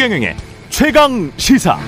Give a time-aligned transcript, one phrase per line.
[0.00, 0.34] 최경영의
[0.70, 1.78] 최강 시사.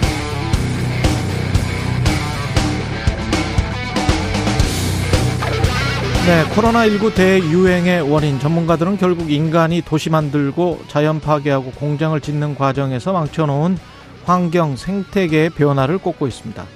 [6.27, 13.79] 네, 코로나19 대유행의 원인 전문가들은 결국 인간이 도시 만들고 자연 파괴하고 공장을 짓는 과정에서 망쳐놓은
[14.27, 16.67] 환경 생태계의 변화를 꼽고 있습니다.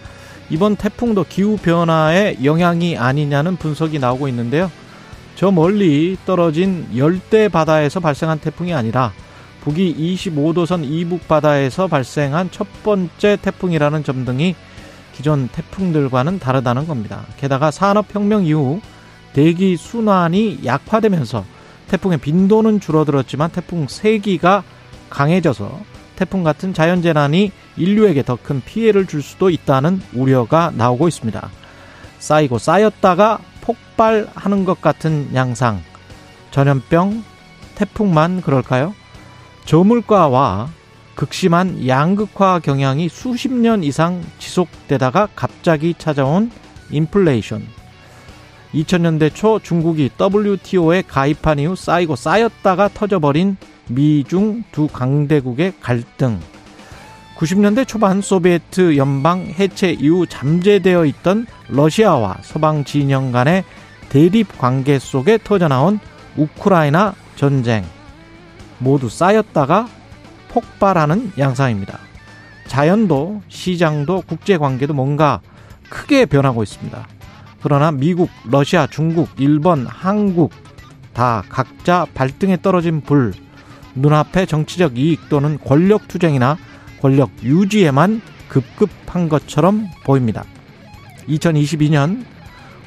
[0.48, 4.70] 이번 태풍도 기후 변화의 영향이 아니냐는 분석이 나오고 있는데요.
[5.34, 9.12] 저 멀리 떨어진 열대 바다에서 발생한 태풍이 아니라
[9.66, 14.54] 북위 25도선 이북 바다에서 발생한 첫 번째 태풍이라는 점 등이
[15.12, 17.24] 기존 태풍들과는 다르다는 겁니다.
[17.36, 18.80] 게다가 산업혁명 이후
[19.32, 21.44] 대기 순환이 약화되면서
[21.88, 24.62] 태풍의 빈도는 줄어들었지만 태풍 세기가
[25.10, 25.80] 강해져서
[26.14, 31.50] 태풍 같은 자연재난이 인류에게 더 큰 피해를 줄 수도 있다는 우려가 나오고 있습니다.
[32.20, 35.82] 쌓이고 쌓였다가 폭발하는 것 같은 양상.
[36.52, 37.24] 전염병,
[37.74, 38.94] 태풍만 그럴까요?
[39.66, 40.68] 저물가와
[41.16, 46.52] 극심한 양극화 경향이 수십 년 이상 지속되다가 갑자기 찾아온
[46.90, 47.66] 인플레이션.
[48.74, 53.56] 2000년대 초 중국이 WTO에 가입한 이후 쌓이고 쌓였다가 터져버린
[53.88, 56.38] 미중 두 강대국의 갈등.
[57.36, 63.64] 90년대 초반 소비에트 연방 해체 이후 잠재되어 있던 러시아와 서방 진영 간의
[64.10, 65.98] 대립 관계 속에 터져나온
[66.36, 67.84] 우크라이나 전쟁.
[68.78, 69.88] 모두 쌓였다가
[70.48, 71.98] 폭발하는 양상입니다.
[72.66, 75.40] 자연도 시장도 국제 관계도 뭔가
[75.88, 77.06] 크게 변하고 있습니다.
[77.62, 80.52] 그러나 미국, 러시아, 중국, 일본, 한국
[81.12, 83.32] 다 각자 발등에 떨어진 불,
[83.94, 86.58] 눈앞의 정치적 이익 또는 권력 투쟁이나
[87.00, 90.44] 권력 유지에만 급급한 것처럼 보입니다.
[91.28, 92.24] 2022년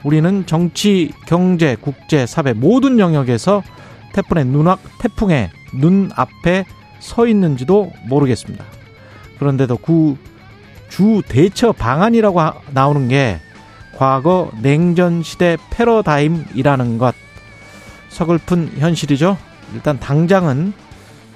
[0.03, 3.63] 우리는 정치, 경제, 국제, 사회 모든 영역에서
[4.13, 6.65] 태풍의 눈앞, 태풍의 눈 앞에
[6.99, 8.65] 서 있는지도 모르겠습니다.
[9.37, 10.17] 그런데도 그
[10.89, 13.39] 주 대처 방안이라고 나오는 게
[13.95, 17.15] 과거 냉전 시대 패러다임이라는 것
[18.09, 19.37] 서글픈 현실이죠.
[19.73, 20.73] 일단 당장은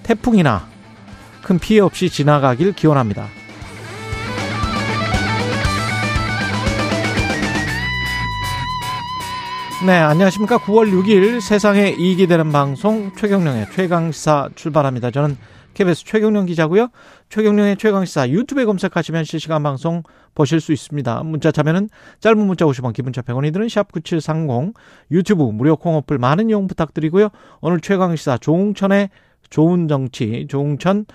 [0.01, 0.67] 태풍이나
[1.43, 3.27] 큰 피해 없이 지나가길 기원합니다.
[9.85, 10.59] 네, 안녕하십니까.
[10.59, 15.11] 9월 6일 세상에 이익이 되는 방송 최경령의 최강시사 출발합니다.
[15.11, 15.35] 저는
[15.73, 16.87] KBS 최경령 기자고요.
[17.27, 20.03] 최경령의 최강시사 유튜브에 검색하시면 실시간 방송
[20.35, 21.23] 보실 수 있습니다.
[21.23, 21.89] 문자 참여는
[22.21, 24.73] 짧은 문자 50원, 기본자 100원이 드는 샵9730
[25.11, 27.27] 유튜브 무료 콩 어플 많은 이용 부탁드리고요.
[27.59, 29.09] 오늘 최강시사 조웅천의
[29.49, 31.07] 좋은 정치, 조웅천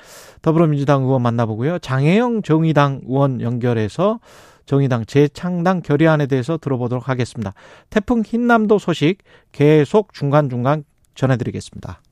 [0.42, 1.78] 더불어민주당 의원 만나보고요.
[1.78, 4.20] 장혜영 정의당 의원 연결해서
[4.68, 7.54] 정의당 재창당 결의안에 대해서 들어보도록 하겠습니다.
[7.88, 9.16] 태풍 힌남노 소식
[9.50, 10.84] 계속 중간중간
[11.14, 12.02] 전해드리겠습니다.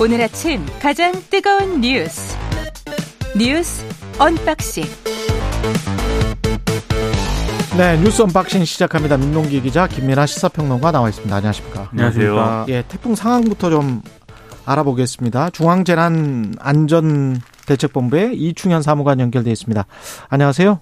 [0.00, 2.36] 오늘 아침 가장 뜨거운 뉴스
[3.36, 3.84] 뉴스
[4.20, 4.84] unboxing
[7.76, 9.16] 네 뉴스 unboxing 시작합니다.
[9.16, 11.34] 민동기 기자 김민하 시사평론가 나와 있습니다.
[11.34, 11.88] 안녕하십니까?
[11.90, 12.66] 안녕하세요.
[12.68, 14.00] 예, 태풍 상황부터 좀
[14.64, 15.50] 알아보겠습니다.
[15.50, 19.84] 중앙재난안전대책본부의 이충현 사무관 연결돼 있습니다.
[20.30, 20.78] 안녕하세요.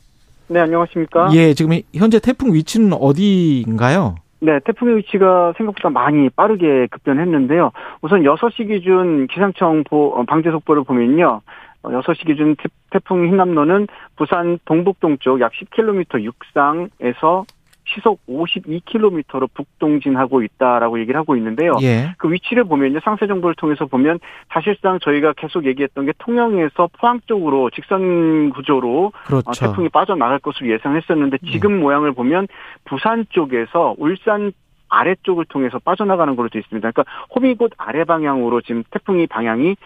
[0.48, 1.30] 네, 안녕하십니까?
[1.32, 4.16] 예, 지금 현재 태풍 위치는 어디인가요?
[4.40, 7.70] 네, 태풍의 위치가 생각보다 많이 빠르게 급변했는데요.
[8.02, 9.82] 우선 6시 기준 기상청
[10.26, 11.40] 방제 속보를 보면요.
[11.82, 12.56] 6시 기준
[12.90, 17.44] 태풍 흰남노는 부산 동북동쪽 약 10km 육상에서
[17.84, 21.72] 시속 52km로 북동진하고 있다라고 얘기를 하고 있는데요.
[21.82, 22.14] 예.
[22.18, 23.00] 그 위치를 보면요.
[23.00, 24.20] 상세 정보를 통해서 보면
[24.52, 29.48] 사실상 저희가 계속 얘기했던 게 통영에서 포항 쪽으로 직선 구조로 그렇죠.
[29.48, 31.80] 어, 태풍이 빠져나갈 것으로 예상했었는데 지금 예.
[31.80, 32.46] 모양을 보면
[32.84, 34.52] 부산 쪽에서 울산
[34.88, 36.90] 아래쪽을 통해서 빠져나가는 걸로 되어 있습니다.
[36.90, 37.04] 그러니까
[37.34, 39.80] 호미곶 아래 방향으로 지금 태풍이 방향이 급,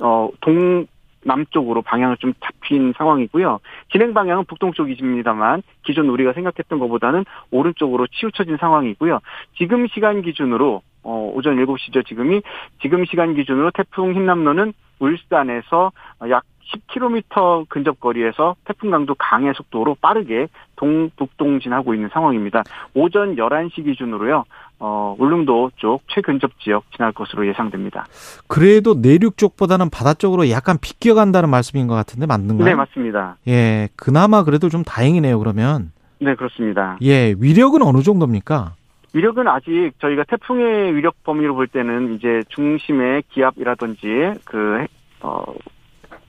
[0.00, 0.86] 어, 동,
[1.24, 3.60] 남쪽으로 방향을 좀 잡힌 상황이고요.
[3.92, 9.20] 진행 방향은 북동쪽이십니다만 기존 우리가 생각했던 것보다는 오른쪽으로 치우쳐진 상황이고요.
[9.56, 12.42] 지금 시간 기준으로 어, 오전 7시죠, 지금이.
[12.82, 15.92] 지금 시간 기준으로 태풍 흰남노는 울산에서
[16.28, 22.62] 약 10km 근접 거리에서 태풍 강도 강의 속도로 빠르게 동북동진하고 있는 상황입니다.
[22.94, 24.44] 오전 11시 기준으로요.
[24.82, 28.06] 어, 울릉도 쪽 최근접 지역 지날 것으로 예상됩니다.
[28.48, 32.64] 그래도 내륙 쪽보다는 바다 쪽으로 약간 비껴간다는 말씀인 것 같은데 맞는가요?
[32.66, 33.36] 네, 맞습니다.
[33.46, 35.38] 예, 그나마 그래도 좀 다행이네요.
[35.38, 36.96] 그러면 네, 그렇습니다.
[37.02, 38.74] 예, 위력은 어느 정도입니까?
[39.12, 44.86] 위력은 아직 저희가 태풍의 위력 범위로 볼 때는 이제 중심의 기압이라든지 그
[45.20, 45.44] 어,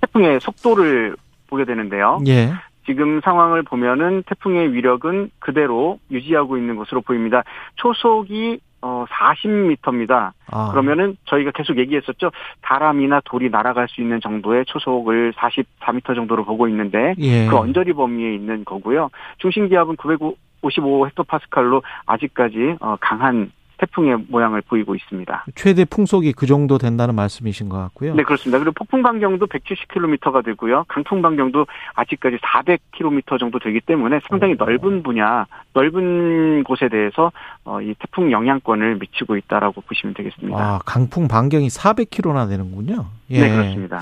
[0.01, 1.15] 태풍의 속도를
[1.47, 2.19] 보게 되는데요.
[2.27, 2.51] 예,
[2.85, 7.43] 지금 상황을 보면은 태풍의 위력은 그대로 유지하고 있는 것으로 보입니다.
[7.75, 10.31] 초속이 어 40m입니다.
[10.51, 10.69] 아.
[10.71, 12.31] 그러면은 저희가 계속 얘기했었죠.
[12.61, 17.45] 바람이나 돌이 날아갈 수 있는 정도의 초속을 44m 정도로 보고 있는데 예.
[17.45, 19.09] 그 언저리 범위에 있는 거고요.
[19.37, 23.51] 중심 기압은 955 헥토파스칼로 아직까지 어 강한
[23.81, 25.45] 태풍의 모양을 보이고 있습니다.
[25.55, 28.13] 최대 풍속이 그 정도 된다는 말씀이신 것 같고요.
[28.13, 28.59] 네, 그렇습니다.
[28.59, 30.85] 그리고 폭풍 반경도 170km가 되고요.
[30.87, 34.57] 강풍 반경도 아직까지 400km 정도 되기 때문에 상당히 오.
[34.57, 37.31] 넓은 분야, 넓은 곳에 대해서
[37.65, 40.57] 어, 이 태풍 영향권을 미치고 있다라고 보시면 되겠습니다.
[40.57, 43.05] 아, 강풍 반경이 400km나 되는군요.
[43.31, 43.41] 예.
[43.41, 44.01] 네, 그렇습니다.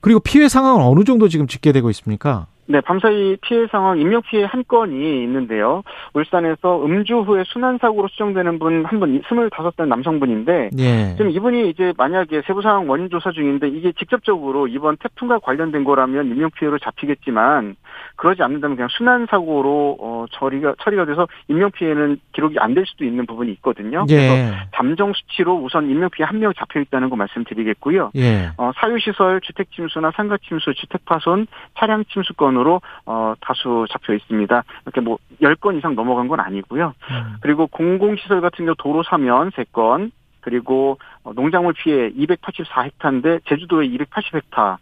[0.00, 2.46] 그리고 피해 상황은 어느 정도 지금 집계되고 있습니까?
[2.66, 5.82] 네, 밤사이 피해 상황, 인명 피해 한 건이 있는데요.
[6.14, 11.14] 울산에서 음주 후에 순환 사고로 수정되는 분 한 분, 25살 남성분인데, 예.
[11.16, 16.26] 지금 이분이 이제 만약에 세부 상황 원인 조사 중인데, 이게 직접적으로 이번 태풍과 관련된 거라면
[16.26, 17.76] 인명 피해로 잡히겠지만,
[18.22, 23.04] 그러지 않는다면 그냥 순환 사고로, 어, 처리가, 처리가 돼서 인명 피해는 기록이 안 될 수도
[23.04, 24.06] 있는 부분이 있거든요.
[24.10, 24.14] 예.
[24.16, 28.12] 그래서 잠정 수치로 우선 인명 피해 한 명 잡혀 있다는 거 말씀드리겠고요.
[28.14, 28.50] 예.
[28.56, 34.14] 어, 사유 시설, 주택 침수나 상가 침수, 주택 파손, 차량 침수권으로 건으로 어 다수 잡혀
[34.14, 34.64] 있습니다.
[34.84, 36.94] 이렇게 뭐 10건 이상 넘어간 건 아니고요.
[37.10, 37.36] 음.
[37.40, 44.58] 그리고 공공 시설 같은 경우 도로 사면 3건, 그리고 어, 농작물 피해 284헥타인데 제주도에 280헥타,
[44.58, 44.78] 어,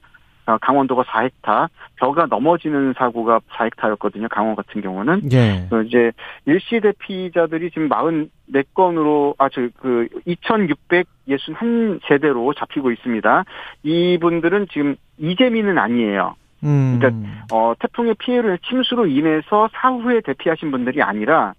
[0.58, 4.28] 강원도가 4헥타, 벼가 넘어지는 사고가 4헥타였거든요.
[4.30, 5.30] 강원 같은 경우는.
[5.32, 5.68] 예.
[5.86, 6.12] 이제
[6.46, 13.44] 일시대 피자들이 지금 44건으로 아 저 그 2,661 세대로 잡히고 있습니다.
[13.82, 16.34] 이분들은 지금 이재민은 아니에요.
[16.64, 16.98] 음.
[16.98, 21.54] 그러니까 어 태풍의 피해를 침수로 인해서 사후에 대피하신 분들이 아니라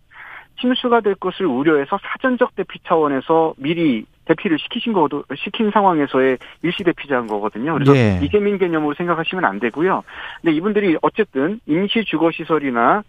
[0.62, 7.28] 침수가 될 것을 우려해서 사전적 대피 차원에서 미리 대피를 시키신 거도 시킨 상황에서의 일시 대피자인
[7.28, 7.74] 거거든요.
[7.74, 8.19] 그래서 예.
[8.24, 10.04] 이재민 개념으로 생각하시면 안 되고요.
[10.42, 13.04] 근데 이분들이 어쨌든 임시 주거 시설이나 뭐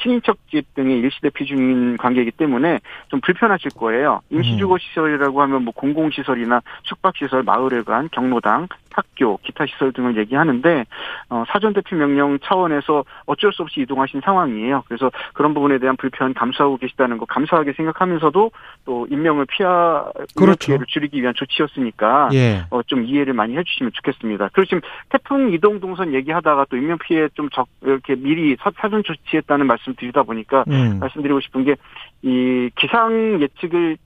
[0.00, 4.20] 친인척 집 등의 일시대피 중인 관계이기 때문에 좀 불편하실 거예요.
[4.30, 10.84] 임시주거시설이라고 하면 뭐 공공시설이나 숙박시설, 마을회관, 경로당, 학교, 기타 시설 등을 얘기하는데
[11.30, 14.84] 어, 사전 대피 명령 차원에서 어쩔 수 없이 이동하신 상황이에요.
[14.86, 18.50] 그래서 그런 부분에 대한 불편 감수하고 계시다는 거 감사하게 생각하면서도
[18.84, 20.04] 또 인명을 피하
[20.36, 20.66] 그렇죠.
[20.66, 22.64] 피해를 줄이기 위한 조치였으니까 예.
[22.70, 24.50] 어, 좀 이해를 많이 해주시면 좋겠습니다.
[24.52, 29.66] 그리고 지금 태풍 이동 동선 얘기하다가 또 인명 피해 좀 적 이렇게 미리 사전 조치했다는
[29.72, 30.98] 말씀 드리다 보니까 음.
[31.00, 31.76] 말씀드리고 싶은 게
[32.22, 33.96] 이 기상 예측을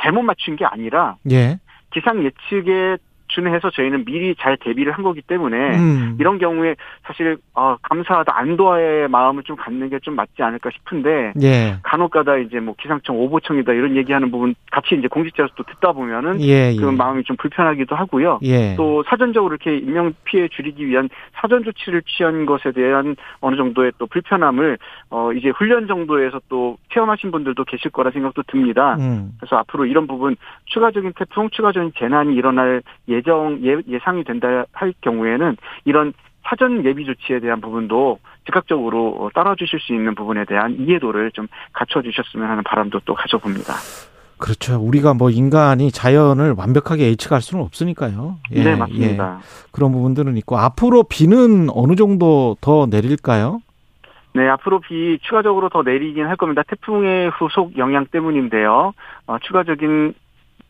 [0.00, 1.58] 잘못 맞춘 게 아니라 예.
[1.92, 2.96] 기상 예측에
[3.38, 6.16] 준해서 저희는 미리 잘 대비를 한 거기 때문에 음.
[6.18, 6.74] 이런 경우에
[7.04, 11.76] 사실 어, 감사하다 안도의 마음을 좀 갖는 게 좀 맞지 않을까 싶은데 예.
[11.82, 16.72] 간혹가다 이제 뭐 기상청 오보청이다 이런 얘기하는 부분 같이 이제 공직자로서 또 듣다 보면은 예,
[16.72, 16.76] 예.
[16.76, 18.40] 그 마음이 좀 불편하기도 하고요.
[18.42, 18.74] 예.
[18.76, 24.06] 또 사전적으로 이렇게 인명 피해 줄이기 위한 사전 조치를 취한 것에 대한 어느 정도의 또
[24.06, 24.78] 불편함을
[25.10, 28.96] 어 이제 훈련 정도에서 또 체험하신 분들도 계실 거라 생각도 듭니다.
[28.98, 29.32] 음.
[29.38, 30.36] 그래서 앞으로 이런 부분
[30.66, 36.14] 추가적인 태풍, 추가적인 재난이 일어날 예 예정 예, 예상이 된다 할 경우에는 이런
[36.48, 42.62] 사전 예비 조치에 대한 부분도 즉각적으로 따라주실 수 있는 부분에 대한 이해도를 좀 갖춰주셨으면 하는
[42.64, 43.74] 바람도 또 가져봅니다.
[44.38, 44.80] 그렇죠.
[44.80, 48.36] 우리가 뭐 인간이 자연을 완벽하게 예측할 수는 없으니까요.
[48.52, 49.40] 예, 네, 맞습니다.
[49.40, 49.68] 예.
[49.72, 53.60] 그런 부분들은 있고 앞으로 비는 어느 정도 더 내릴까요?
[54.34, 56.62] 네, 앞으로 비 추가적으로 더 내리긴 할 겁니다.
[56.68, 58.92] 태풍의 후속 영향 때문인데요.
[59.26, 60.14] 어, 추가적인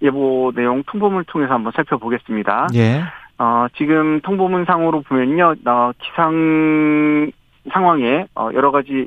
[0.03, 2.69] 예보 내용 통보문을 통해서 한번 살펴보겠습니다.
[2.75, 3.03] 예.
[3.39, 7.31] 어, 지금 통보문 상으로 보면요, 어, 기상
[7.73, 9.07] 상황에 어, 여러 가지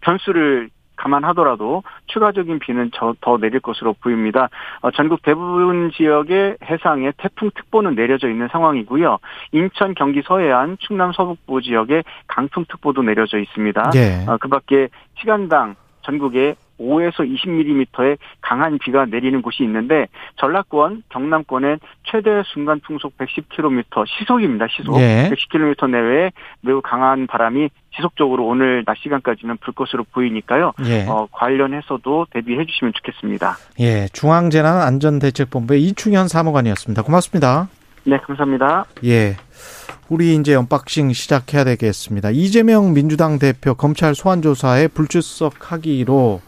[0.00, 4.48] 변수를 감안하더라도 추가적인 비는 더 내릴 것으로 보입니다.
[4.80, 9.18] 어, 전국 대부분 지역의 해상에 태풍 특보는 내려져 있는 상황이고요.
[9.52, 13.90] 인천, 경기 서해안, 충남 서북부 지역에 강풍 특보도 내려져 있습니다.
[13.94, 14.24] 예.
[14.26, 14.88] 어, 그밖에
[15.18, 20.06] 시간당 전국에 5에서 20mm의 강한 비가 내리는 곳이 있는데
[20.36, 24.66] 전라권, 경남권엔 최대 순간 풍속 110km 시속입니다.
[24.68, 25.30] 시속 예.
[25.30, 30.72] 110km 내외에 매우 강한 바람이 지속적으로 오늘 낮 시간까지는 불 것으로 보이니까요.
[30.84, 31.06] 예.
[31.08, 33.56] 어, 관련해서도 대비해 주시면 좋겠습니다.
[33.80, 37.02] 예, 중앙재난안전대책본부의 이충현 사무관이었습니다.
[37.02, 37.68] 고맙습니다.
[38.04, 38.84] 네, 감사합니다.
[39.04, 39.36] 예.
[40.08, 42.30] 우리 이제 unboxing 시작해야 되겠습니다.
[42.30, 46.40] 이재명 민주당 대표 검찰 소환 조사에 불출석하기로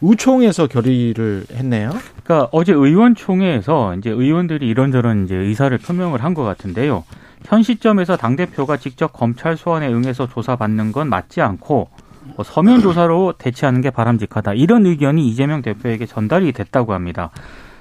[0.00, 1.90] 의총에서 결의를 했네요.
[2.22, 7.04] 그러니까 어제 의원총회에서 이제 의원들이 이런저런 이제 의사를 표명을 한 것 같은데요.
[7.44, 11.88] 현 시점에서 당 대표가 직접 검찰 소환에 응해서 조사받는 건 맞지 않고
[12.36, 17.30] 뭐 서면 조사로 대체하는 게 바람직하다 이런 의견이 이재명 대표에게 전달이 됐다고 합니다.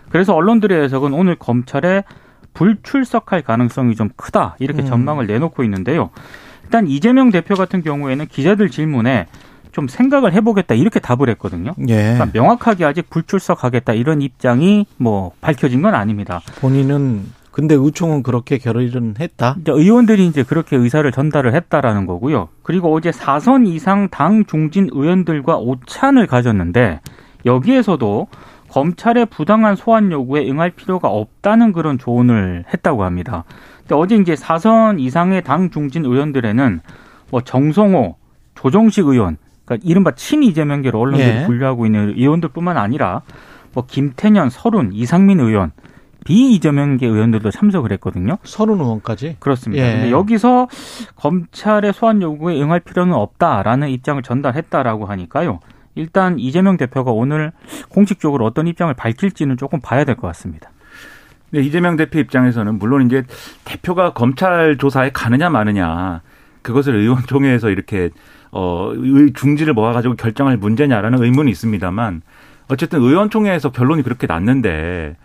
[0.09, 2.03] 그래서 언론들의 해석은 오늘 검찰에
[2.53, 4.87] 불출석할 가능성이 좀 크다 이렇게 음.
[4.87, 6.09] 전망을 내놓고 있는데요.
[6.63, 9.27] 일단 이재명 대표 같은 경우에는 기자들 질문에
[9.77, 11.73] 좀 생각을 해보겠다 이렇게 답을 했거든요.
[11.87, 12.15] 예.
[12.15, 16.41] 그러니까 명확하게 아직 불출석하겠다 이런 입장이 뭐 밝혀진 건 아닙니다.
[16.61, 19.55] 본인은 근데 의총은 그렇게 결의는 했다.
[19.61, 22.49] 이제 의원들이 이제 그렇게 의사를 전달을 했다라는 거고요.
[22.63, 27.01] 그리고 어제 사선 이상 당 중진 의원들과 오찬을 가졌는데
[27.45, 28.27] 여기에서도
[28.69, 33.43] 검찰의 부당한 소환 요구에 응할 필요가 없다는 그런 조언을 했다고 합니다.
[33.81, 36.79] 근데 어제 이제 사선 이상의 당 중진 의원들에는
[37.29, 38.15] 뭐 정성호,
[38.55, 39.37] 조정식 의원,
[39.67, 41.45] 그러니까 이른바 친 이재명계로 언론들이 예.
[41.45, 43.21] 분류하고 있는 의원들뿐만 아니라
[43.73, 45.71] 뭐 김태년, 설훈, 이상민 의원,
[46.25, 48.37] 비이재명계 의원들도 참석을 했거든요.
[48.43, 49.37] 서른 의원까지.
[49.39, 49.85] 그렇습니다.
[49.85, 49.93] 예.
[49.93, 50.67] 근데 여기서
[51.15, 55.59] 검찰의 소환 요구에 응할 필요는 없다라는 입장을 전달했다라고 하니까요.
[55.95, 57.51] 일단 이재명 대표가 오늘
[57.89, 60.69] 공식적으로 어떤 입장을 밝힐지는 조금 봐야 될 것 같습니다.
[61.49, 63.23] 네, 이재명 대표 입장에서는 물론 이제
[63.63, 66.21] 대표가 검찰 조사에 가느냐 마느냐
[66.61, 68.09] 그것을 의원총회에서 이렇게
[68.51, 72.21] 어 의- 중지를 모아가지고 결정할 문제냐라는 의문이 있습니다만
[72.69, 75.15] 어쨌든 의원총회에서 결론이 그렇게 났는데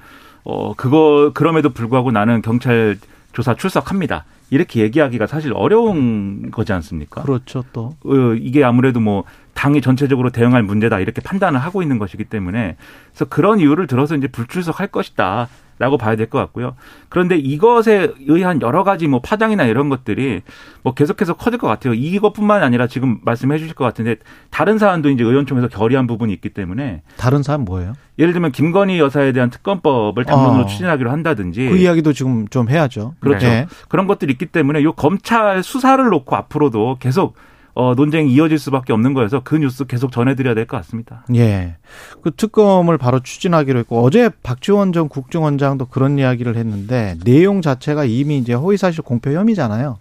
[0.45, 2.99] 어 그거 그럼에도 불구하고 나는 경찰
[3.33, 7.23] 조사 출석합니다 이렇게 얘기하기가 사실 어려운 거지 않습니까?
[7.23, 7.95] 그렇죠 또.
[8.05, 12.76] 어, 이게 아무래도 뭐 당이 전체적으로 대응할 문제다 이렇게 판단을 하고 있는 것이기 때문에
[13.11, 15.49] 그래서 그런 이유를 들어서 이제 불출석할 것이다.
[15.78, 16.76] 라고 봐야 될 것 같고요.
[17.09, 20.42] 그런데 이것에 의한 여러 가지 뭐 파장이나 이런 것들이
[20.82, 21.92] 뭐 계속해서 커질 것 같아요.
[21.94, 24.16] 이것뿐만 아니라 지금 말씀해 주실 것 같은데
[24.50, 27.94] 다른 사안도 이제 의원총회에서 결의한 부분이 있기 때문에 다른 사람 뭐예요?
[28.16, 30.66] 예를 들면 김건희 여사에 대한 특검법을 당론으로 어.
[30.66, 33.14] 추진하기로 한다든지 그 이야기도 지금 좀 해야죠.
[33.18, 33.49] 그렇죠.
[33.49, 33.66] 네.
[33.88, 37.35] 그런 것들이 있기 때문에 요 검찰 수사를 놓고 앞으로도 계속
[37.75, 41.25] 어, 논쟁이 이어질 수밖에 없는 거여서 그 뉴스 계속 전해드려야 될 것 같습니다.
[41.35, 41.76] 예.
[42.23, 48.38] 그 특검을 바로 추진하기로 했고 어제 박지원 전 국정원장도 그런 이야기를 했는데 내용 자체가 이미
[48.38, 49.99] 이제 허위사실 공표 혐의잖아요.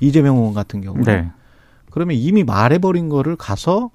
[0.00, 1.04] 이재명 의원 같은 경우는.
[1.04, 1.30] 네.
[1.90, 3.90] 그러면 이미 말해버린 거를 가서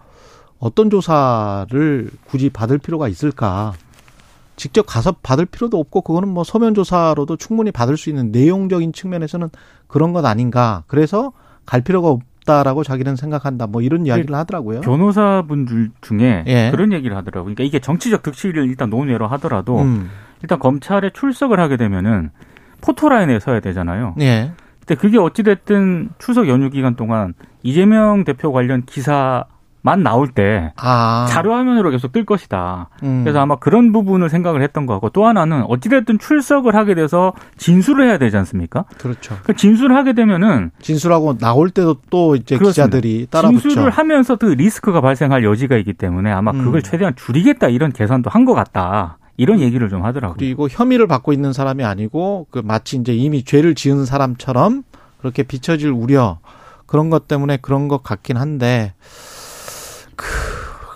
[0.58, 3.74] 어떤 조사를 굳이 받을 필요가 있을까?
[4.56, 9.50] 직접 가서 받을 필요도 없고 그거는 뭐 서면 조사로도 충분히 받을 수 있는 내용적인 측면에서는
[9.88, 10.84] 그런 것 아닌가.
[10.88, 11.32] 그래서
[11.66, 12.18] 갈 필요가
[12.50, 13.68] 없다라고 자기는 생각한다.
[13.68, 14.82] 뭐 이런 이야기를 하더라고요.
[14.82, 16.72] 변호사분들 중에 예.
[16.72, 17.54] 그런 얘기를 하더라고요.
[17.56, 20.10] 그러니까 이게 정치적 득실을 일단 논외로 하더라도 음.
[20.42, 22.32] 일단 검찰에 출석을 하게 되면은
[22.82, 24.16] 포토라인에 서야 되잖아요.
[24.22, 24.52] 예.
[24.80, 29.46] 근데 그게 어찌됐든 추석 연휴 기간 동안 이재명 대표 관련 기사
[29.82, 31.26] 만 나올 때 아.
[31.30, 32.90] 자료 화면으로 계속 뜰 것이다.
[33.04, 33.22] 음.
[33.24, 38.08] 그래서 아마 그런 부분을 생각을 했던 것 같고 또 하나는 어찌됐든 출석을 하게 돼서 진술을
[38.08, 38.84] 해야 되지 않습니까?
[38.98, 39.38] 그렇죠.
[39.44, 42.88] 그 진술을 하게 되면은 진술하고 나올 때도 또 이제 그렇습니다.
[42.88, 43.62] 기자들이 따라붙죠.
[43.62, 46.64] 진술을 하면서 그 리스크가 발생할 여지가 있기 때문에 아마 음.
[46.66, 49.18] 그걸 최대한 줄이겠다 이런 계산도 한 것 같다.
[49.38, 50.36] 이런 얘기를 좀 하더라고요.
[50.38, 54.84] 그리고 혐의를 받고 있는 사람이 아니고 그 마치 이제 이미 죄를 지은 사람처럼
[55.20, 56.40] 그렇게 비춰질 우려
[56.86, 59.29] 그런 것 때문에 그런 것 같긴 한데 그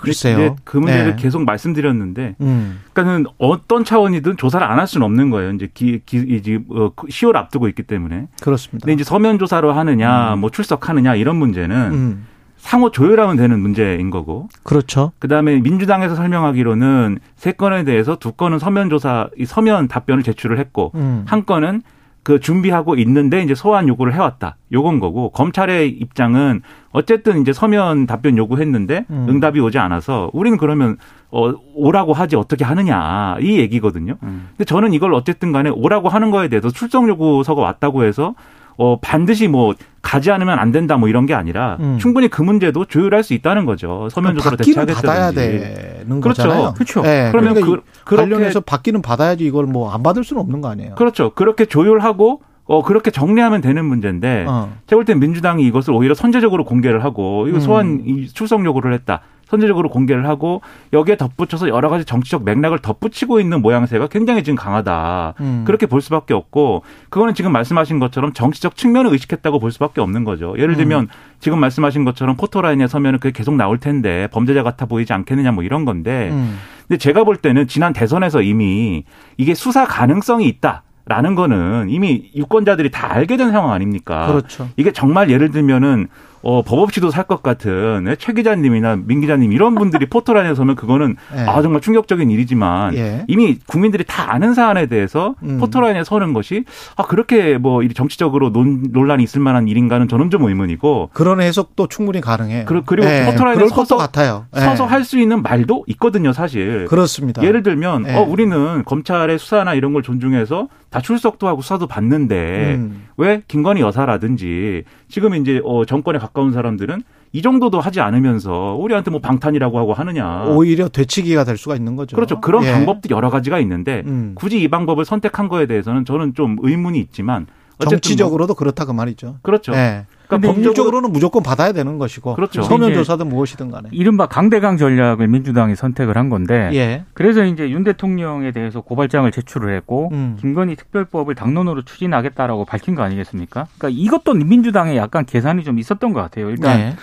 [0.01, 0.57] 글쎄요.
[0.65, 1.21] 그 문제를 네.
[1.21, 2.81] 계속 말씀드렸는데, 음.
[2.91, 5.51] 그러니까는 어떤 차원이든 조사를 안 할 수는 없는 거예요.
[5.51, 8.27] 이제 기, 기, 이제 어, 10월 앞두고 있기 때문에.
[8.41, 8.85] 그렇습니다.
[8.85, 12.27] 근데 이제 서면 조사로 하느냐, 뭐 출석하느냐 이런 문제는 음.
[12.57, 14.49] 상호 조율하면 되는 문제인 거고.
[14.63, 15.13] 그렇죠.
[15.19, 20.91] 그다음에 민주당에서 설명하기로는 세 건에 대해서 두 건은 서면 조사, 이 서면 답변을 제출을 했고
[20.95, 21.23] 음.
[21.27, 21.81] 한 건은
[22.23, 24.55] 그 준비하고 있는데 이제 소환 요구를 해왔다.
[24.71, 26.61] 요건 거고 검찰의 입장은
[26.91, 29.25] 어쨌든 이제 서면 답변 요구했는데 음.
[29.29, 30.97] 응답이 오지 않아서 우리는 그러면
[31.31, 34.15] 어 오라고 하지 어떻게 하느냐 이 얘기거든요.
[34.23, 34.47] 음.
[34.51, 38.35] 근데 저는 이걸 어쨌든 간에 오라고 하는 거에 대해서 출석 요구서가 왔다고 해서
[38.77, 41.97] 어 반드시 뭐 가지 않으면 안 된다 뭐 이런 게 아니라 음.
[41.99, 44.09] 충분히 그 문제도 조율할 수 있다는 거죠.
[44.11, 45.35] 서면 조사로 대체하겠다든지.
[45.35, 46.43] 되는 그렇죠.
[46.43, 46.73] 거잖아요.
[46.73, 47.01] 그렇죠.
[47.01, 50.95] 네, 그러면 그러니까 그, 관련해서 받기는 받아야지 이걸 뭐 안 받을 수는 없는 거 아니에요.
[50.95, 51.31] 그렇죠.
[51.33, 54.71] 그렇게 조율하고 어 그렇게 정리하면 되는 문제인데 어.
[54.87, 57.59] 제가 볼 땐 민주당이 이것을 오히려 선제적으로 공개를 하고 이거 음.
[57.61, 59.21] 소환 이 출석 요구를 했다.
[59.53, 60.61] 선제적으로 공개를 하고
[60.93, 65.35] 여기에 덧붙여서 여러 가지 정치적 맥락을 덧붙이고 있는 모양새가 굉장히 지금 강하다.
[65.41, 65.63] 음.
[65.65, 70.55] 그렇게 볼 수밖에 없고 그거는 지금 말씀하신 것처럼 정치적 측면을 의식했다고 볼 수밖에 없는 거죠.
[70.57, 71.07] 예를 들면
[71.39, 75.85] 지금 말씀하신 것처럼 포토라인에 서면은 그게 계속 나올 텐데 범죄자 같아 보이지 않겠느냐 뭐 이런
[75.85, 76.57] 건데 음.
[76.87, 79.03] 근데 제가 볼 때는 지난 대선에서 이미
[79.37, 84.25] 이게 수사 가능성이 있다 라는 거는 이미 유권자들이 다 알게 된 상황 아닙니까?
[84.27, 84.69] 그렇죠.
[84.77, 86.07] 이게 정말 예를 들면은
[86.43, 90.53] 어, 법 없이도 살 것 같은 예, 최 기자님이나 민 기자님 이런 분들이 포털 안에
[90.55, 91.39] 서면 그거는 예.
[91.41, 93.23] 아 정말 충격적인 일이지만 예.
[93.29, 95.57] 이미 국민들이 다 아는 사안에 대해서 음.
[95.59, 96.65] 포털 안에 서는 것이
[96.97, 102.19] 아 그렇게 뭐이 정치적으로 논, 논란이 있을 만한 일인가는 저는 좀 의문이고 그런 해석도 충분히
[102.19, 102.65] 가능해요.
[102.65, 104.45] 그 리고- 그리고 예, 포털 안에 그럴 서서- 같아요.
[104.55, 104.59] 예.
[104.59, 106.85] 서서 할 수 있는 말도 있거든요, 사실.
[106.85, 107.43] 그렇습니다.
[107.43, 108.15] 예를 들면 예.
[108.15, 113.07] 어 우리는 검찰의 수사나 이런 걸 존중해서 다 출석도 하고 수사도 받는데 음.
[113.17, 119.19] 왜 김건희 여사라든지 지금 이제 어 정권에 가까운 사람들은 이 정도도 하지 않으면서 우리한테 뭐
[119.19, 120.43] 방탄이라고 하고 하느냐.
[120.49, 122.15] 오히려 되치기가 될 수가 있는 거죠.
[122.15, 122.39] 그렇죠.
[122.41, 122.71] 그런 예.
[122.71, 124.33] 방법도 여러 가지가 있는데 음.
[124.35, 127.47] 굳이 이 방법을 선택한 거에 대해서는 저는 좀 의문이 있지만
[127.77, 129.37] 어쨌든 뭐- 정치적으로도 그렇다 그 말이죠.
[129.41, 129.73] 그렇죠.
[129.73, 130.05] 예.
[130.37, 132.61] 그러니까 법률적으로는 무조건 받아야 되는 것이고 그렇죠.
[132.63, 133.89] 서면 조사든 무엇이든 간에.
[133.91, 137.05] 이른바 강대강 전략을 민주당이 선택을 한 건데 예.
[137.13, 140.37] 그래서 이제 윤 대통령에 대해서 고발장을 제출을 했고 음.
[140.39, 143.67] 김건희 특별법을 당론으로 추진하겠다라고 밝힌 거 아니겠습니까?
[143.77, 146.49] 그러니까 이것도 민주당에 약간 계산이 좀 있었던 것 같아요.
[146.49, 146.95] 일단 네.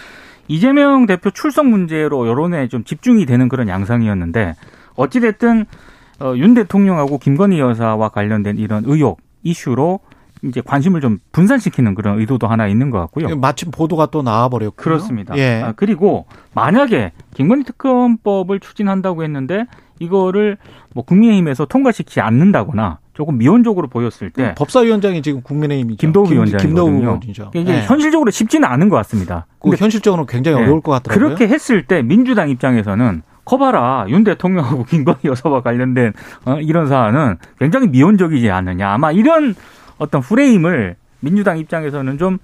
[0.48, 4.56] 이재명 대표 출석 문제로 여론에 좀 집중이 되는 그런 양상이었는데
[4.96, 5.66] 어찌 됐든
[6.20, 10.00] 어, 윤 대통령하고 김건희 여사와 관련된 이런 의혹 이슈로
[10.42, 13.36] 이제 관심을 좀 분산시키는 그런 의도도 하나 있는 것 같고요.
[13.36, 14.76] 마침 보도가 또 나와버렸고.
[14.76, 15.36] 그렇습니다.
[15.36, 15.62] 예.
[15.62, 19.66] 아, 그리고 만약에 김건희 특검법을 추진한다고 했는데
[19.98, 20.56] 이거를
[20.94, 25.98] 뭐 국민의힘에서 통과시키지 않는다거나 조금 미온적으로 보였을 때 법사위원장이 지금 국민의힘이죠.
[25.98, 27.20] 김도우 위원장이거든요.
[27.54, 27.82] 이게 예.
[27.82, 29.46] 현실적으로 쉽지는 않은 것 같습니다.
[29.58, 30.62] 그 근데 현실적으로 굉장히 네.
[30.62, 31.36] 어려울 것 같더라고요.
[31.36, 36.14] 그렇게 했을 때 민주당 입장에서는 거봐라 윤 대통령하고 김건희 여사와 관련된
[36.46, 39.54] 어, 이런 사안은 굉장히 미온적이지 않느냐 아마 이런
[40.00, 42.38] 어떤 프레임을 민주당 입장에서는 좀,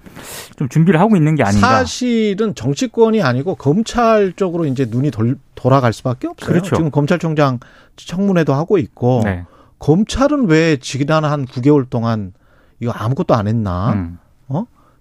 [0.55, 1.67] 좀 준비를 하고 있는 게 아닌가.
[1.67, 6.47] 사실은 정치권이 아니고 검찰 쪽으로 이제 눈이 돌, 돌아갈 수밖에 없어요.
[6.47, 6.75] 그렇죠.
[6.75, 7.59] 지금 검찰총장
[7.95, 9.45] 청문회도 하고 있고 네.
[9.79, 12.33] 검찰은 왜 지난 한 9개월 동안
[12.79, 13.93] 이거 아무것도 안 했나?
[13.93, 14.19] 음.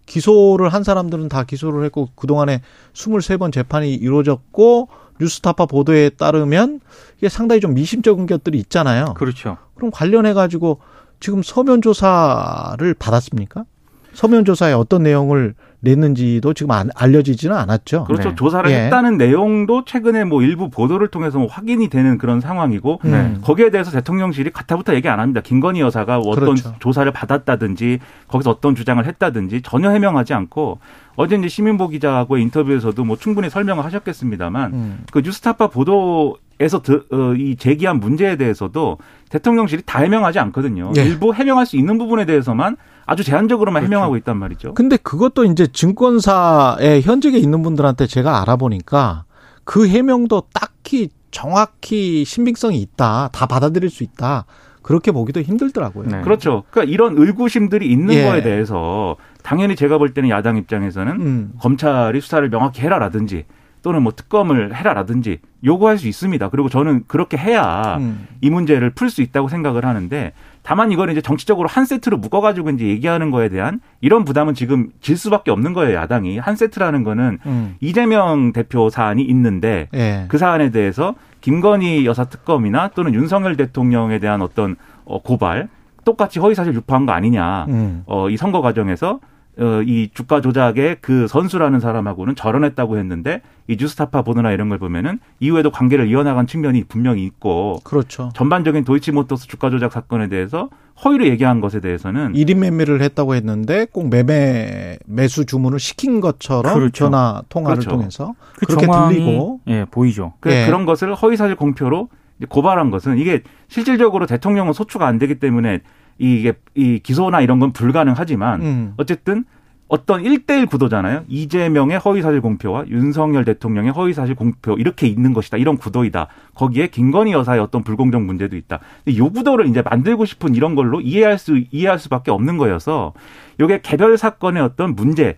[0.07, 2.63] 기소를 한 사람들은 다 기소를 했고 그동안에
[2.95, 4.89] 23번 재판이 이루어졌고
[5.21, 6.81] 뉴스타파 보도에 따르면
[7.19, 9.15] 이게 상당히 좀 미심쩍은 것들이 있잖아요.
[9.15, 9.59] 그렇죠.
[9.75, 10.81] 그럼 관련해 가지고
[11.21, 13.65] 지금 서면 조사를 받았습니까?
[14.13, 18.05] 서면 조사에 어떤 내용을 냈는지도 지금 안- 알려지지는 않았죠.
[18.05, 18.31] 그렇죠.
[18.31, 18.35] 네.
[18.35, 18.85] 조사를 예.
[18.85, 23.11] 했다는 내용도 최근에 뭐 일부 보도를 통해서 뭐 확인이 되는 그런 상황이고 음.
[23.11, 23.37] 네.
[23.43, 25.43] 거기에 대해서 대통령실이 가타부터 얘기 안 합니다.
[25.45, 26.75] 김건희 여사가 어떤 그렇죠.
[26.79, 30.79] 조사를 받았다든지 거기서 어떤 주장을 했다든지 전혀 해명하지 않고
[31.17, 34.99] 어제 이제 시민보 기자하고의 인터뷰에서도 뭐 충분히 설명을 하셨겠습니다만 음.
[35.13, 40.93] 그 뉴스타파 보도 에서 드- 어, 이 제기한 문제에 대해서도 대통령실이 다 해명하지 않거든요.
[40.97, 41.03] 예.
[41.05, 43.93] 일부 해명할 수 있는 부분에 대해서만 아주 제한적으로만 그렇죠.
[43.93, 44.73] 해명하고 있단 말이죠.
[44.75, 49.25] 근데 그것도 이제 증권사에 현직에 있는 분들한테 제가 알아보니까
[49.65, 53.29] 그 해명도 딱히 정확히 신빙성이 있다.
[53.33, 54.47] 다 받아들일 수 있다.
[54.81, 56.09] 그렇게 보기도 힘들더라고요.
[56.09, 56.21] 네.
[56.23, 56.63] 그렇죠.
[56.71, 58.23] 그러니까 이런 의구심들이 있는 예.
[58.25, 61.53] 거에 대해서 당연히 제가 볼 때는 야당 입장에서는 음.
[61.61, 63.45] 검찰이 수사를 명확히 해라라든지
[63.87, 66.49] 또는 뭐 특검을 해라라든지 요구할 수 있습니다.
[66.49, 68.27] 그리고 저는 그렇게 해야 음.
[68.41, 70.33] 이 문제를 풀 수 있다고 생각을 하는데
[70.65, 75.17] 다만 이거는 이제 정치적으로 한 세트로 묶어가지고 이제 얘기하는 거에 대한 이런 부담은 지금 질
[75.17, 75.97] 수밖에 없는 거예요.
[75.99, 77.77] 야당이 한 세트라는 거는 음.
[77.79, 80.25] 이재명 대표 사안이 있는데 예.
[80.27, 85.69] 그 사안에 대해서 김건희 여사 특검이나 또는 윤석열 대통령에 대한 어떤 어, 고발
[86.05, 87.67] 똑같이 허위사실 유포한 거 아니냐.
[87.69, 88.03] 음.
[88.07, 89.21] 어, 이 선거 과정에서
[89.59, 95.19] 어, 이 주가 조작의 그 선수라는 사람하고는 절연했다고 했는데 이 뉴스타파 보도나 이런 걸 보면은
[95.41, 98.31] 이후에도 관계를 이어나간 측면이 분명히 있고 그렇죠.
[98.35, 100.69] 전반적인 도이치모터스 주가 조작 사건에 대해서
[101.05, 107.07] 허위로 얘기한 것에 대해서는 1인 매매를 했다고 했는데 꼭 매매 매수 주문을 시킨 것처럼 그렇죠.
[107.07, 107.91] 전화 통화를 그렇죠.
[107.91, 110.35] 통해서 그 그렇게 들리고 예, 보이죠.
[110.41, 110.67] 그 예.
[110.67, 115.81] 그런 것을 허위 사실 공표로 이제 고발한 것은 이게 실질적으로 대통령은 소추가 안 되기 때문에
[116.19, 118.95] 이게 이 기소나 이런 건 불가능하지만 음.
[118.97, 119.45] 어쨌든
[119.89, 121.25] 어떤 1대1 구도잖아요.
[121.29, 125.59] 이재명의 허위사실 공표와 윤석열 대통령의 허위사실 공표 이렇게 있는 것이다.
[125.59, 126.27] 이런 구도이다.
[126.55, 128.81] 거기에 김건희 여사의 어떤 불공정 문제도 있다.
[129.07, 133.13] 이 구도를 이제 만들고 싶은 이런 걸로 이해할 수 이해할 수밖에 없는 거여서
[133.61, 135.35] 이게 개별 사건의 어떤 문제에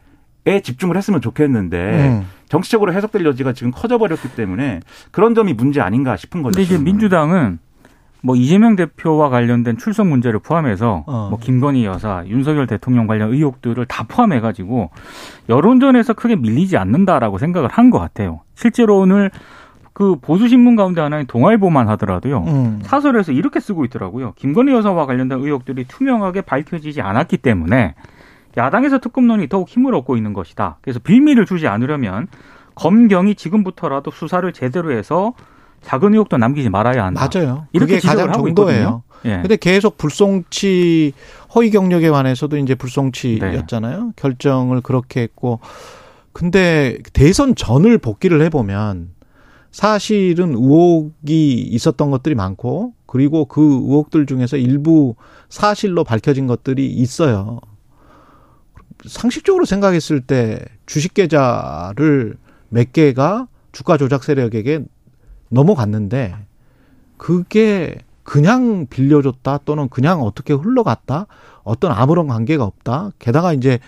[0.62, 2.26] 집중을 했으면 좋겠는데 음.
[2.48, 6.56] 정치적으로 해석될 여지가 지금 커져버렸기 때문에 그런 점이 문제 아닌가 싶은 거죠.
[6.56, 6.82] 근데 이제.
[6.82, 7.58] 민주당은
[8.22, 11.28] 뭐 이재명 대표와 관련된 출석 문제를 포함해서 어.
[11.31, 14.90] 뭐 김건희 여사, 윤석열 대통령 관련 의혹들을 다 포함해 가지고
[15.48, 18.40] 여론전에서 크게 밀리지 않는다라고 생각을 한 것 같아요.
[18.54, 19.31] 실제로 오늘
[19.94, 22.44] 그 보수 신문 가운데 하나인 동아일보만 하더라도요.
[22.46, 22.78] 음.
[22.83, 24.33] 사설에서 이렇게 쓰고 있더라고요.
[24.37, 27.94] 김건희 여사와 관련된 의혹들이 투명하게 밝혀지지 않았기 때문에
[28.57, 30.78] 야당에서 특검론이 더욱 힘을 얻고 있는 것이다.
[30.83, 32.26] 그래서 빌미를 주지 않으려면
[32.74, 35.33] 검경이 지금부터라도 수사를 제대로 해서
[35.82, 37.28] 작은 의혹도 남기지 말아야 한다.
[37.32, 37.66] 맞아요.
[37.72, 39.02] 이렇게 가장 정도예요.
[39.24, 39.38] 예.
[39.40, 41.12] 근데 계속 불송치
[41.54, 44.12] 허위 경력에 관해서도 이제 불송치였잖아요.
[44.16, 45.60] 결정을 그렇게 했고
[46.32, 49.10] 근데 대선 전을 복귀를 해 보면
[49.72, 55.14] 사실은 의혹이 있었던 것들이 많고 그리고 그 의혹들 중에서 일부
[55.48, 57.60] 사실로 밝혀진 것들이 있어요.
[59.06, 62.36] 상식적으로 생각했을 때 주식 계좌를
[62.68, 64.84] 몇 개가 주가 조작 세력에게
[65.50, 66.34] 넘어갔는데
[67.16, 71.26] 그게 그냥 빌려줬다 또는 그냥 어떻게 흘러갔다
[71.62, 73.78] 어떤 아무런 관계가 없다 게다가 이제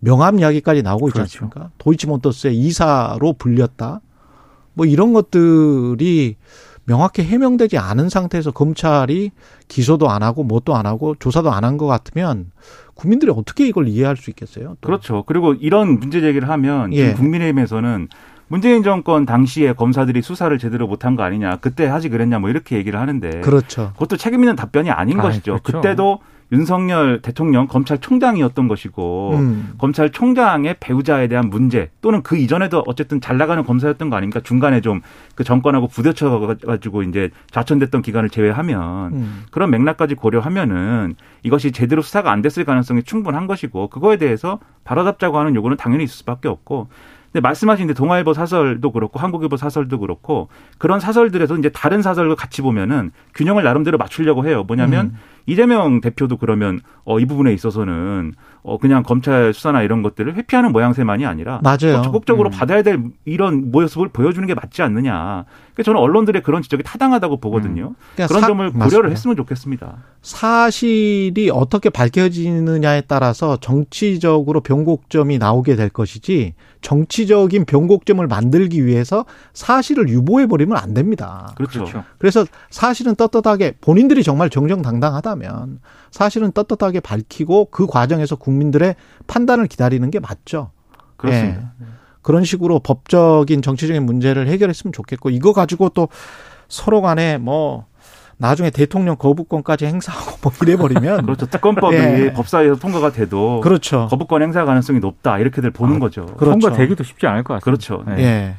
[0.00, 1.44] 명함 이야기까지 나오고 있지 그렇죠.
[1.44, 4.00] 않습니까 도이치모터스의 이사로 불렸다
[4.74, 6.36] 뭐 이런 것들이
[6.84, 9.32] 명확히 해명되지 않은 상태에서 검찰이
[9.66, 12.52] 기소도 안 하고 뭣도 안 하고 조사도 안 한 것 같으면
[12.94, 14.76] 국민들이 어떻게 이걸 이해할 수 있겠어요?
[14.80, 14.86] 또.
[14.86, 15.24] 그렇죠.
[15.26, 17.12] 그리고 이런 문제 제기를 하면 예.
[17.14, 18.08] 국민의힘에서는
[18.48, 21.56] 문재인 정권 당시에 검사들이 수사를 제대로 못한 거 아니냐.
[21.56, 23.90] 그때 하지 그랬냐 뭐 이렇게 얘기를 하는데 그렇죠.
[23.94, 25.58] 그것도 책임 있는 답변이 아닌 아이, 것이죠.
[25.62, 25.80] 그렇죠.
[25.80, 26.18] 그때도
[26.52, 29.74] 윤석열 대통령 검찰총장이었던 것이고 음.
[29.78, 34.40] 검찰총장의 배우자에 대한 문제 또는 그 이전에도 어쨌든 잘 나가는 검사였던 거 아닙니까?
[34.44, 35.02] 중간에 좀
[35.36, 39.42] 그 정권하고 부딪혀 가지고 이제 좌천됐던 기간을 제외하면 음.
[39.50, 45.54] 그런 맥락까지 고려하면은 이것이 제대로 수사가 안 됐을 가능성이 충분한 것이고 그거에 대해서 바로잡자고 하는
[45.54, 46.88] 요구는 당연히 있을 수밖에 없고
[47.36, 52.62] 근데 말씀하신 데 동아일보 사설도 그렇고 한국일보 사설도 그렇고 그런 사설들에서 이제 다른 사설과 같이
[52.62, 54.64] 보면은 균형을 나름대로 맞추려고 해요.
[54.64, 55.18] 뭐냐면 음.
[55.46, 61.24] 이재명 대표도 그러면 어, 이 부분에 있어서는 어, 그냥 검찰 수사나 이런 것들을 회피하는 모양새만이
[61.24, 61.98] 아니라 맞아요.
[61.98, 62.50] 어, 적극적으로 음.
[62.50, 65.44] 받아야 될 이런 모습을 보여주는 게 맞지 않느냐.
[65.72, 67.94] 그러니까 저는 언론들의 그런 지적이 타당하다고 보거든요.
[68.14, 69.08] 그러니까 그런 사- 점을 고려를 맞습니다.
[69.10, 69.96] 했으면 좋겠습니다.
[70.22, 80.46] 사실이 어떻게 밝혀지느냐에 따라서 정치적으로 변곡점이 나오게 될 것이지 정치적인 변곡점을 만들기 위해서 사실을 유보해
[80.46, 81.52] 버리면 안 됩니다.
[81.56, 81.80] 그렇죠.
[81.80, 82.04] 그렇죠.
[82.18, 88.96] 그래서 사실은 ጠ떳하게 본인들이 정말 정정당당하다 면 사실은 떳떳하게 밝히고 그 과정에서 국민들의
[89.26, 90.70] 판단을 기다리는 게 맞죠.
[91.16, 91.72] 그렇습니다.
[91.82, 91.86] 예.
[92.22, 96.08] 그런 식으로 법적인 정치적인 문제를 해결했으면 좋겠고 이거 가지고 또
[96.68, 97.86] 서로 간에 뭐
[98.38, 101.46] 나중에 대통령 거부권까지 행사하고 뭐 이래버리면 그렇죠.
[101.46, 102.32] 특검법이 예.
[102.34, 104.08] 법사위에서 통과가 돼도 그렇죠.
[104.10, 106.26] 거부권 행사 가능성이 높다 이렇게들 보는 거죠.
[106.36, 106.58] 그렇죠.
[106.60, 107.64] 통과되기도 쉽지 않을 것 같습니다.
[107.64, 108.04] 그렇죠.
[108.06, 108.22] 네.
[108.22, 108.54] 예.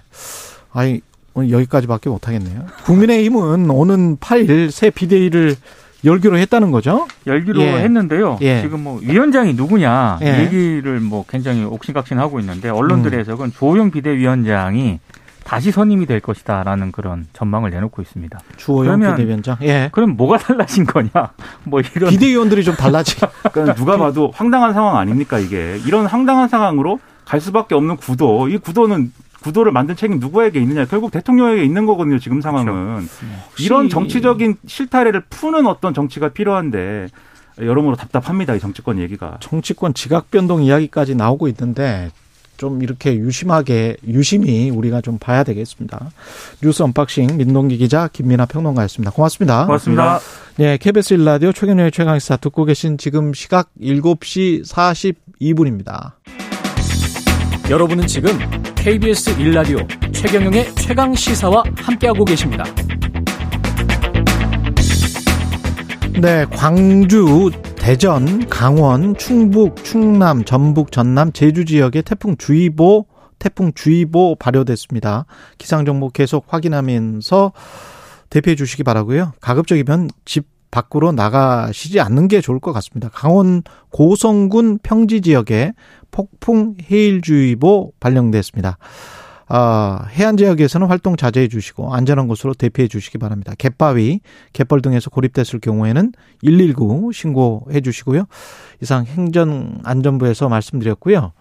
[0.72, 1.02] 아니
[1.34, 2.66] 오늘 여기까지밖에 못 하겠네요.
[2.86, 5.56] 국민의힘은 오는 8일 새 비대위를
[6.08, 7.08] 열기로 했다는 거죠.
[7.26, 7.74] 열기로 예.
[7.80, 8.38] 했는데요.
[8.42, 8.62] 예.
[8.62, 10.40] 지금 뭐 위원장이 누구냐 예.
[10.44, 13.20] 얘기를 뭐 굉장히 옥신각신하고 있는데 언론들의 음.
[13.20, 15.00] 해석은 조영 비대위원장이
[15.44, 18.38] 다시 선임이 될 것이다라는 그런 전망을 내놓고 있습니다.
[18.58, 19.56] 주호영 비대위원장.
[19.62, 19.90] 예.
[19.94, 21.10] 그럼 뭐가 달라진 거냐?
[21.64, 23.16] 뭐 이런 비대위원들이 좀 달라지.
[23.54, 28.58] 그러니까 누가 봐도 황당한 상황 아닙니까 이게 이런 황당한 상황으로 갈 수밖에 없는 구도 이
[28.58, 33.08] 구도는 구도를 만든 책임 누구에게 있느냐 결국 대통령에게 있는 거거든요 지금 상황은
[33.60, 37.08] 이런 정치적인 실타래를 푸는 어떤 정치가 필요한데
[37.60, 42.12] 여러모로 답답합니다 이 정치권 얘기가 정치권 지각 변동 이야기까지 나오고 있는데
[42.58, 46.10] 좀 이렇게 유심하게 유심히 우리가 좀 봐야 되겠습니다.
[46.62, 49.12] 뉴스 unboxing 민동기 기자 김민하 평론가였습니다.
[49.12, 49.66] 고맙습니다.
[49.66, 50.20] 고맙습니다.
[50.58, 56.14] 네, KBS 일라디오 최경영의 최강시사 듣고 계신 지금 시각 7시 42분입니다.
[57.70, 58.32] 여러분은 지금
[58.76, 59.80] KBS 일라디오
[60.14, 62.64] 최경영의 최강 시사와 함께하고 계십니다.
[66.22, 73.06] 네, 광주, 대전, 강원, 충북, 충남, 전북, 전남, 제주 지역에 태풍 주의보,
[73.38, 75.26] 태풍 주의보 발효됐습니다.
[75.58, 77.52] 기상 정보 계속 확인하면서
[78.30, 79.34] 대피해 주시기 바라고요.
[79.42, 83.10] 가급적이면 집 밖으로 나가시지 않는 게 좋을 것 같습니다.
[83.10, 85.74] 강원 고성군 평지 지역에
[86.12, 88.78] 폭풍 해일주의보 발령됐습니다.
[89.50, 93.54] 아, 해안 지역에서는 활동 자제해 주시고 안전한 곳으로 대피해 주시기 바랍니다.
[93.58, 94.20] 갯바위,
[94.52, 96.12] 갯벌 등에서 고립됐을 경우에는
[96.44, 98.26] 119 신고해 주시고요.
[98.82, 101.32] 이상 행정안전부에서 말씀드렸고요.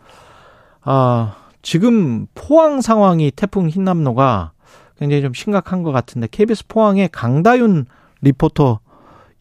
[0.82, 4.52] 아, 지금 포항 상황이 태풍 흰남노가
[4.98, 7.86] 굉장히 좀 심각한 것 같은데 KBS 포항의 강다윤
[8.22, 8.78] 리포터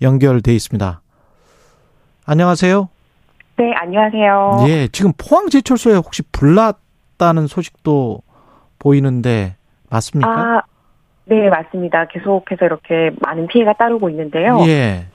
[0.02, 1.02] 연결돼 있습니다.
[2.26, 2.95] 안녕하세요.
[3.58, 4.66] 네, 안녕하세요.
[4.68, 8.22] 예, 지금 포항 제철소에 혹시 불났다는 소식도
[8.80, 9.56] 보이는데
[9.90, 10.30] 맞습니까?
[10.30, 10.62] 아,
[11.26, 12.06] 네, 맞습니다.
[12.08, 14.60] 계속해서 이렇게 많은 피해가 따르고 있는데요.
[14.68, 15.08] 예.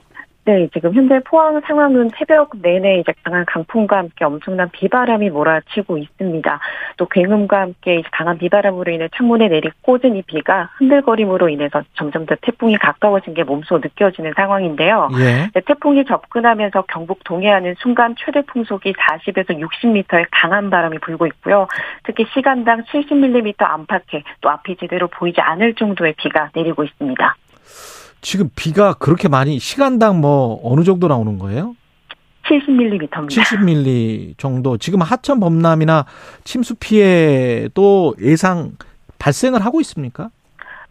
[0.43, 6.59] 네, 지금 현재 포항 상황은 새벽 내내 이제 강한 강풍과 함께 엄청난 비바람이 몰아치고 있습니다.
[6.97, 12.25] 또 굉음과 함께 이제 강한 비바람으로 인해 창문에 내리 꽂은 이 비가 흔들거림으로 인해서 점점
[12.25, 15.09] 더 태풍이 가까워진 게 몸소 느껴지는 상황인데요.
[15.19, 15.49] 예.
[15.53, 21.67] 네, 태풍이 접근하면서 경북 동해안은 순간 최대 풍속이 40에서 60m의 강한 바람이 불고 있고요.
[22.03, 27.35] 특히 시간당 70mm 안팎의 또 앞이 제대로 보이지 않을 정도의 비가 내리고 있습니다.
[28.21, 31.75] 지금 비가 그렇게 많이 시간당 뭐 어느 정도 나오는 거예요?
[32.43, 33.27] 70mm입니다.
[33.27, 34.77] 70mm 정도.
[34.77, 36.05] 지금 하천 범람이나
[36.43, 38.73] 침수 피해도 예상
[39.19, 40.29] 발생을 하고 있습니까?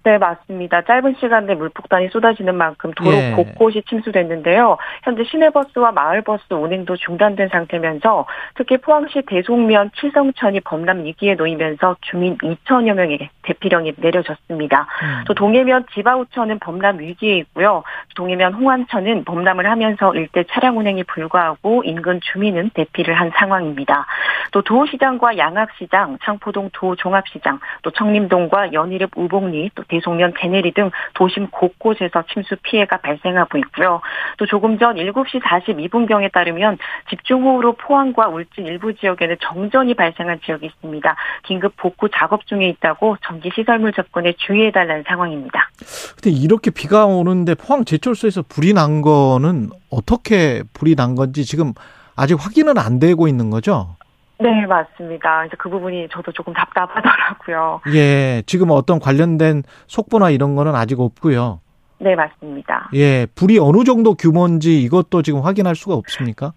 [0.02, 0.82] 네, 맞습니다.
[0.82, 3.32] 짧은 시간 내 물폭탄이 쏟아지는 만큼 도로 예.
[3.32, 4.78] 곳곳이 침수됐는데요.
[5.02, 12.94] 현재 시내버스와 마을버스 운행도 중단된 상태면서 특히 포항시 대송면 칠성천이 범람 위기에 놓이면서 주민 2천여
[12.94, 14.86] 명에게 대피령이 내려졌습니다.
[15.02, 15.24] 음.
[15.26, 17.82] 또 동해면 지바우천은 범람 위기에 있고요.
[18.16, 24.06] 동해면 홍안천은 범람을 하면서 일대 차량 운행이 불가하고 인근 주민은 대피를 한 상황입니다.
[24.52, 32.24] 또 도시장과 양악시장, 창포동 도종합시장, 또 청림동과 연희읍 우복리, 또 대송면 제네리 등 도심 곳곳에서
[32.33, 34.00] 침수 피해가 발생하고 있고요.
[34.38, 36.79] 또 조금 전 7시 42분경에 따르면
[37.11, 41.16] 집중호우로 포항과 울진 일부 지역에는 정전이 발생한 지역이 있습니다.
[41.44, 45.70] 긴급 복구 작업 중에 있다고 전기 시설물 접근에 주의해달라는 상황입니다.
[46.14, 51.72] 근데 이렇게 비가 오는데 포항 제철소에서 불이 난 거는 어떻게 불이 난 건지 지금
[52.16, 53.96] 아직 확인은 안 되고 있는 거죠?
[54.40, 55.40] 네, 맞습니다.
[55.40, 57.81] 그래서 그 부분이 저도 조금 답답하더라고요.
[57.94, 61.61] 예, 지금 어떤 관련된 속보나 이런 거는 아직 없고요.
[61.98, 62.88] 네, 맞습니다.
[62.94, 66.55] 예, 불이 어느 정도 규모인지 이것도 지금 확인할 수가 없습니까?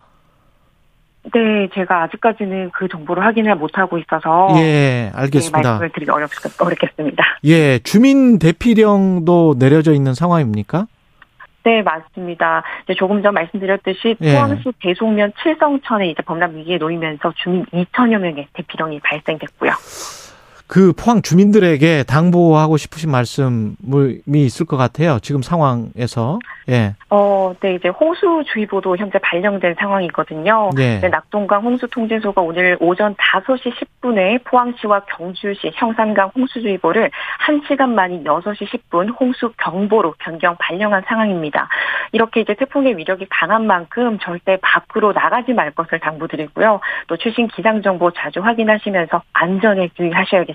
[1.34, 4.48] 네, 제가 아직까지는 그 정보를 확인을 못하고 있어서.
[4.56, 5.70] 예, 네, 알겠습니다.
[5.70, 7.24] 말씀을 드리기 어렵, 어렵겠습니다.
[7.46, 10.88] 예, 주민 대피령도 내려져 있는 상황입니까?
[11.64, 12.64] 네, 맞습니다.
[12.84, 14.34] 이제 조금 전 말씀드렸듯이 예.
[14.34, 19.72] 포항시 대송면 칠성천에 이제 범람 위기에 놓이면서 주민 2천여 명의 대피령이 발생됐고요.
[20.68, 23.76] 그 포항 주민들에게 당부하고 싶으신 말씀이
[24.28, 25.20] 있을 것 같아요.
[25.22, 26.40] 지금 상황에서.
[26.70, 26.96] 예.
[27.10, 30.72] 어, 네, 이제 홍수주의보도 현재 발령된 상황이거든요.
[30.80, 31.00] 예.
[31.00, 37.12] 네, 낙동강 홍수통제소가 오늘 오전 5시 10분에 포항시와 경주시 형산강 홍수주의보를
[37.46, 41.68] 1시간 만인 6시 10분 홍수경보로 변경 발령한 상황입니다.
[42.14, 46.80] 이렇게 이제 태풍의 위력이 강한 만큼 절대 밖으로 나가지 말 것을 당부드리고요.
[47.08, 50.53] 또 최신 기상정보 자주 확인하시면서 안전에 유의하셔야겠습니다.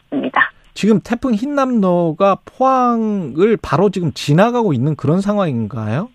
[0.79, 6.09] 지금 태풍 흰남노가 포항을 바로 지금 지나가고 있는 그런 상황인가요?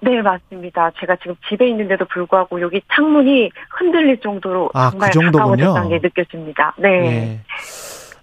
[0.00, 0.90] 네, 맞습니다.
[0.98, 5.72] 제가 지금 집에 있는데도 불구하고 여기 창문이 흔들릴 정도로 아, 정말 그 정도군요.
[5.72, 6.74] 가까워졌다는 게 느껴집니다.
[6.78, 6.88] 네.
[6.88, 7.40] 예.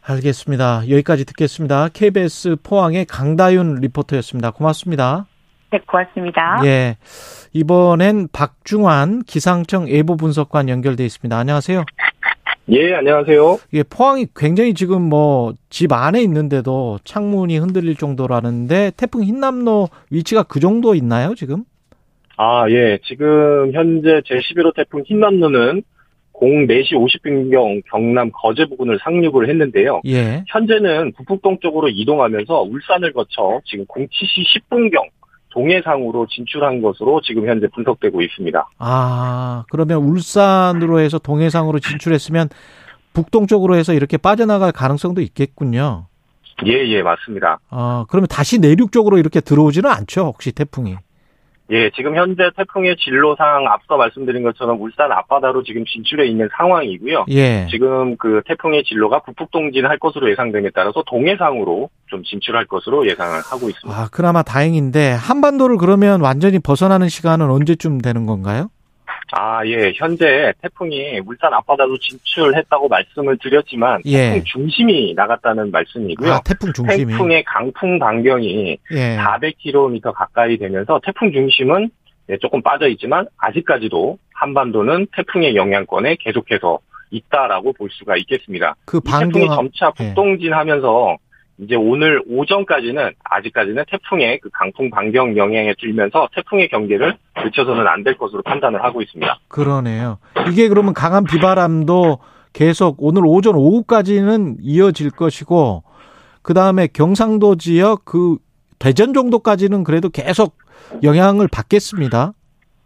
[0.02, 0.90] 알겠습니다.
[0.90, 1.88] 여기까지 듣겠습니다.
[1.94, 4.52] KBS 포항의 강다윤 리포터였습니다.
[4.52, 5.28] 고맙습니다.
[5.72, 6.62] 네, 고맙습니다.
[6.66, 6.98] 예.
[7.54, 11.38] 이번엔 박중환 기상청 예보 분석관 연결돼 있습니다.
[11.38, 11.86] 안녕하세요.
[12.72, 13.58] 예, 안녕하세요.
[13.74, 20.60] 예, 포항이 굉장히 지금 뭐 집 안에 있는데도 창문이 흔들릴 정도라는데 태풍 흰남노 위치가 그
[20.60, 21.64] 정도 있나요, 지금?
[22.38, 23.00] 아, 예.
[23.06, 25.84] 지금 현재 제11호 태풍 흰남노는
[26.34, 30.02] 04시 50분경 경남 거제 부근을 상륙을 했는데요.
[30.08, 30.44] 예.
[30.48, 35.04] 현재는 북북동 쪽으로 이동하면서 울산을 거쳐 지금 07시 10분경
[35.52, 38.70] 동해상으로 진출한 것으로 지금 현재 분석되고 있습니다.
[38.78, 42.50] 아, 그러면 울산으로 해서 동해상으로 진출했으면
[43.14, 46.06] 북동쪽으로 해서 이렇게 빠져나갈 가능성도 있겠군요.
[46.66, 47.60] 예, 예, 맞습니다.
[47.70, 50.98] 아, 그러면 다시 내륙 쪽으로 이렇게 들어오지는 않죠, 혹시 태풍이?
[51.72, 57.26] 예, 지금 현재 태풍의 진로상 앞서 말씀드린 것처럼 울산 앞바다로 지금 진출해 있는 상황이고요.
[57.30, 57.68] 예.
[57.70, 63.70] 지금 그 태풍의 진로가 북북 동진할 것으로 예상됨에 따라서 동해상으로 좀 진출할 것으로 예상을 하고
[63.70, 64.00] 있습니다.
[64.00, 68.70] 아, 그나마 다행인데 한반도를 그러면 완전히 벗어나는 시간은 언제쯤 되는 건가요?
[69.32, 69.94] 아, 예.
[69.96, 74.32] 현재 태풍이 울산 앞바다로 진출했다고 말씀을 드렸지만 예.
[74.32, 76.32] 태풍 중심이 나갔다는 말씀이고요.
[76.32, 77.12] 아, 태풍 중심이.
[77.12, 79.18] 태풍의 강풍 반경이 예.
[79.18, 81.90] 400km 가까이 되면서 태풍 중심은
[82.30, 86.80] 예, 조금 빠져 있지만 아직까지도 한반도는 태풍의 영향권에 계속해서
[87.12, 88.76] 있다라고 볼 수가 있겠습니다.
[88.86, 90.06] 그이 태풍이 반경 점차 예.
[90.06, 91.18] 북동진하면서
[91.62, 98.18] 이제 오늘 오전까지는 아직까지는 태풍의 그 강풍 반경 영향에 들면서 태풍의 경계를 늦춰서는 안 될
[98.18, 99.40] 것으로 판단을 하고 있습니다.
[99.50, 100.20] 그러네요.
[100.50, 102.20] 이게 그러면 강한 비바람도
[102.54, 105.84] 계속 오늘 오전 오후까지는 이어질 것이고
[106.42, 108.38] 그 다음에 경상도 지역 그
[108.80, 110.58] 대전 정도까지는 그래도 계속
[111.04, 112.32] 영향을 받겠습니다.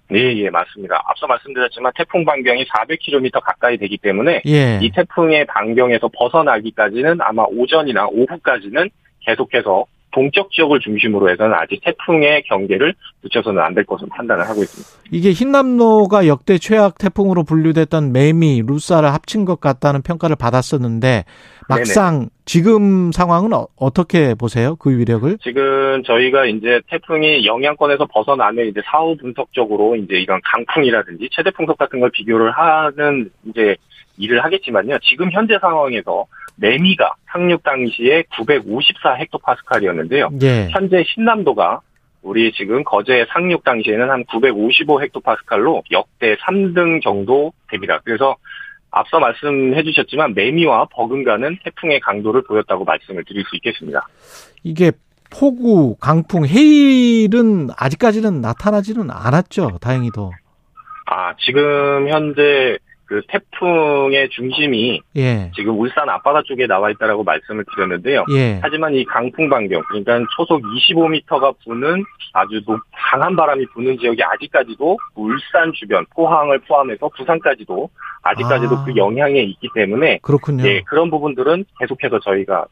[0.10, 1.02] 네, 예, 맞습니다.
[1.06, 4.80] 앞서 말씀드렸지만 태풍 반경이 400km 가까이 되기 때문에 예.
[4.82, 8.90] 이 태풍의 반경에서 벗어나기까지는 아마 오전이나 오후까지는
[9.22, 15.10] 계속해서 동쪽 지역을 중심으로 해서는 아직 태풍의 경계를 늦춰서는 안 될 것으로 판단을 하고 있습니다.
[15.12, 21.26] 이게 흰남노가 역대 최악 태풍으로 분류됐던 매미, 루사를 합친 것 같다는 평가를 받았었는데
[21.68, 24.76] 막상 지금 상황은 어, 어떻게 보세요?
[24.76, 25.38] 그 위력을?
[25.42, 32.00] 지금 저희가 이제 태풍이 영향권에서 벗어나면 이제 사후 분석적으로 이제 이런 강풍이라든지 최대 풍속 같은
[32.00, 33.76] 걸 비교를 하는 이제
[34.18, 34.98] 일을 하겠지만요.
[35.02, 40.30] 지금 현재 상황에서 매미가 상륙 당시에 954 헥토파스칼이었는데요.
[40.44, 40.68] 예.
[40.70, 41.82] 현재 신남도가
[42.22, 48.00] 우리 지금 거제 상륙 당시에는 한 955 헥토파스칼로 역대 3등 정도 됩니다.
[48.04, 48.38] 그래서
[48.92, 54.08] 앞서 말씀해 주셨지만 매미와 버금가는 태풍의 강도를 보였다고 말씀을 드릴 수 있겠습니다.
[54.64, 54.92] 이게
[55.32, 59.80] 폭우, 강풍, 해일은 아직까지는 나타나지는 않았죠.
[59.82, 60.32] 다행히도.
[61.08, 65.52] 아, 지금 현재 그 태풍의 중심이 예.
[65.56, 68.26] 지금 울산 앞바다 쪽에 나와 있다라고 말씀을 드렸는데요.
[68.32, 68.60] 예.
[68.62, 74.98] 하지만 이 강풍 반경, 그러니까 초속 25m가 부는 아주 높, 강한 바람이 부는 지역이 아직까지도
[75.16, 77.90] 울산 주변, 포항을 포함해서 부산까지도
[78.24, 78.84] 아직까지도 아.
[78.86, 80.66] 그 영향에 있기 때문에 그렇군요.
[80.66, 82.66] 예, 그런 부분들은 계속해서 저희가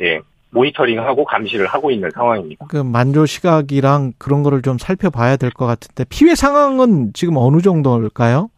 [0.00, 0.20] 예,
[0.50, 2.66] 모니터링하고 감시를 하고 있는 상황입니다.
[2.68, 8.48] 그 만조 시각이랑 그런 거를 좀 살펴봐야 될 것 같은데 피해 상황은 지금 어느 정도일까요?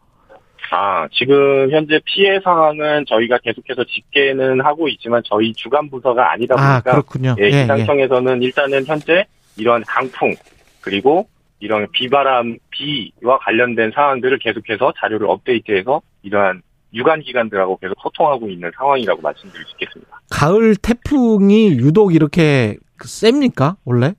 [0.71, 6.73] 아, 지금 현재 피해 상황은 저희가 계속해서 집계는 하고 있지만 저희 주간 부서가 아니다 아,
[6.73, 7.35] 보니까 그렇군요.
[7.39, 7.61] 예, 예, 예.
[7.61, 9.25] 기상청에서는 일단은 현재
[9.57, 10.33] 이러한 강풍
[10.81, 11.27] 그리고
[11.59, 16.61] 이런 비바람, 비와 관련된 사항들을 계속해서 자료를 업데이트해서 이러한
[16.93, 20.21] 유관 기관들하고 계속 소통하고 있는 상황이라고 말씀드릴 수 있겠습니다.
[20.31, 23.75] 가을 태풍이 유독 이렇게 셉니까?
[23.85, 24.13] 원래?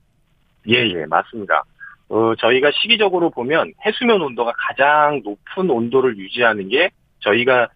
[0.69, 1.63] 예, 예, 맞습니다.
[2.11, 7.69] 어, 저희가 시기적으로 보면 해수면 온도가 가장 높은 온도를 유지하는 게 저희가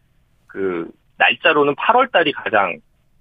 [0.48, 2.76] 그 날짜로는 8월 달이 가장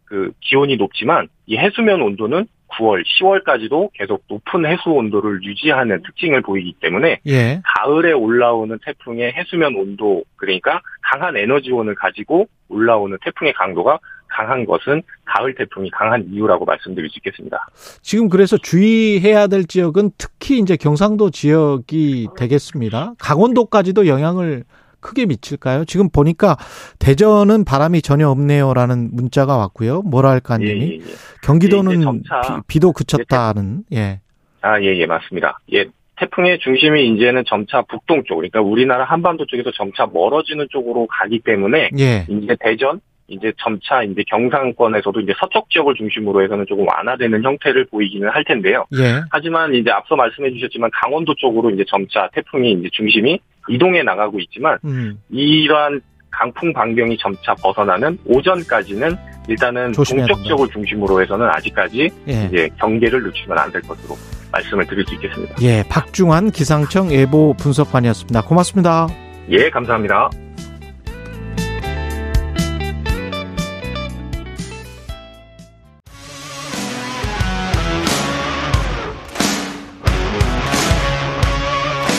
[0.04, 6.74] 그 기온이 높지만 이 해수면 온도는 9월, 10월까지도 계속 높은 해수 온도를 유지하는 특징을 보이기
[6.80, 7.60] 때문에 예.
[7.62, 14.00] 가을에 올라오는 태풍의 해수면 온도 그러니까 강한 에너지원을 가지고 올라오는 태풍의 강도가
[14.34, 17.68] 강한 것은 가을 태풍이 강한 이유라고 말씀드릴 수 있겠습니다.
[18.02, 23.14] 지금 그래서 주의해야 될 지역은 특히 이제 경상도 지역이 되겠습니다.
[23.18, 24.64] 강원도까지도 영향을
[25.00, 25.84] 크게 미칠까요?
[25.84, 26.56] 지금 보니까
[26.98, 30.02] 대전은 바람이 전혀 없네요라는 문자가 왔고요.
[30.02, 31.00] 뭐랄까님이 예, 예, 예.
[31.42, 34.20] 경기도는 예, 이제 점차 비, 도 그쳤다는 예.
[34.62, 35.58] 아, 예, 예, 맞습니다.
[35.74, 35.84] 예,
[36.16, 42.26] 태풍의 중심이 이제는 점차 북동쪽, 그러니까 우리나라 한반도 쪽에서 점차 멀어지는 쪽으로 가기 때문에 예.
[42.28, 48.28] 이제 대전, 이제 점차 이제 경상권에서도 이제 서쪽 지역을 중심으로 해서는 조금 완화되는 형태를 보이기는
[48.28, 48.84] 할 텐데요.
[48.98, 49.22] 예.
[49.30, 54.78] 하지만 이제 앞서 말씀해 주셨지만 강원도 쪽으로 이제 점차 태풍이 이제 중심이 이동해 나가고 있지만
[54.84, 55.18] 음.
[55.30, 59.16] 이러한 강풍 반경이 점차 벗어나는 오전까지는
[59.48, 60.42] 일단은 동쪽.
[60.44, 62.32] 지역을 중심으로 해서는 아직까지 예.
[62.52, 64.14] 이제 경계를 늦추면 안 될 것으로
[64.52, 65.54] 말씀을 드릴 수 있겠습니다.
[65.62, 68.42] 예, 박중환 기상청 예보 분석관이었습니다.
[68.42, 69.08] 고맙습니다.
[69.50, 70.30] 예, 감사합니다.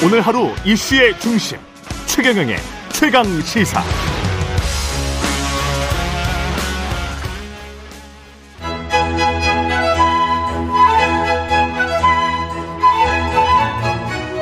[0.06, 1.58] 오늘 하루 이슈의 중심
[2.06, 2.58] 최경영의
[2.92, 3.82] 최강 시사.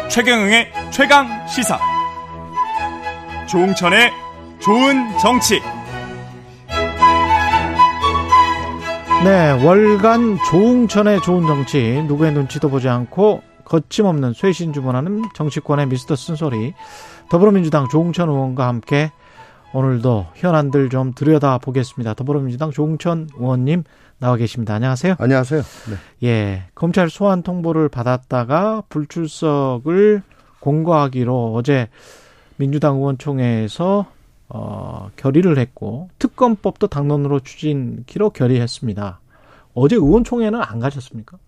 [0.10, 1.80] 최경영의 최강 시사.
[3.48, 4.12] 조웅천의
[4.60, 5.62] 좋은 정치.
[9.24, 16.76] 네, 월간 조웅천의 좋은 정치, 누구의 눈치도 보지 않고 거침없는 쇄신 주문하는 정치권의 미스터 쓴소리,
[17.32, 19.12] 더불어민주당 조웅천 의원과 함께
[19.74, 22.14] 오늘도 현안들 좀 들여다 보겠습니다.
[22.14, 23.84] 더불어민주당 조웅천 의원님
[24.20, 24.76] 나와 계십니다.
[24.76, 25.16] 안녕하세요.
[25.18, 25.62] 안녕하세요.
[25.62, 26.28] 네.
[26.28, 30.22] 예, 검찰 소환 통보를 받았다가 불출석을
[30.60, 31.90] 공고하기로 어제
[32.58, 34.06] 민주당 의원총회에서
[34.50, 39.20] 어, 결의를 했고 특검법도 당론으로 추진키로 결의했습니다.
[39.74, 41.40] 어제 의원총회는 안 가셨습니까?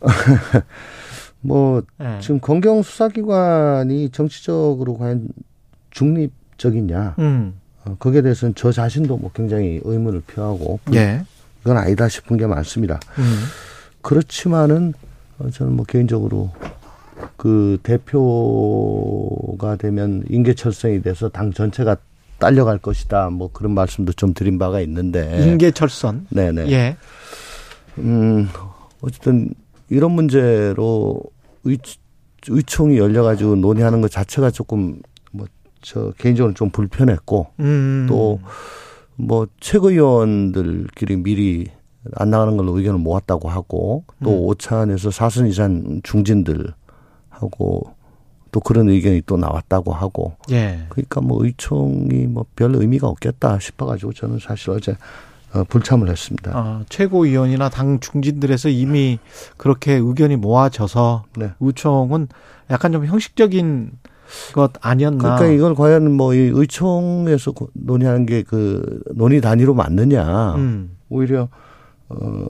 [1.40, 2.18] 뭐 예.
[2.20, 5.28] 지금 검경 수사기관이 정치적으로 과연
[5.90, 7.54] 중립적이냐 음,
[7.84, 11.22] 어, 거기에 대해서는 저 자신도 뭐 굉장히 의문을 표하고 예,
[11.62, 12.98] 이건 아니다 싶은 게 많습니다.
[13.18, 13.44] 음,
[14.02, 14.92] 그렇지만은
[15.38, 16.50] 어, 저는 뭐 개인적으로
[17.36, 21.96] 그 대표가 되면 인계철성이 돼서 당 전체가
[22.38, 23.30] 딸려갈 것이다.
[23.30, 25.42] 뭐 그런 말씀도 좀 드린 바가 있는데.
[25.46, 26.26] 인계철선.
[26.30, 26.70] 네네.
[26.70, 26.96] 예,
[27.98, 28.48] 음,
[29.00, 29.54] 어쨌든
[29.88, 31.20] 이런 문제로
[31.64, 31.78] 의,
[32.48, 35.00] 의총이 열려가지고 논의하는 것 자체가 조금
[35.32, 35.46] 뭐
[35.86, 41.68] 저 개인적으로 좀 불편했고 음, 또뭐 최고위원들끼리 미리
[42.16, 44.48] 안 나가는 걸로 의견을 모았다고 하고 또 음.
[44.48, 46.74] 오찬에서 사선 이상 중진들하고
[48.50, 54.12] 또 그런 의견이 또 나왔다고 하고 예, 그러니까 뭐 의총이 뭐 별 의미가 없겠다 싶어가지고
[54.12, 54.96] 저는 사실 어제 어,
[55.64, 56.52] 불참을 했습니다.
[56.58, 59.18] 어, 최고위원이나 당 중진들에서 이미
[59.56, 61.52] 그렇게 의견이 모아져서 네.
[61.60, 62.28] 의총은
[62.70, 63.92] 약간 좀 형식적인
[64.54, 65.18] 것 아니었나.
[65.36, 70.54] 그러니까 이걸 과연 뭐 이 의총에서 고- 논의하는 게 그 논의 단위로 맞느냐.
[70.56, 71.48] 음, 오히려
[72.08, 72.46] 어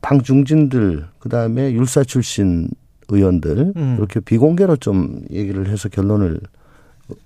[0.00, 2.68] 방중진들 그다음에 율사 출신
[3.08, 3.94] 의원들 음.
[3.98, 6.40] 이렇게 비공개로 좀 얘기를 해서 결론을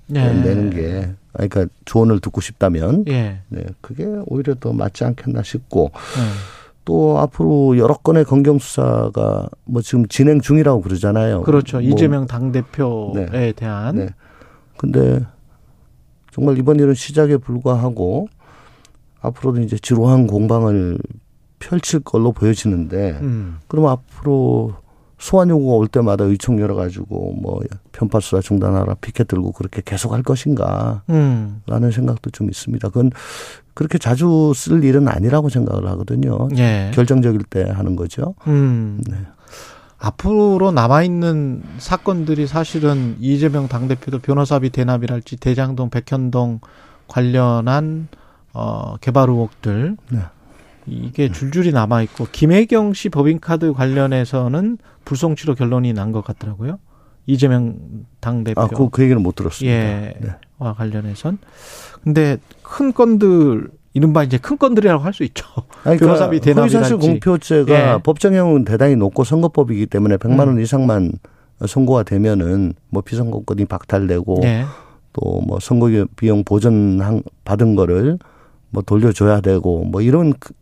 [0.07, 0.33] 네.
[0.33, 3.41] 내는 게 그러니까 조언을 듣고 싶다면 예.
[3.49, 6.23] 네 그게 오히려 더 맞지 않겠나 싶고 네.
[6.85, 11.43] 또 앞으로 여러 건의 검경 수사가 뭐 지금 진행 중이라고 그러잖아요.
[11.43, 11.79] 그렇죠.
[11.79, 13.53] 뭐, 이재명 당 대표에 네.
[13.53, 14.09] 대한 네.
[14.77, 15.25] 근데
[16.33, 18.29] 정말 이번 일은 시작에 불과하고
[19.21, 20.99] 앞으로도 이제 지루한 공방을
[21.59, 23.59] 펼칠 걸로 보여지는데 음.
[23.69, 24.75] 그럼 앞으로
[25.21, 27.61] 소환 요구가 올 때마다 의총 열어가지고 뭐
[27.93, 31.63] 편파 수사 중단하라 피켓 들고 그렇게 계속 할 것인가 음.
[31.67, 32.89] 라는 생각도 좀 있습니다.
[32.89, 33.11] 그건
[33.75, 36.49] 그렇게 자주 쓸 일은 아니라고 생각을 하거든요.
[36.57, 36.91] 예.
[36.95, 38.35] 결정적일 때 하는 거죠.
[38.47, 39.03] 음.
[39.09, 39.17] 네.
[39.99, 46.61] 앞으로 남아있는 사건들이 사실은 이재명 당대표도 변호사비 대납이랄지 대장동, 백현동
[47.07, 48.09] 관련한
[48.55, 49.99] 어, 개발 의혹들.
[50.11, 50.21] 네.
[50.87, 56.79] 이게 줄줄이 남아 있고, 김혜경 씨 법인카드 관련해서는 불송치로 결론이 난 것 같더라고요.
[57.27, 57.77] 이재명
[58.21, 58.61] 당 대표.
[58.61, 59.77] 아, 그, 그 얘기는 못 들었습니다.
[59.77, 60.15] 예.
[60.21, 60.31] 네.
[60.59, 61.39] 와 관련해선.
[62.03, 65.45] 근데 큰 건들, 이른바 이제 큰 건들이라고 할 수 있죠.
[65.85, 67.07] 아니, 변호사비 그러니까 허위사실 대납이랄지.
[67.21, 67.99] 공표죄가 예.
[68.03, 70.61] 법정형은 대단히 높고 선거법이기 때문에 100만 원 음.
[70.61, 71.13] 이상만
[71.67, 74.65] 선고가 되면은 뭐 비선거권이 박탈되고 예.
[75.13, 78.19] 또뭐 선거 비용 보전 한- 받은 거를
[78.71, 80.55] 뭐 돌려줘야 되고 뭐 이런 그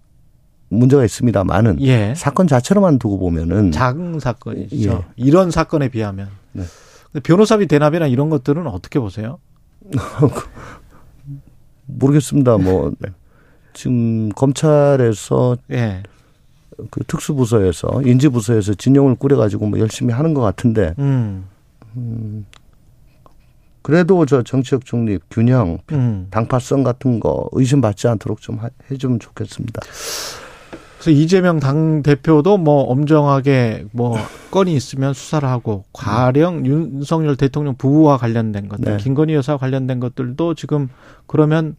[0.69, 2.15] 문제가 있습니다만은 예.
[2.17, 4.91] 사건 자체로만 두고 보면은 작은 사건이죠.
[4.91, 5.05] 예.
[5.17, 6.29] 이런 사건에 비하면.
[6.53, 6.65] 네.
[7.23, 9.39] 변호사비 대납이나 이런 것들은 어떻게 보세요?
[11.87, 12.59] 모르겠습니다.
[12.59, 13.09] 뭐 네.
[13.73, 16.03] 지금 검찰에서 예.
[16.91, 21.47] 그 특수부서에서 인지부서에서 진영을 꾸려가지고 뭐 열심히 하는 것 같은데 음.
[23.83, 26.27] 그래도 저 정치적 중립, 균형, 음.
[26.31, 29.81] 당파성 같은 거 의심받지 않도록 좀 하- 해주면 좋겠습니다.
[30.99, 34.17] 그래서 이재명 당 대표도 뭐 엄정하게 뭐
[34.51, 39.03] 건이 있으면 수사를 하고 과령 윤석열 대통령 부부와 관련된 것들, 네.
[39.03, 40.89] 김건희 여사 관련된 것들도 지금
[41.27, 41.77] 그러면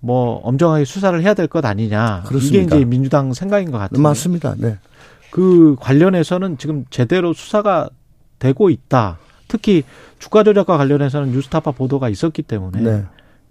[0.00, 2.24] 뭐 엄정하게 수사를 해야 될 것 아니냐.
[2.26, 2.58] 그렇습니다.
[2.58, 4.02] 이게 이제 민주당 생각인 것 같은데.
[4.02, 4.54] 맞습니다.
[4.58, 4.76] 네.
[5.30, 7.88] 그 관련해서는 지금 제대로 수사가
[8.38, 9.18] 되고 있다.
[9.48, 9.82] 특히
[10.18, 13.04] 주가 조작과 관련해서는 뉴스타파 보도가 있었기 때문에 네.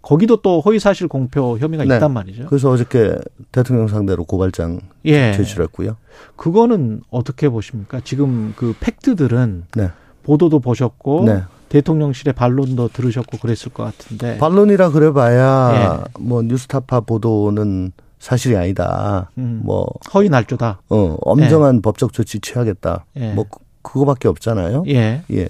[0.07, 1.95] 거기도 또 허위사실 공표 혐의가 네.
[1.95, 2.45] 있단 말이죠.
[2.45, 3.17] 그래서 어저께
[3.51, 5.33] 대통령 상대로 고발장 예.
[5.33, 5.97] 제출했고요.
[6.37, 7.99] 그거는 어떻게 보십니까?
[8.05, 9.89] 지금 그 팩트들은 네.
[10.23, 11.43] 보도도 보셨고 네.
[11.67, 14.37] 대통령실의 반론도 들으셨고 그랬을 것 같은데.
[14.37, 15.73] 반론이라 그래봐야
[16.07, 16.11] 예.
[16.23, 19.29] 뭐 뉴스타파 보도는 사실이 아니다.
[19.37, 19.59] 음.
[19.65, 20.83] 뭐 허위 날조다.
[20.87, 23.03] 어, 엄정한 법적 조치 취하겠다.
[23.17, 23.33] 예.
[23.33, 24.85] 뭐 그- 그거밖에 없잖아요.
[24.87, 25.23] 예.
[25.33, 25.49] 예.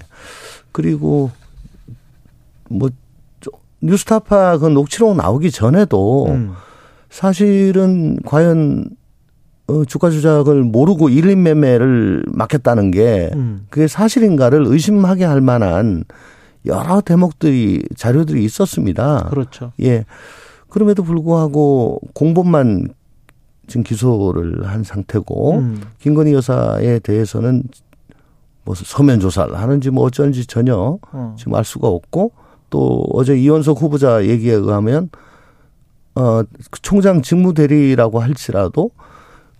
[0.72, 1.30] 그리고
[2.68, 2.96] 뭐 저-
[3.80, 6.52] 뉴스타파 그 녹취록 나오기 전에도 음.
[7.10, 8.90] 사실은 과연
[9.68, 13.66] 어, 주가 조작을 모르고 일인 매매를 맡겼다는 게 음.
[13.70, 16.04] 그게 사실인가를 의심하게 할 만한
[16.66, 19.28] 여러 대목들이 자료들이 있었습니다.
[19.30, 19.72] 그렇죠.
[19.82, 20.04] 예.
[20.68, 22.88] 그럼에도 불구하고 공범만
[23.68, 25.82] 지금 기소를 한 상태고 음.
[25.98, 27.62] 김건희 여사에 대해서는
[28.64, 31.34] 뭐 서면 조사를 하는지 뭐 어쩐지 전혀 어.
[31.38, 32.32] 지금 알 수가 없고
[32.70, 35.10] 또 어제 이원석 후보자 얘기에 의하면
[36.14, 36.42] 어
[36.82, 38.90] 총장 직무 대리라고 할지라도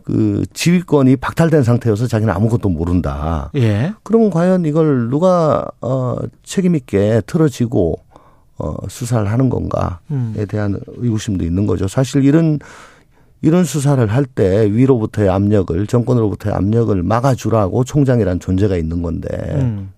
[0.04, 3.50] 그 지휘권이 박탈된 상태여서 자기는 아무것도 모른다.
[3.56, 3.92] 예.
[4.02, 7.98] 그러면 과연 이걸 누가 어 책임 있게 틀어지고
[8.58, 10.46] 어 수사를 하는 건가에 음.
[10.48, 11.86] 대한 의구심도 있는 거죠.
[11.88, 12.58] 사실 이런
[13.42, 19.28] 이런 수사를 할 때 위로부터의 압력을 정권으로부터의 압력을 막아주라고 총장이란 존재가 있는 건데
[19.60, 19.92] 음.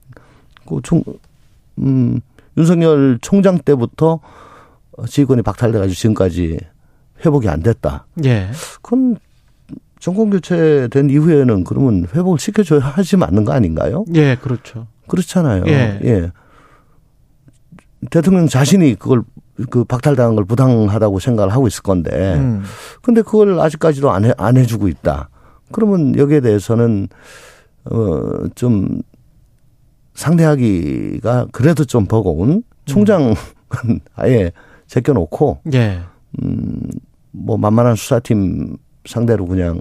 [0.69, 1.03] 그 총,
[1.79, 2.21] 음,
[2.61, 4.21] 윤석열 총장 때부터
[5.09, 6.59] 지휘권이 박탈돼가지고 지금까지
[7.25, 8.07] 회복이 안 됐다.
[8.25, 8.51] 예.
[8.83, 9.17] 그건
[9.99, 14.05] 정권 교체된 이후에는 그러면 회복을 시켜줘야 하지 않는 거 아닌가요?
[14.15, 14.87] 예, 그렇죠.
[15.09, 15.65] 그렇잖아요.
[15.67, 16.33] 예.
[18.11, 19.23] 대통령 자신이 그걸
[19.69, 22.63] 그 박탈당한 걸 부당하다고 생각을 하고 있을 건데, 음.
[23.03, 25.29] 근데 그걸 아직까지도 안 해, 안 해주고 있다.
[25.73, 27.09] 그러면 여기에 대해서는,
[27.85, 29.03] 어, 좀
[30.15, 33.35] 상대하기가 그래도 좀 버거운 총장은
[34.17, 34.53] 아예
[34.87, 36.01] 제껴놓고, 예.
[36.43, 36.83] 음,
[37.31, 39.81] 뭐 만만한 수사팀 상대로 그냥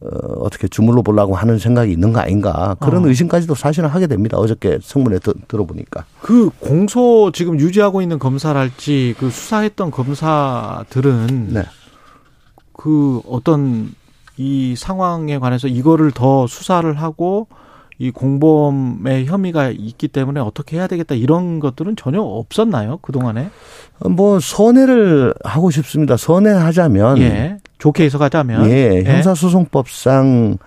[0.00, 0.08] 어,
[0.40, 3.08] 어떻게 주물러 보려고 하는 생각이 있는 거 아닌가 그런 어.
[3.08, 4.36] 의심까지도 사실은 하게 됩니다.
[4.38, 6.04] 어저께 성문에 드, 들어보니까.
[6.20, 11.64] 그 공소 지금 유지하고 있는 검사랄지 그 수사했던 검사들은 네.
[12.72, 13.94] 그 어떤
[14.36, 17.46] 이 상황에 관해서 이거를 더 수사를 하고
[17.98, 23.50] 이 공범의 혐의가 있기 때문에 어떻게 해야 되겠다 이런 것들은 전혀 없었나요 그 동안에?
[24.10, 26.16] 뭐 선회를 하고 싶습니다.
[26.16, 27.58] 선회하자면 예.
[27.78, 30.58] 좋게 해석하자면 예, 형사소송법상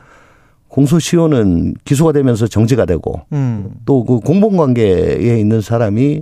[0.70, 3.72] 공소시효는 기소가 되면서 정지가 되고 음.
[3.86, 6.22] 또그 공범관계에 있는 사람이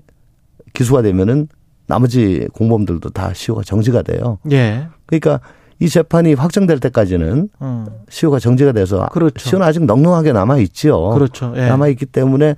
[0.73, 1.47] 기소가 되면은
[1.87, 4.39] 나머지 공범들도 다 시효가 정지가 돼요.
[4.51, 4.87] 예.
[5.05, 5.39] 그러니까
[5.79, 7.85] 이 재판이 확정될 때까지는 음.
[8.09, 9.37] 시효가 정지가 돼서 그렇죠.
[9.49, 11.09] 시효는 아직 넉넉하게 남아 있지요.
[11.09, 11.53] 그렇죠.
[11.57, 11.67] 예.
[11.67, 12.55] 남아 있기 때문에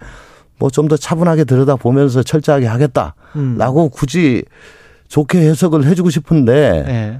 [0.59, 3.89] 뭐 좀 더 차분하게 들여다 보면서 철저하게 하겠다라고 음.
[3.91, 4.43] 굳이
[5.07, 7.19] 좋게 해석을 해주고 싶은데 예.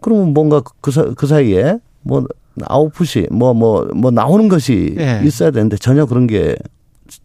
[0.00, 2.26] 그러면 뭔가 그, 사, 그 사이에 뭐
[2.64, 5.20] 아웃풋이 뭐 뭐뭐 나오는 것이 예.
[5.24, 6.56] 있어야 되는데 전혀 그런 게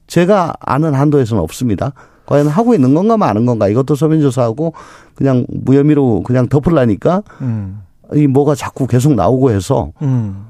[0.08, 1.94] 제가 아는 한도에서는 없습니다.
[2.28, 4.74] 과연 하고 있는 건가 마는 건가 이것도 서면조사하고
[5.16, 7.82] 그냥 무혐의로 그냥 덮으려니까 음.
[8.14, 10.46] 이 뭐가 자꾸 계속 나오고 해서 음.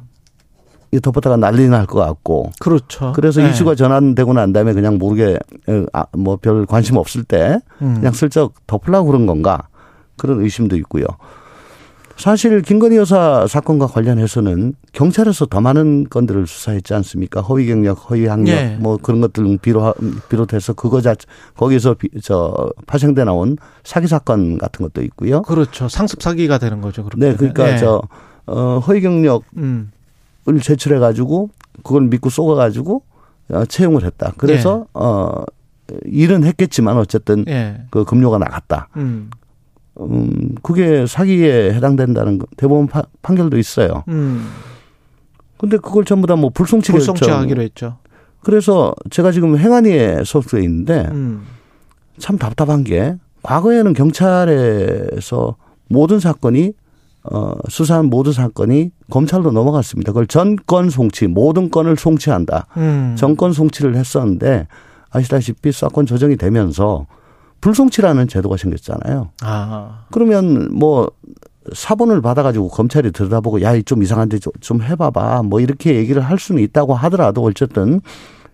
[0.92, 3.12] 이 덮었다가 난리 날 것 같고 그렇죠.
[3.16, 3.50] 그래서 예.
[3.50, 5.38] 이슈가 전환되고 난 다음에 그냥 모르게
[5.94, 7.96] 아, 뭐 별 관심 없을 때 음.
[7.96, 9.68] 그냥 슬쩍 덮으려고 그런 건가
[10.18, 11.06] 그런 의심도 있고요.
[12.18, 17.42] 사실 김건희 여사 사건과 관련해서는 경찰에서 더 많은 건들을 수사했지 않습니까?
[17.42, 18.78] 허위 경력, 허위 학력 예.
[18.80, 19.96] 뭐 그런 것들 비롯
[20.28, 21.16] 비롯해서 그거 자
[21.56, 25.44] 거기서 비, 저 파생돼 나온 사기 사건 같은 것도 있고요.
[25.44, 25.88] 그렇죠.
[25.88, 27.04] 상습 사기가 되는 거죠.
[27.04, 27.74] 그렇게 네, 그러니까.
[27.74, 27.78] 예.
[27.78, 28.02] 저
[28.48, 29.92] 어, 허위 경력을 음.
[30.62, 31.52] 제출해 가지고
[31.84, 33.04] 그걸 믿고 쏘아 가지고
[33.50, 34.34] 어, 채용을 했다.
[34.38, 35.44] 그래서 어
[36.06, 37.84] 일은 했겠지만 어쨌든 예.
[37.92, 38.90] 그 급료가 나갔다.
[38.98, 39.30] 음.
[40.00, 44.04] 음, 그게 사기에 해당된다는 거 대법원 파, 판결도 있어요.
[44.08, 44.48] 음.
[45.58, 47.40] 근데 그걸 전부 다 뭐 불송치 불송치 결정.
[47.42, 47.98] 하기로 했죠.
[48.44, 51.44] 그래서 제가 지금 행안위에 소속돼 있는데 음.
[52.20, 55.56] 참 답답한 게 과거에는 경찰에서
[55.90, 56.74] 모든 사건이
[57.30, 60.12] 어, 수사한 모든 사건이 검찰로 넘어갔습니다.
[60.14, 62.68] 그걸 전건 송치, 모든 건을 송치한다.
[62.78, 63.16] 음.
[63.18, 64.68] 정권 송치를 했었는데
[65.10, 67.06] 아시다시피 사건 조정이 되면서
[67.62, 69.30] 불송치라는 제도가 생겼잖아요.
[69.42, 70.06] 아.
[70.12, 71.10] 그러면 뭐
[71.74, 75.44] 사본을 받아가지고 검찰이 들여다보고 야, 이좀 이상한데 좀- 좀 해봐봐.
[75.44, 78.00] 뭐 이렇게 얘기를 할 수는 있다고 하더라도 어쨌든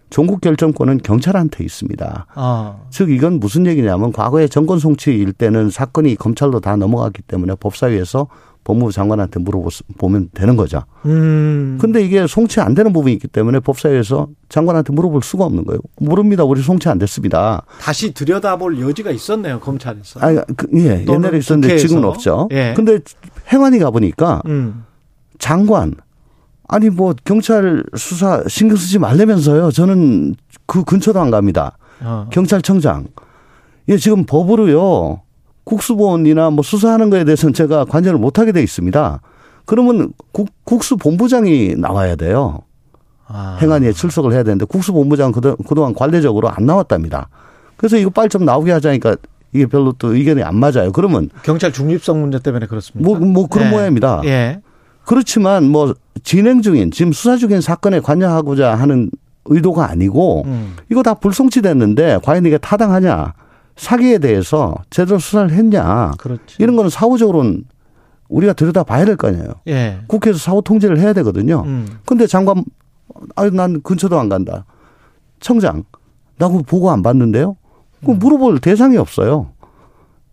[0.09, 2.27] 종국 결정권은 경찰한테 있습니다.
[2.33, 2.75] 아.
[2.89, 8.27] 즉 이건 무슨 얘기냐면 과거에 정권 송치일 때는 사건이 검찰로 다 넘어갔기 때문에 법사위에서
[8.63, 10.83] 법무부 장관한테 물어보면 되는 거죠.
[11.05, 11.77] 음.
[11.81, 15.79] 근데 이게 송치 안 되는 부분이 있기 때문에 법사위에서 장관한테 물어볼 수가 없는 거예요.
[15.99, 16.43] 모릅니다.
[16.43, 17.63] 우리 송치 안 됐습니다.
[17.81, 20.19] 다시 들여다볼 여지가 있었네요 검찰에서.
[20.21, 21.87] 아니, 그, 예, 옛날에 있었는데 국회에서.
[21.87, 22.47] 지금은 없죠.
[22.51, 22.73] 예.
[22.75, 22.99] 근데
[23.51, 24.85] 행안위 가보니까 음.
[25.39, 25.93] 장관,
[26.67, 29.71] 아니 뭐 경찰 수사 신경 쓰지 말라면서요.
[29.71, 30.35] 저는
[30.65, 31.77] 그 근처도 안 갑니다.
[32.01, 32.27] 어.
[32.31, 33.07] 경찰청장.
[33.89, 35.21] 예, 지금 법으로요.
[35.63, 39.21] 국수본이나 뭐 수사하는 거에 대해서는 제가 관여를 못 하게 돼 있습니다.
[39.65, 42.59] 그러면 국, 국수본부장이 나와야 돼요.
[43.27, 43.57] 아.
[43.61, 47.29] 행안위에 출석을 해야 되는데 국수본부장 그동- 그동안 관례적으로 안 나왔답니다.
[47.77, 49.15] 그래서 이거 빨리 좀 나오게 하자니까
[49.53, 50.91] 이게 별로 또 의견이 안 맞아요.
[50.91, 53.07] 그러면 경찰 중립성 문제 때문에 그렇습니까?
[53.07, 53.71] 뭐, 뭐 그런 예.
[53.71, 54.21] 모양입니다.
[54.25, 54.61] 예.
[55.05, 55.93] 그렇지만 뭐
[56.23, 59.09] 진행 중인 지금 수사 중인 사건에 관여하고자 하는
[59.45, 60.75] 의도가 아니고 음.
[60.89, 63.33] 이거 다 불송치 됐는데 과연 이게 타당하냐
[63.75, 66.57] 사기에 대해서 제대로 수사를 했냐 그렇지.
[66.59, 67.63] 이런 거는 사후적으로는
[68.29, 69.47] 우리가 들여다 봐야 될 거 아니에요.
[69.67, 69.99] 예.
[70.07, 71.63] 국회에서 사후 통제를 해야 되거든요.
[71.65, 71.87] 음.
[72.05, 72.63] 근데 장관
[73.35, 74.65] 아유 난 근처도 안 간다.
[75.39, 75.83] 청장
[76.37, 77.55] 나 그거 보고 안 봤는데요.
[78.05, 78.19] 그 음.
[78.19, 79.49] 물어볼 대상이 없어요.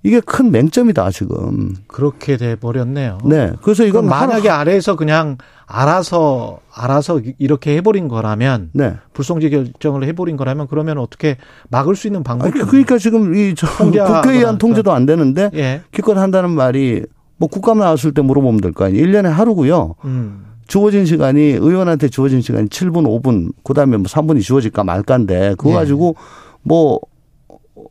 [0.03, 1.75] 이게 큰 맹점이다 지금.
[1.87, 3.19] 그렇게 돼 버렸네요.
[3.25, 3.53] 네.
[3.63, 5.37] 그래서 이건 만약에 하나- 아래에서 그냥
[5.67, 8.95] 알아서 알아서 이렇게 해버린 거라면 네.
[9.13, 11.37] 불송치 결정을 해버린 거라면 그러면 어떻게
[11.69, 13.33] 막을 수 있는 방법이 아니, 그러니까 지금
[13.79, 15.83] 통제하거나 국회의원 통제도 안 되는데 예.
[15.93, 17.05] 기껏 한다는 말이
[17.37, 19.05] 뭐 국감 나왔을 때 물어보면 될 거 아니에요.
[19.07, 19.95] 1년에 하루고요.
[20.05, 20.47] 음.
[20.67, 25.75] 주어진 시간이 의원한테 주어진 시간이 7분, 5분, 그다음에 뭐 3분이 주어질까 말까인데 그거 예.
[25.75, 26.17] 가지고
[26.63, 27.01] 뭐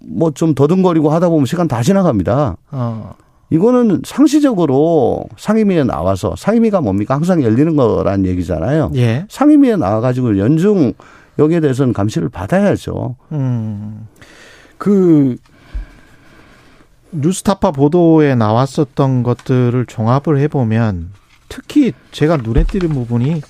[0.01, 2.57] 뭐 좀 더듬거리고 하다 보면 시간 다 지나갑니다.
[2.71, 3.13] 어.
[3.51, 7.15] 이거는 상시적으로 상임위에 나와서 상임위가 뭡니까?
[7.15, 8.91] 항상 열리는 거란 얘기잖아요.
[8.95, 9.25] 예.
[9.29, 10.93] 상임위에 나와가지고 연중
[11.39, 13.15] 여기에 대해서는 감시를 받아야죠.
[13.31, 14.07] 음.
[14.77, 15.35] 그
[17.11, 21.09] 뉴스타파 보도에 나왔었던 것들을 종합을 해보면
[21.49, 23.41] 특히 제가 눈에 띄는 부분이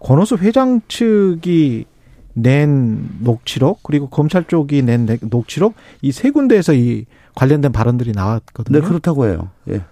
[0.00, 1.86] 권오수 회장 측이
[2.38, 8.80] 낸 녹취록 그리고 검찰 쪽이 낸 내- 녹취록 이 세 군데에서 이 관련된 발언들이 나왔거든요.
[8.80, 9.48] 네, 그렇다고 해요.
[9.70, 9.82] 예.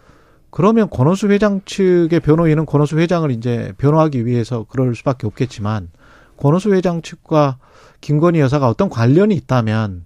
[0.51, 5.89] 그러면 권오수 회장 측의 변호인은 권오수 회장을 이제 변호하기 위해서 그럴 수밖에 없겠지만
[6.37, 7.57] 권오수 회장 측과
[8.01, 10.05] 김건희 여사가 어떤 관련이 있다면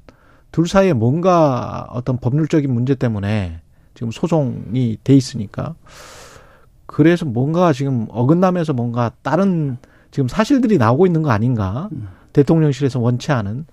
[0.53, 3.61] 둘 사이에 뭔가 어떤 법률적인 문제 때문에
[3.95, 5.75] 지금 소송이 돼 있으니까
[6.87, 9.77] 그래서 뭔가 지금 어긋나면서 뭔가 다른
[10.11, 11.89] 지금 사실들이 나오고 있는 거 아닌가
[12.33, 13.67] 대통령실에서 원치 않은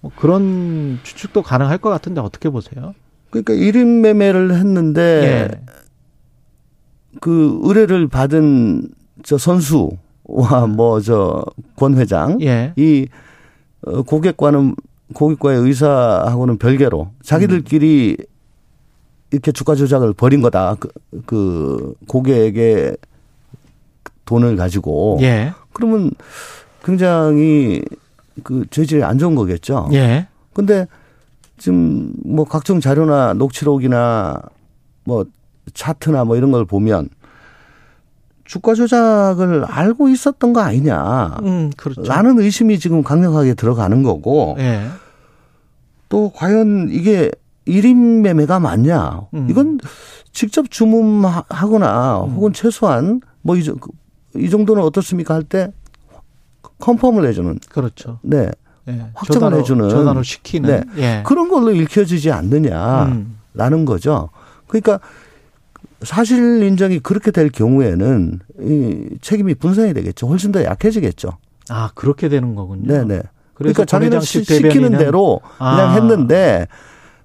[0.00, 2.94] 뭐 그런 추측도 가능할 것 같은데 어떻게 보세요?
[3.30, 5.00] 그러니까 1인 매매를 했는데
[5.52, 5.66] 예.
[7.20, 8.88] 그 의뢰를 받은
[9.22, 11.44] 저 선수와 뭐 저
[11.76, 12.72] 권 회장 예.
[12.76, 13.06] 이
[13.82, 14.74] 어, 고객과는
[15.14, 18.16] 고객과의 의사하고는 별개로 자기들끼리
[19.30, 20.76] 이렇게 주가 조작을 벌인 거다.
[20.78, 20.88] 그,
[21.26, 22.96] 그 고객에게
[24.24, 25.52] 돈을 가지고 예.
[25.72, 26.10] 그러면
[26.86, 27.82] 굉장히
[28.44, 29.88] 그 죄질이 안 좋은 거겠죠.
[29.92, 30.28] 예.
[30.52, 30.86] 근데
[31.58, 34.40] 지금 뭐 각종 자료나 녹취록이나
[35.04, 35.24] 뭐
[35.74, 37.08] 차트나 뭐 이런 걸 보면
[38.44, 41.38] 주가 조작을 알고 있었던 거 아니냐.
[41.42, 42.02] 음, 그렇죠.
[42.02, 44.86] 라는 의심이 지금 강력하게 들어가는 거고 예.
[46.08, 47.32] 또 과연 이게
[47.66, 49.22] 1인 매매가 맞냐.
[49.34, 49.48] 음.
[49.50, 49.80] 이건
[50.32, 53.56] 직접 주문하거나 혹은 최소한 뭐
[54.36, 55.72] 이 정도는 어떻습니까 할 때
[56.78, 57.58] 컨펌을 해주는.
[57.70, 58.18] 그렇죠.
[58.22, 58.50] 네.
[58.88, 58.92] 예.
[59.14, 59.88] 확정을 전화로, 해주는.
[59.88, 60.84] 전화로 시키는.
[60.94, 61.02] 네.
[61.02, 61.22] 예.
[61.26, 63.84] 그런 걸로 읽혀지지 않느냐라는 음.
[63.84, 64.30] 거죠.
[64.68, 65.00] 그러니까
[66.02, 70.28] 사실 인정이 그렇게 될 경우에는 이 책임이 분산이 되겠죠.
[70.28, 71.30] 훨씬 더 약해지겠죠.
[71.68, 72.86] 아, 그렇게 되는 거군요.
[72.86, 73.22] 네네.
[73.54, 75.92] 그래서 그러니까 자기는 시, 대변인은- 대로 그냥 아.
[75.94, 76.68] 했는데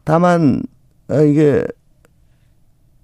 [0.04, 0.64] 다만
[1.10, 1.64] 어, 이게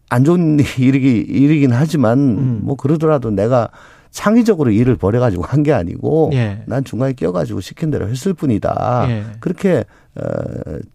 [0.10, 2.60] 안 좋은 일이기, 일이긴 하지만 음.
[2.64, 3.70] 뭐 그러더라도 내가
[4.12, 6.64] 창의적으로 일을 벌여가지고 한 게 아니고 예.
[6.66, 9.06] 난 중간에 끼어가지고 시킨 대로 했을 뿐이다.
[9.10, 9.26] 예.
[9.40, 9.84] 그렇게
[10.16, 10.22] 어,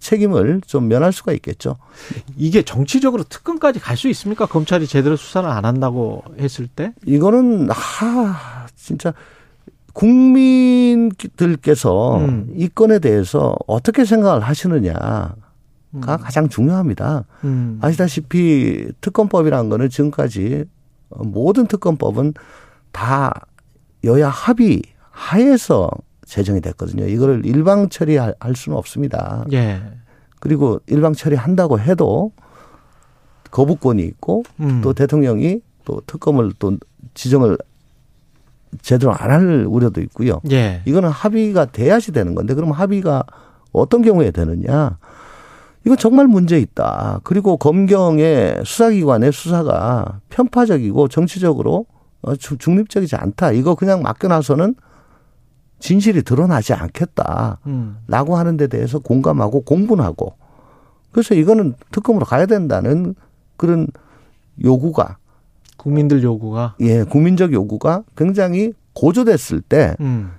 [0.01, 1.77] 책임을 좀 면할 수가 있겠죠.
[2.37, 4.47] 이게 정치적으로 특검까지 갈 수 있습니까?
[4.47, 6.93] 검찰이 제대로 수사를 안 한다고 했을 때?
[7.07, 9.13] 이거는 하 진짜
[9.93, 12.53] 국민들께서 음.
[12.57, 14.95] 이 건에 대해서 어떻게 생각을 하시느냐
[16.01, 17.25] 가 가장 중요합니다.
[17.45, 17.79] 음.
[17.83, 20.65] 아시다시피 특검법이라는 거는 지금까지
[21.11, 22.33] 모든 특검법은
[22.93, 23.47] 다
[24.05, 25.91] 여야 합의 하에서
[26.27, 27.07] 제정이 됐거든요.
[27.07, 29.45] 이거를 일방 처리할 할 수는 없습니다.
[29.53, 29.83] 예.
[30.41, 32.33] 그리고 일방 처리한다고 해도
[33.51, 34.81] 거부권이 있고 음.
[34.83, 36.77] 또 대통령이 또 특검을 또
[37.15, 37.59] 지정을
[38.81, 40.41] 제대로 안 할 우려도 있고요.
[40.51, 40.83] 예.
[40.87, 43.25] 이거는 합의가 돼야지 되는 건데 그럼 합의가
[43.73, 44.99] 어떤 경우에 되느냐?
[45.85, 47.21] 이건 정말 문제 있다.
[47.25, 51.87] 그리고 검경의 수사기관의 수사가 편파적이고 정치적으로
[52.59, 53.53] 중립적이지 않다.
[53.53, 54.75] 이거 그냥 맡겨놔서는
[55.81, 57.59] 진실이 드러나지 않겠다.
[57.67, 57.99] 음.
[58.07, 60.35] 라고 하는 데 대해서 공감하고 공분하고
[61.11, 63.15] 그래서 이거는 특검으로 가야 된다는
[63.57, 63.89] 그런
[64.63, 65.19] 요구가
[65.77, 70.33] 국민들 요구가 예, 국민적 요구가 굉장히 고조됐을 때 음.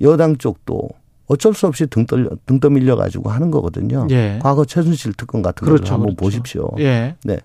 [0.00, 0.88] 여당 쪽도
[1.26, 4.06] 어쩔 수 없이 등 떨려 등 떠밀려 가지고 하는 거거든요.
[4.10, 4.38] 예.
[4.40, 6.38] 과거 최순실 특검 같은 그렇죠, 걸 한번 그렇죠.
[6.38, 6.70] 보십시오.
[6.78, 7.16] 예.
[7.24, 7.38] 네.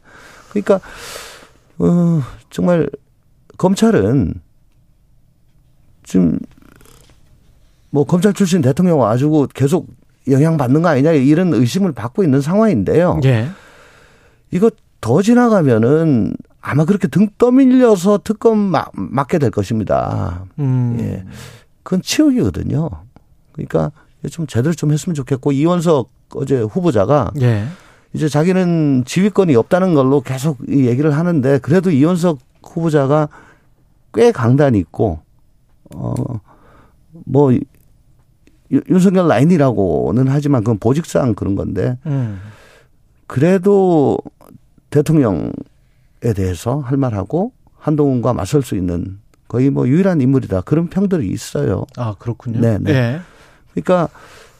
[0.52, 0.80] 그러니까
[1.80, 2.90] 어 정말
[3.58, 4.34] 검찰은
[6.04, 6.40] 지금
[7.90, 9.88] 뭐 검찰 출신 대통령 와가지고 계속
[10.28, 13.20] 영향받는 거 아니냐 이런 의심을 받고 있는 상황인데요.
[13.26, 13.50] 예.
[14.52, 20.46] 이거 더 지나가면은 아마 그렇게 등 떠밀려서 특검 막, 맡게 될 것입니다.
[20.60, 20.98] 음.
[21.00, 21.26] 예.
[21.84, 22.90] 그건 치욕이거든요.
[23.52, 23.92] 그러니까
[24.32, 27.66] 좀 제대로 좀 했으면 좋겠고 이원석 어제 후보자가 예.
[28.14, 33.30] 이제 자기는 지휘권이 없다는 걸로 계속 이 얘기를 하는데 그래도 이원석 후보자가
[34.14, 35.20] 꽤 강단이 있고
[35.96, 37.54] 어뭐
[38.90, 42.40] 윤석열 라인이라고는 하지만 그건 보직상 그런 건데 음.
[43.28, 44.18] 그래도
[44.90, 45.52] 대통령에
[46.36, 51.86] 대해서 할 말하고 한동훈과 맞설 수 있는 거의 뭐 유일한 인물이다 그런 평들이 있어요.
[51.98, 52.60] 아, 그렇군요.
[52.60, 52.92] 네, 네.
[52.92, 53.22] 예.
[53.72, 54.10] 그러니까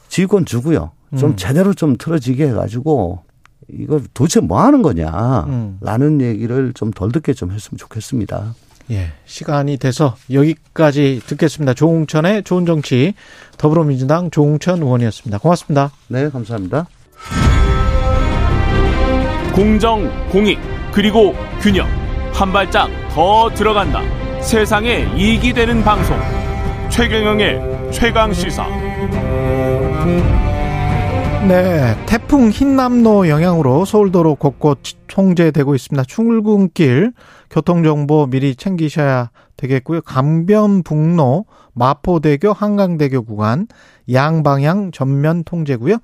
[0.08, 0.92] 지휘권 주고요.
[1.18, 1.36] 좀 음.
[1.36, 3.22] 제대로 좀 틀어지게 해가지고
[3.68, 5.44] 이거 도대체 뭐 하는 거냐.
[5.48, 5.78] 음.
[5.80, 8.54] 라는 얘기를 좀 덜 듣게 좀 했으면 좋겠습니다.
[8.90, 9.12] 예.
[9.24, 11.72] 시간이 돼서 여기까지 듣겠습니다.
[11.74, 13.14] 조웅천의 좋은 정치
[13.56, 15.38] 더불어민주당 조웅천 의원이었습니다.
[15.38, 15.90] 고맙습니다.
[16.08, 16.86] 네, 감사합니다.
[19.54, 20.58] 공정, 공익,
[20.92, 21.86] 그리고 균형.
[22.32, 24.02] 한 발짝 더 들어간다.
[24.42, 26.18] 세상에 이익이 되는 방송.
[26.90, 28.66] 최경영의 최강 시사.
[31.46, 34.78] 네, 태풍 흰남노 영향으로 서울도로 곳곳
[35.08, 36.04] 통제되고 있습니다.
[36.04, 37.12] 출근길
[37.50, 39.28] 교통정보 미리 챙기셔야
[39.58, 40.00] 되겠고요.
[40.00, 43.66] 감변북로 마포대교 한강대교 구간
[44.10, 45.98] 양방향 전면 통제고요.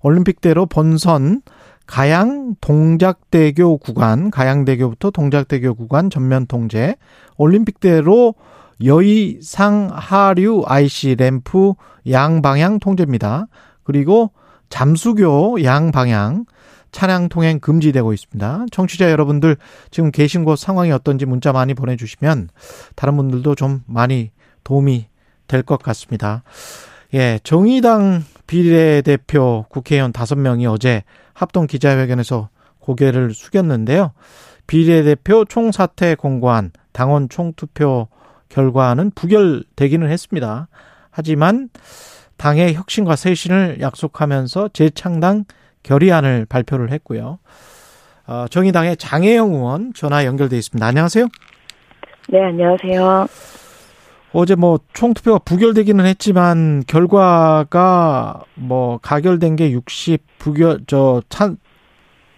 [0.00, 1.42] 올림픽대로 본선
[1.86, 6.96] 가양 동작대교 구간 가양대교부터 동작대교 구간 전면 통제
[7.36, 8.34] 올림픽대로
[8.82, 11.74] 여의상 하류 IC 램프
[12.08, 13.48] 양방향 통제입니다.
[13.84, 14.30] 그리고
[14.68, 16.44] 잠수교 양 방향
[16.90, 18.66] 차량 통행 금지되고 있습니다.
[18.70, 19.56] 청취자 여러분들
[19.90, 22.48] 지금 계신 곳 상황이 어떤지 문자 많이 보내주시면
[22.94, 24.30] 다른 분들도 좀 많이
[24.64, 25.08] 도움이
[25.46, 26.42] 될 것 같습니다.
[27.14, 31.02] 예, 정의당 비례대표 국회의원 다섯 명이 어제
[31.34, 32.48] 합동 기자회견에서
[32.80, 34.12] 고개를 숙였는데요.
[34.66, 38.08] 비례대표 총사퇴 공고안 당원 총투표
[38.48, 40.68] 결과는 부결되기는 했습니다.
[41.10, 41.68] 하지만
[42.38, 45.44] 당의 혁신과 쇄신을 약속하면서 재창당
[45.82, 47.38] 결의안을 발표를 했고요.
[48.26, 50.84] 어, 정의당의 장혜영 의원 전화 연결돼 있습니다.
[50.86, 51.26] 안녕하세요.
[52.30, 53.26] 네, 안녕하세요.
[54.32, 61.58] 어제 뭐 총투표가 부결되기는 했지만 결과가 뭐 가결된 게 60, 부결 저 찬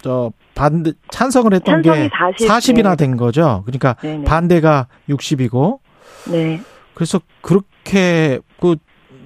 [0.03, 3.62] 저 반대 찬성을 했던 게 40, 40이나 된 거죠.
[3.66, 4.24] 그러니까 네네.
[4.24, 5.78] 반대가 60이고.
[6.30, 6.59] 네.
[6.94, 8.76] 그래서 그렇게 그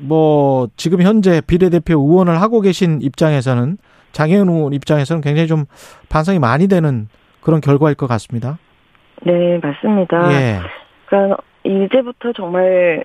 [0.07, 3.79] 뭐 지금 현재 비례대표 의원을 하고 계신 입장에서는
[4.13, 5.65] 장혜은 의원 입장에서는 굉장히 좀
[6.09, 7.09] 반성이 많이 되는
[7.41, 8.59] 그런 결과일 것 같습니다.
[9.23, 10.33] 네, 맞습니다.
[10.33, 10.61] 예.
[11.07, 13.05] 그러니까 이제부터 정말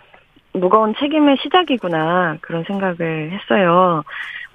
[0.54, 4.04] 무거운 책임의 시작이구나 그런 생각을 했어요.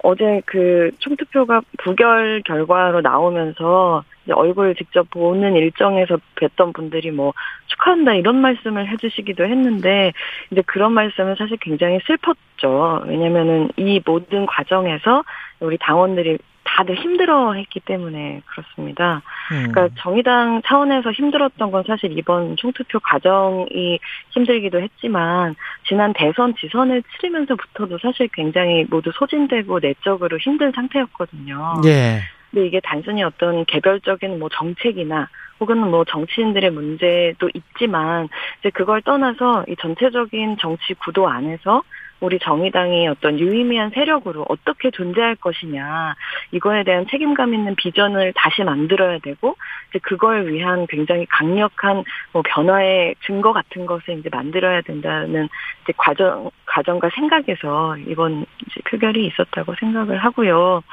[0.05, 4.03] 어제 그 총투표가 부결 결과로 나오면서
[4.33, 7.33] 얼굴 직접 보는 일정에서 뵀던 분들이 뭐
[7.65, 10.13] 축하한다 이런 말씀을 해주시기도 했는데
[10.51, 13.03] 이제 그런 말씀은 사실 굉장히 슬펐죠.
[13.07, 15.23] 왜냐면은 이 모든 과정에서
[15.59, 16.37] 우리 당원들이
[16.75, 19.21] 다들 힘들어했기 때문에 그렇습니다.
[19.51, 19.71] 음.
[19.71, 23.97] 그러니까 정의당 차원에서 힘들었던 건 사실 이번 총투표 과정이
[24.31, 25.55] 힘들기도 했지만
[25.87, 31.81] 지난 대선 지선을 치르면서부터도 사실 굉장히 모두 소진되고 내적으로 힘든 상태였거든요.
[31.85, 32.19] 예.
[32.51, 35.29] 근데 이게 단순히 어떤 개별적인 뭐 정책이나
[35.61, 38.27] 혹은 뭐 정치인들의 문제도 있지만
[38.59, 41.83] 이제 그걸 떠나서 이 전체적인 정치 구도 안에서
[42.21, 46.15] 우리 정의당이 어떤 유의미한 세력으로 어떻게 존재할 것이냐
[46.51, 49.55] 이거에 대한 책임감 있는 비전을 다시 만들어야 되고
[49.89, 55.49] 이제 그걸 위한 굉장히 강력한 뭐 변화의 증거 같은 것을 이제 만들어야 된다는
[55.83, 60.83] 이제 과정 과정과 생각에서 이번 이제 표결이 있었다고 생각을 하고요.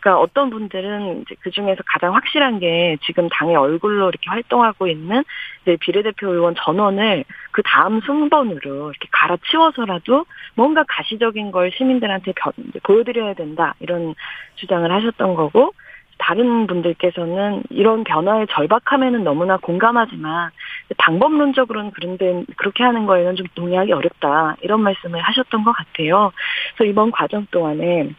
[0.00, 5.24] 그러니까 어떤 분들은 이제 그 중에서 가장 확실한 게 지금 당의 얼굴로 이렇게 활동하고 있는
[5.62, 10.26] 이제 비례대표 의원 전원을 그 다음 순번으로 이렇게 갈아치워서라도
[10.68, 12.34] 뭔가 가시적인 걸 시민들한테
[12.82, 14.14] 보여드려야 된다 이런
[14.56, 15.72] 주장을 하셨던 거고
[16.18, 20.50] 다른 분들께서는 이런 변화의 절박함에는 너무나 공감하지만
[20.98, 26.32] 방법론적으로는 그런데 그렇게 하는 거에는 좀 동의하기 어렵다 이런 말씀을 하셨던 것 같아요.
[26.76, 28.10] 그래서 이번 과정 동안에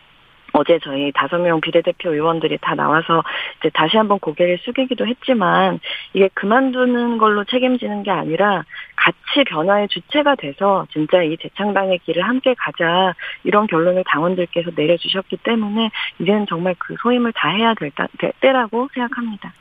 [0.54, 3.24] 어제 저희 다섯 명 비례대표 의원들이 다 나와서
[3.60, 5.80] 이제 다시 한번 고개를 숙이기도 했지만
[6.14, 8.64] 이게 그만두는 걸로 책임지는 게 아니라
[8.96, 15.90] 같이 변화의 주체가 돼서 진짜 이 재창당의 길을 함께 가자 이런 결론을 당원들께서 내려주셨기 때문에
[16.20, 17.92] 이제는 정말 그 소임을 다 해야 될
[18.42, 19.54] 때라고 생각합니다.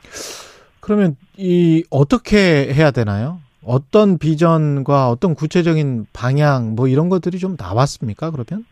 [0.79, 3.39] 그러면 이 어떻게 해야 되나요?
[3.63, 8.31] 어떤 비전과 어떤 구체적인 방향 뭐 이런 것들이 좀 나왔습니까?
[8.31, 8.65] 그러면?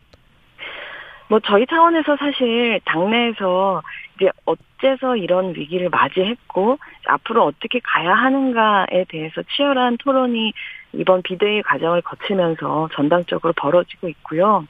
[1.29, 3.81] 뭐 저희 차원에서 사실 당내에서
[4.15, 10.53] 이제 어째서 이런 위기를 맞이했고 앞으로 어떻게 가야 하는가에 대해서 치열한 토론이
[10.93, 14.65] 이번 비대위 과정을 거치면서 전당적으로 벌어지고 있고요.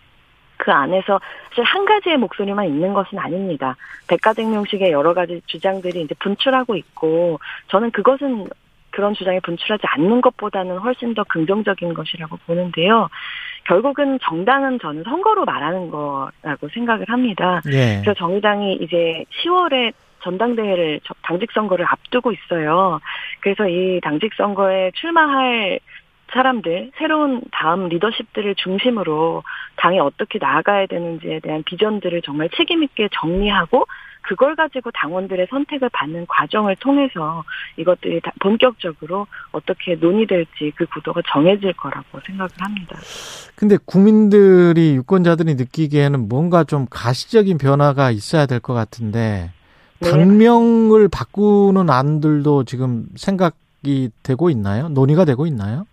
[0.58, 3.76] 그 안에서 사실 한 가지의 목소리만 있는 것은 아닙니다.
[4.08, 8.48] 백가쟁명식의 여러 가지 주장들이 이제 분출하고 있고 저는 그것은
[8.90, 13.10] 그런 주장이 분출하지 않는 것보다는 훨씬 더 긍정적인 것이라고 보는데요.
[13.68, 17.62] 결국은 정당은 저는 선거로 말하는 거라고 생각을 합니다.
[17.68, 18.02] 예.
[18.02, 19.94] 그래서 정의당이 이제 10월에
[20.24, 23.00] 전당대회를 당직 선거를 앞두고 있어요.
[23.42, 25.80] 그래서 이 당직 선거에 출마할
[26.32, 29.44] 사람들, 새로운 다음 리더십들을 중심으로
[29.78, 33.86] 당이 어떻게 나아가야 되는지에 대한 비전들을 정말 책임있게 정리하고
[34.28, 37.44] 그걸 가지고 당원들의 선택을 받는 과정을 통해서
[37.78, 42.98] 이것들이 본격적으로 어떻게 논의될지 그 구도가 정해질 거라고 생각을 합니다.
[43.56, 49.52] 근데 국민들이 유권자들이 느끼기에는 뭔가 좀 가시적인 변화가 있어야 될 것 같은데
[50.00, 50.12] 네.
[50.12, 54.90] 당명을 바꾸는 안들도 지금 생각이 되고 있나요?
[54.90, 55.86] 논의가 되고 있나요?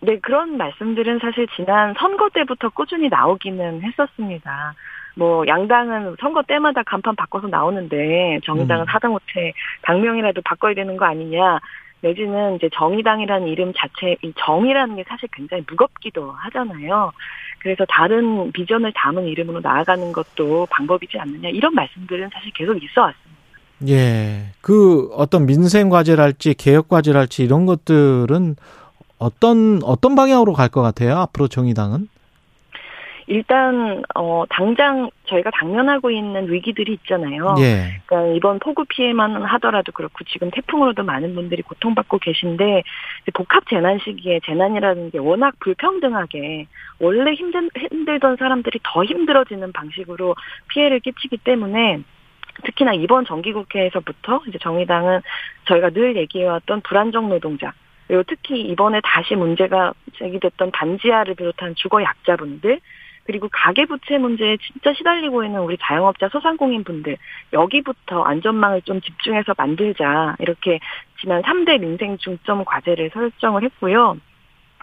[0.00, 4.74] 네, 그런 말씀들은 사실 지난 선거 때부터 꾸준히 나오기는 했었습니다.
[5.14, 8.88] 뭐 양당은 선거 때마다 간판 바꿔서 나오는데 정의당은 음.
[8.88, 9.52] 하다못해
[9.82, 11.58] 당명이라도 바꿔야 되는 거 아니냐
[12.00, 17.12] 내지는 이제 정의당이라는 이름 자체 이 정이라는 게 사실 굉장히 무겁기도 하잖아요.
[17.60, 23.32] 그래서 다른 비전을 담은 이름으로 나아가는 것도 방법이지 않느냐 이런 말씀들은 사실 계속 있어 왔습니다.
[23.88, 24.52] 예.
[24.60, 28.56] 그 어떤 민생 과제랄지 개혁 과제랄지 이런 것들은
[29.18, 31.18] 어떤 어떤 방향으로 갈 것 같아요?
[31.18, 32.08] 앞으로 정의당은?
[33.32, 37.54] 일단 어 당장 저희가 당면하고 있는 위기들이 있잖아요.
[37.60, 38.02] 예.
[38.04, 42.82] 그러니까 이번 폭우 피해만 하더라도 그렇고 지금 태풍으로도 많은 분들이 고통받고 계신데
[43.32, 46.66] 복합 재난 시기에 재난이라는 게 워낙 불평등하게
[47.00, 50.36] 원래 힘든 힘들던 사람들이 더 힘들어지는 방식으로
[50.68, 52.00] 피해를 끼치기 때문에
[52.64, 55.22] 특히나 이번 정기국회에서부터 이제 정의당은
[55.68, 57.72] 저희가 늘 얘기해왔던 불안정 노동자
[58.06, 62.78] 그리고 특히 이번에 다시 문제가 제기됐던 단지하를 비롯한 주거 약자분들
[63.24, 67.16] 그리고 가계부채 문제에 진짜 시달리고 있는 우리 자영업자 소상공인 분들
[67.52, 70.80] 여기부터 안전망을 좀 집중해서 만들자 이렇게
[71.20, 74.16] 지난 3대 민생 중점 과제를 설정을 했고요.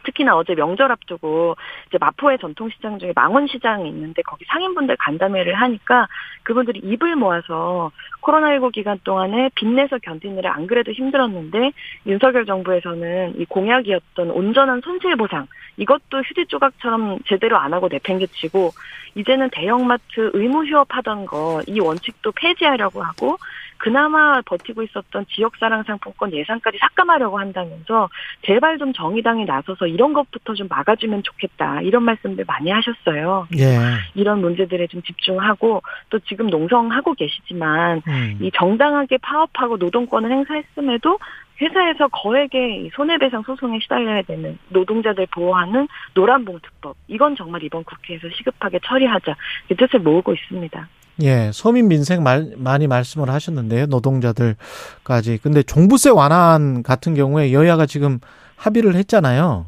[0.04, 1.56] 특히나 어제 명절 앞두고
[1.88, 6.08] 이제 마포의 전통시장 중에 망원시장이 있는데 거기 상인분들 간담회를 하니까
[6.44, 7.92] 그분들이 입을 모아서
[8.22, 11.72] 코로나19 기간 동안에 빚내서 견디느라 안 그래도 힘들었는데
[12.06, 15.48] 윤석열 정부에서는 이 공약이었던 온전한 손실보상
[15.78, 18.72] 이것도 휴지 조각처럼 제대로 안 하고 내팽개치고
[19.16, 23.38] 이제는 대형마트 의무 휴업하던 거 이 원칙도 폐지하려고 하고
[23.80, 28.10] 그나마 버티고 있었던 지역사랑 상품권 예산까지 삭감하려고 한다면서
[28.46, 33.48] 제발 좀 정의당이 나서서 이런 것부터 좀 막아주면 좋겠다 이런 말씀들 많이 하셨어요.
[33.58, 33.80] 예.
[34.14, 38.38] 이런 문제들에 좀 집중하고 또 지금 농성하고 계시지만 음.
[38.42, 41.18] 이 정당하게 파업하고 노동권을 행사했음에도
[41.62, 49.36] 회사에서 거액의 손해배상 소송에 시달려야 되는 노동자들 보호하는 노란봉투법 이건 정말 이번 국회에서 시급하게 처리하자
[49.70, 50.88] 이 뜻을 모으고 있습니다.
[51.22, 53.88] 예, 서민 민생 말, 많이 말씀을 하셨는데요.
[53.88, 55.40] 노동자들까지.
[55.44, 58.20] 근데 종부세 완화안 같은 경우에 여야가 지금
[58.56, 59.66] 합의를 했잖아요.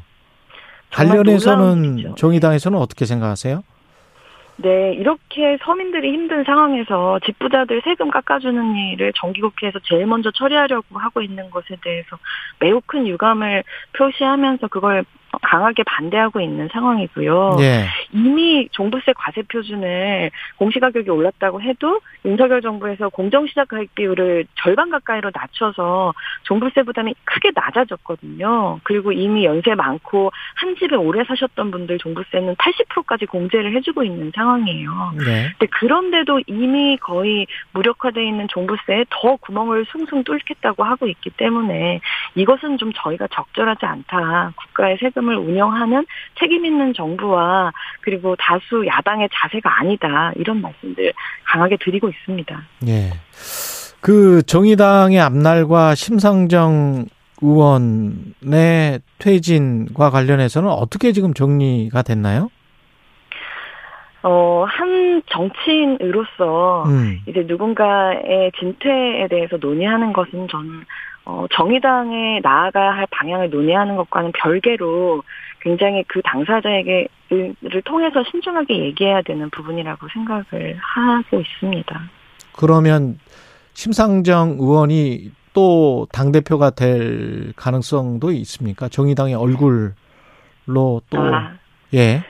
[0.92, 3.62] 관련해서는 정의당에서는 어떻게 생각하세요?
[4.56, 11.50] 네, 이렇게 서민들이 힘든 상황에서 집부자들 세금 깎아주는 일을 정기국회에서 제일 먼저 처리하려고 하고 있는
[11.50, 12.18] 것에 대해서
[12.60, 15.04] 매우 큰 유감을 표시하면서 그걸
[15.40, 17.56] 강하게 반대하고 있는 상황이고요.
[17.60, 17.86] 예.
[18.12, 26.12] 이미 종부세 과세 표준을 공시가격이 올랐다고 해도 윤석열 정부에서 공정시작 가액 비율을 절반 가까이로 낮춰서
[26.42, 28.80] 종부세 부담이 크게 낮아졌거든요.
[28.82, 35.12] 그리고 이미 연세 많고 한 집에 오래 사셨던 분들 종부세는 80%까지 공제를 해주고 있는 상황이에요.
[35.24, 35.48] 네.
[35.58, 42.00] 근데 그런데도 이미 거의 무력화되어 있는 종부세에 더 구멍을 숭숭 뚫겠다고 하고 있기 때문에
[42.34, 44.52] 이것은 좀 저희가 적절하지 않다.
[44.56, 46.04] 국가의 세금 세금을 운영하는
[46.38, 51.12] 책임 있는 정부와 그리고 다수 야당의 자세가 아니다 이런 말씀들
[51.44, 52.62] 강하게 드리고 있습니다.
[52.88, 53.10] 예.
[54.00, 57.06] 그 정의당의 앞날과 심상정
[57.40, 62.50] 의원의 퇴진과 관련해서는 어떻게 지금 정리가 됐나요?
[64.24, 67.18] 어, 한 정치인으로서 음.
[67.26, 70.84] 이제 누군가의 진퇴에 대해서 논의하는 것은 저는
[71.24, 75.22] 어, 정의당에 나아가야 할 방향을 논의하는 것과는 별개로
[75.60, 82.00] 굉장히 그 당사자에게 를 통해서 신중하게 얘기해야 되는 부분이라고 생각을 하고 있습니다.
[82.54, 83.18] 그러면
[83.72, 88.88] 심상정 의원이 또 당 대표가 될 가능성도 있습니까?
[88.88, 91.52] 정의당의 얼굴로 또, 아,
[91.94, 92.22] 예.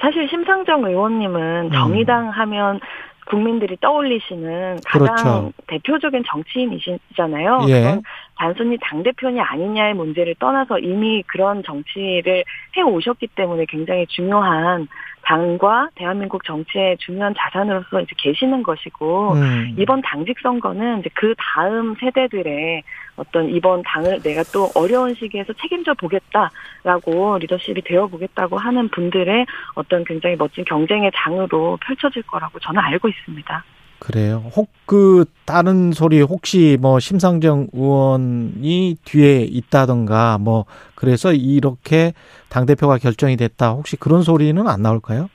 [0.00, 1.72] 사실 심상정 의원님은 음.
[1.72, 2.80] 정의당 하면
[3.26, 5.52] 국민들이 떠올리시는 가장 그렇죠.
[5.66, 7.66] 대표적인 정치인이시잖아요.
[7.68, 8.00] 예.
[8.36, 12.44] 단순히 당대표냐 아니냐의 문제를 떠나서 이미 그런 정치를
[12.76, 14.88] 해 오셨기 때문에 굉장히 중요한
[15.22, 19.74] 당과 대한민국 정치의 중요한 자산으로서 이제 계시는 것이고 음.
[19.76, 22.82] 이번 당직 선거는 이제 그 다음 세대들의
[23.16, 30.04] 어떤 이번 당을 내가 또 어려운 시기에서 책임져 보겠다라고 리더십이 되어 보겠다고 하는 분들의 어떤
[30.04, 33.64] 굉장히 멋진 경쟁의 장으로 펼쳐질 거라고 저는 알고 있습니다.
[33.98, 34.50] 그래요.
[34.54, 40.64] 혹 그 다른 소리 혹시 뭐 심상정 의원이 뒤에 있다던가 뭐
[40.94, 42.14] 그래서 이렇게
[42.48, 43.72] 당 대표가 결정이 됐다.
[43.72, 45.28] 혹시 그런 소리는 안 나올까요?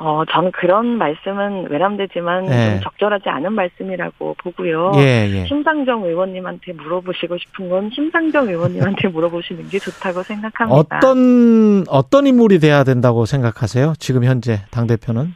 [0.00, 2.70] 어, 저는 그런 말씀은 외람되지만 네.
[2.70, 4.92] 좀 적절하지 않은 말씀이라고 보고요.
[4.96, 5.46] 예, 예.
[5.46, 10.96] 심상정 의원님한테 물어보시고 싶은 건 심상정 의원님한테 물어보시는 게 좋다고 생각합니다.
[10.98, 13.94] 어떤 어떤 인물이 돼야 된다고 생각하세요?
[13.98, 15.34] 지금 현재 당 대표는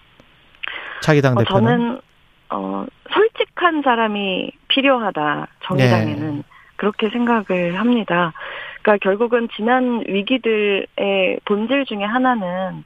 [1.03, 2.01] 차기 당 대표는 어, 저는
[2.51, 6.37] 어, 솔직한 사람이 필요하다, 정의당에는.
[6.39, 6.43] 네.
[6.79, 8.33] 그렇게 생각을 합니다.
[8.83, 12.85] 그러니까 결국은 지난 위기들의 본질 중에 하나는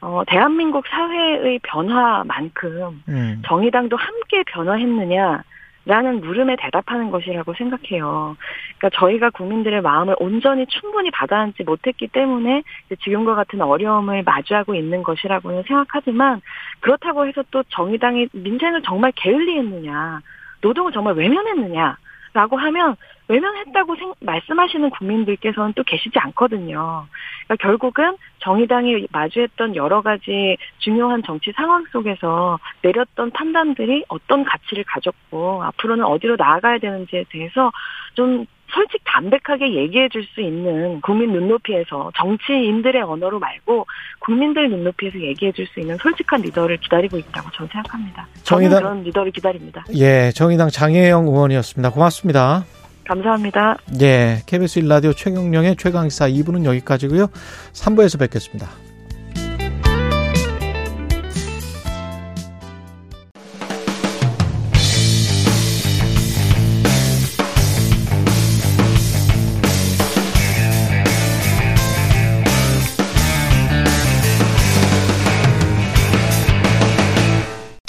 [0.00, 3.42] 어, 대한민국 사회의 변화만큼 음.
[3.46, 5.42] 정의당도 함께 변화했느냐,
[5.88, 8.36] 라는 물음에 대답하는 것이라고 생각해요.
[8.76, 12.62] 그러니까 저희가 국민들의 마음을 온전히 충분히 받아안지 못했기 때문에
[13.02, 16.42] 지금과 같은 어려움을 마주하고 있는 것이라고는 생각하지만
[16.80, 20.20] 그렇다고 해서 또 정의당이 민생을 정말 게을리했느냐,
[20.60, 21.96] 노동을 정말 외면했느냐,
[22.32, 22.96] 라고 하면
[23.28, 27.06] 외면했다고 생, 말씀하시는 국민들께서는 또 계시지 않거든요.
[27.44, 35.62] 그러니까 결국은 정의당이 마주했던 여러 가지 중요한 정치 상황 속에서 내렸던 판단들이 어떤 가치를 가졌고
[35.64, 37.70] 앞으로는 어디로 나아가야 되는지에 대해서
[38.14, 43.86] 좀 솔직 담백하게 얘기해 줄 수 있는 국민 눈높이에서 정치인들의 언어로 말고
[44.20, 48.26] 국민들 눈높이에서 얘기해 줄 수 있는 솔직한 리더를 기다리고 있다고 저는 생각합니다.
[48.42, 49.84] 저는 정의당- 그런 리더를 기다립니다.
[49.94, 51.90] 예, 정의당 장혜영 의원이었습니다.
[51.90, 52.64] 고맙습니다.
[53.06, 53.78] 감사합니다.
[54.02, 57.28] 예, KBS 1라디오 최경령의 최강사 2부는 여기까지고요.
[57.72, 58.68] 3부에서 뵙겠습니다.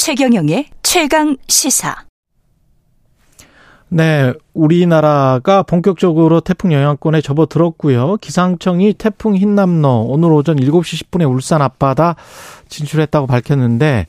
[0.09, 1.93] 최경영의 최강 시사.
[3.89, 8.17] 네, 우리나라가 본격적으로 태풍 영향권에 접어들었고요.
[8.17, 12.15] 기상청이 태풍 흰남노 오늘 오전 7시 10분에 울산 앞바다
[12.69, 14.07] 진출했다고 밝혔는데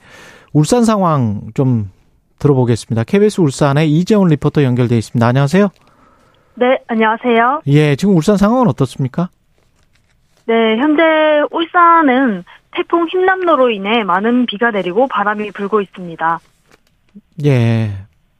[0.54, 1.90] 울산 상황 좀
[2.38, 3.04] 들어보겠습니다.
[3.04, 5.26] KBS 울산의 이재원 리포터 연결돼 있습니다.
[5.26, 5.68] 안녕하세요.
[6.54, 7.60] 네, 안녕하세요.
[7.66, 9.28] 예, 지금 울산 상황은 어떻습니까?
[10.46, 11.02] 네, 현재
[11.50, 16.38] 울산은 태풍 흰남노로 인해 많은 비가 내리고 바람이 불고 있습니다.
[17.44, 17.90] 예,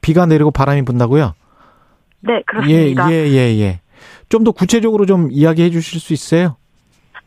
[0.01, 1.33] 비가 내리고 바람이 분다고요?
[2.21, 3.11] 네, 그렇습니다.
[3.11, 3.79] 예, 예, 예, 예.
[4.29, 6.55] 좀 더 구체적으로 좀 이야기해 주실 수 있어요?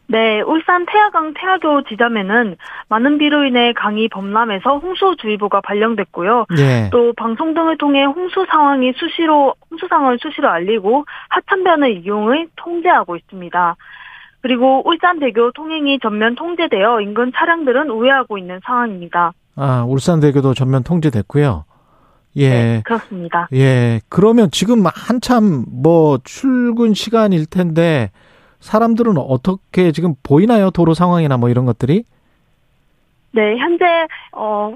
[0.07, 2.57] 네, 울산 태화강 태화교 지점에는
[2.89, 6.47] 많은 비로 인해 강이 범람해서 홍수주의보가 발령됐고요.
[6.59, 6.91] 예.
[6.93, 13.77] 또 방송 등을 통해 홍수 상황이 수시로 홍수 상황을 수시로 알리고 하천변의 이용을 통제하고 있습니다.
[14.45, 19.33] 그리고 울산대교 통행이 전면 통제되어 인근 차량들은 우회하고 있는 상황입니다.
[19.57, 21.65] 아, 울산대교도 전면 통제됐고요.
[22.37, 22.49] 예.
[22.51, 23.49] 네, 그렇습니다.
[23.55, 24.03] 예.
[24.11, 28.11] 그러면 지금 한참 뭐 출근 시간일 텐데
[28.61, 30.71] 사람들은 어떻게 지금 보이나요?
[30.71, 32.05] 도로 상황이나 뭐 이런 것들이?
[33.31, 33.87] 네, 현재
[34.33, 34.75] 어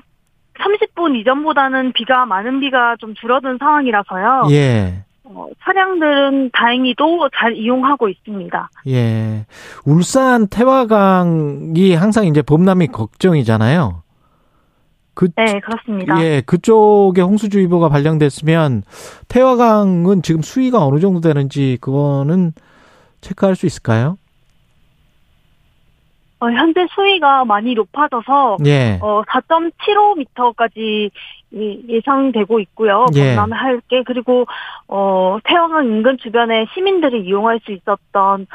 [0.60, 4.44] 30분 이전보다는 비가 많은 비가 좀 줄어든 상황이라서요.
[4.50, 5.04] 예.
[5.30, 8.70] 어, 차량들은 다행히도 잘 이용하고 있습니다.
[8.88, 9.46] 예.
[9.84, 14.02] 울산 태화강이 항상 이제 범람이 걱정이잖아요.
[15.14, 16.22] 그 네, 그렇습니다.
[16.22, 18.84] 예, 그쪽에 홍수주의보가 발령됐으면
[19.26, 22.52] 태화강은 지금 수위가 어느 정도 되는지 그거는
[23.20, 24.16] 체크할 수 있을까요?
[26.40, 28.98] 어, 현재 수위가 많이 높아져서 예.
[29.02, 31.10] 어 4.75m까지
[31.52, 33.06] 예상되고 있고요.
[33.14, 33.34] 예.
[33.34, 34.46] 범람할 게 그리고
[34.86, 38.46] 어 태화강 인근 주변에 시민들이 이용할 수 있었던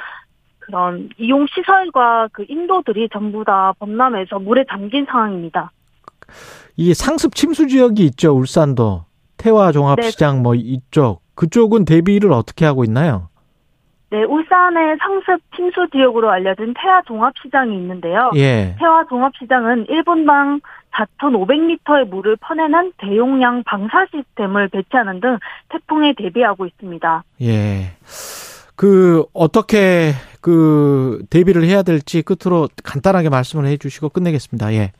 [0.59, 5.71] 그런 이용 시설과 그 인도들이 전부 다 범람해서 물에 잠긴 상황입니다.
[6.77, 9.05] 이 상습 침수 지역이 있죠, 울산도.
[9.37, 11.21] 태화 종합시장 뭐 이쪽.
[11.35, 13.29] 그쪽은 대비를 어떻게 하고 있나요?
[14.13, 18.29] 네, 울산의 상습 침수 지역으로 알려진 태화 종합시장이 있는데요.
[18.35, 18.75] 예.
[18.77, 20.61] 태화 종합시장은 1분당
[20.91, 25.39] 4,500리터의 물을 퍼내는 대용량 방사 시스템을 배치하는 등
[25.69, 27.23] 태풍에 대비하고 있습니다.
[27.41, 27.95] 예.
[28.75, 30.11] 그 어떻게
[30.41, 34.73] 그 대비를 해야 될지 끝으로 간단하게 말씀을 해 주시고 끝내겠습니다.
[34.73, 34.91] 예.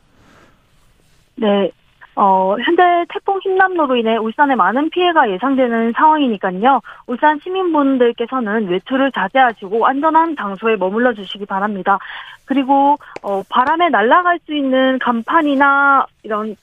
[1.36, 1.72] 네.
[2.16, 6.80] 어, 현재 태풍 흰남노로 인해 울산에 많은 피해가 예상되는 상황이니까요.
[7.08, 11.98] 울산 시민분들께서는 외출을 자제하시고 안전한 장소에 머물러 주시기 바랍니다.
[12.46, 16.56] 그리고 어, 바람에 날아갈 수 있는 간판이나 이런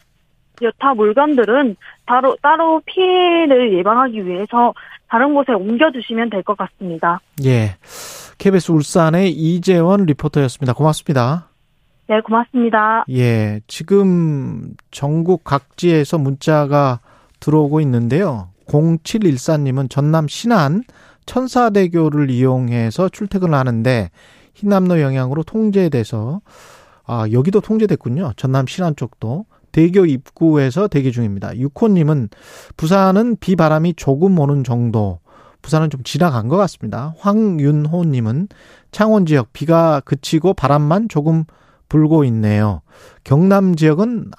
[0.62, 1.76] 여타 물건들은
[2.07, 4.74] 따로 따로 피해를 예방하기 위해서
[5.09, 7.20] 다른 곳에 옮겨 주시면 될 것 같습니다.
[7.44, 7.76] 예.
[8.38, 10.72] KBS 울산의 이재원 리포터였습니다.
[10.74, 11.49] 고맙습니다.
[12.11, 13.04] 네, 고맙습니다.
[13.11, 13.61] 예.
[13.68, 16.98] 지금 전국 각지에서 문자가
[17.38, 18.48] 들어오고 있는데요.
[18.66, 20.82] 0714님은 전남 신안
[21.26, 24.11] 천사대교를 이용해서 출퇴근을 하는데
[24.54, 26.40] 흰남노 영향으로 통제돼서
[27.06, 28.32] 아, 여기도 통제됐군요.
[28.36, 31.56] 전남 신안 쪽도 대교 입구에서 대기 중입니다.
[31.56, 32.30] 육호님은
[32.76, 35.20] 부산은 비바람이 조금 오는 정도.
[35.62, 37.14] 부산은 좀 지나간 것 같습니다.
[37.18, 38.48] 황윤호님은
[38.90, 41.44] 창원 지역 비가 그치고 바람만 조금
[41.91, 42.80] 불고 있네요.
[43.24, 44.30] 경남 지역은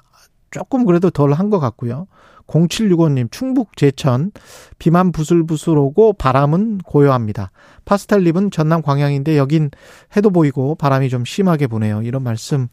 [0.50, 2.06] 조금 그래도 덜 한 것 같고요.
[2.48, 4.32] 0765님 충북 제천
[4.78, 7.50] 비만 부슬부슬 오고 바람은 고요합니다.
[7.84, 9.70] 파스텔립은 전남 광양인데 여긴
[10.16, 12.02] 해도 보이고 바람이 좀 심하게 부네요.
[12.02, 12.66] 이런 말씀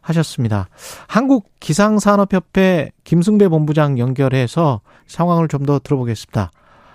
[0.00, 0.68] 하셨습니다.
[1.06, 6.50] 한국 기상산업협회 김승배 본부장 연결해서 상황을 좀 더 들어보겠습니다.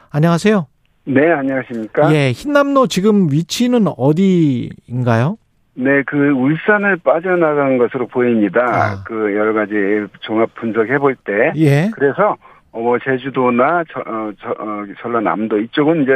[0.09, 0.67] 안녕하세요.
[1.07, 2.13] 네, 안녕하십니까?
[2.13, 5.37] 예, 흰남노 지금 위치는 어디인가요?
[5.75, 9.03] 네, 그 울산을 빠져나간 것으로 보입니다.
[9.05, 9.73] 그 여러 가지
[10.21, 11.51] 종합 분석해 볼 때.
[11.57, 11.89] 예.
[11.93, 12.37] 그래서
[12.71, 16.13] 어, 뭐 제주도나 저, 어, 저, 어, 전라남도 이쪽은 이제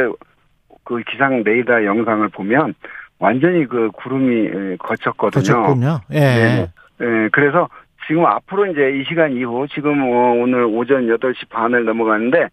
[0.84, 2.74] 그 기상 레이더 영상을 보면
[3.18, 5.42] 완전히 그 구름이 에, 거쳤거든요.
[5.42, 6.00] 거쳤군요.
[6.12, 6.18] 예.
[6.18, 6.68] 네.
[7.02, 7.68] 예, 그래서
[8.06, 12.48] 지금 앞으로 이제 이 시간 이후 지금 어, 오늘 오전 8시 반을 넘어가는데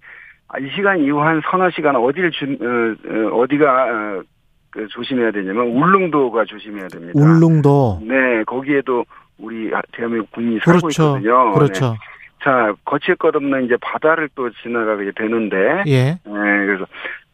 [0.49, 4.21] 아, 이 시간 이후 한 서너 시간 어디를 주, 어, 어, 어디가 어,
[4.69, 7.13] 그 조심해야 되냐면 울릉도가 조심해야 됩니다.
[7.15, 8.01] 울릉도.
[8.03, 9.05] 네, 거기에도
[9.37, 11.03] 우리 대한민국 군인이 살고 그렇죠.
[11.17, 11.53] 있거든요.
[11.53, 11.89] 그렇죠.
[11.91, 11.97] 네.
[12.43, 16.03] 자, 거칠 것 없는 이제 바다를 또 지나가게 되는데, 예.
[16.11, 16.85] 네, 그래서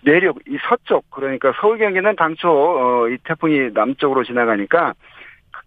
[0.06, 4.94] 내륙 이 서쪽 그러니까 서울 경기는 당초 어, 이 태풍이 남쪽으로 지나가니까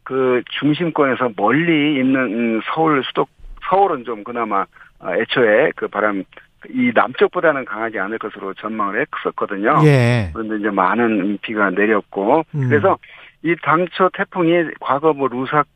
[0.02, 2.16] 그 중심권에서 멀리 있는
[2.56, 3.26] 음, 서울 수도
[3.68, 4.64] 서울은 좀 그나마
[5.00, 6.22] 어, 애초에 그 바람
[6.68, 9.80] 이 남쪽보다는 강하지 않을 것으로 전망을 했었거든요.
[9.84, 10.30] 예.
[10.32, 12.68] 그런데 이제 많은 비가 내렸고 음.
[12.68, 12.98] 그래서
[13.42, 15.66] 이 당초 태풍이 과거 뭐 루삭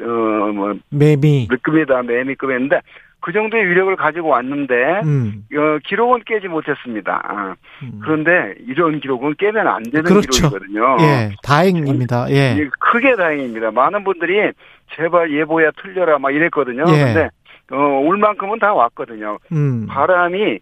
[0.00, 1.48] 어뭐 매미.
[1.50, 2.80] 르급이다 매미급이었는데
[3.20, 4.74] 그 정도의 위력을 가지고 왔는데
[5.04, 5.44] 음.
[5.56, 7.20] 어, 기록은 깨지 못했습니다.
[7.24, 7.54] 아,
[8.02, 10.28] 그런데 이런 기록은 깨면 안 되는 그렇죠.
[10.30, 10.96] 기록이거든요.
[11.00, 11.30] 예.
[11.42, 12.30] 다행입니다.
[12.30, 12.52] 예.
[12.52, 13.72] 이게 크게 다행입니다.
[13.72, 14.52] 많은 분들이
[14.94, 16.84] 제발 예보야 틀려라 막 이랬거든요.
[16.88, 17.04] 예.
[17.04, 17.30] 근데
[17.72, 19.38] 어, 올 만큼은 다 왔거든요.
[19.52, 19.86] 음.
[19.86, 20.58] 바람이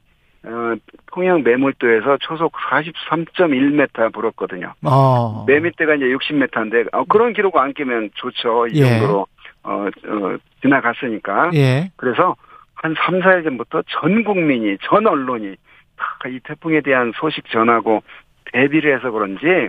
[0.47, 0.75] 어,
[1.07, 4.75] 통영 매물도에서 초속 43.1m 불었거든요.
[4.85, 5.45] 어.
[5.47, 8.67] 매미대가 이제 60m인데 어, 그런 기록 안 깨면 좋죠.
[8.69, 8.99] 이 예.
[8.99, 9.27] 정도로
[9.63, 11.51] 어, 어, 지나갔으니까.
[11.55, 11.91] 예.
[11.97, 12.37] 그래서
[12.75, 15.57] 한 3, 4일 전부터 전 국민이 전 언론이
[15.97, 18.03] 다 이 태풍에 대한 소식 전하고
[18.53, 19.69] 대비를 해서 그런지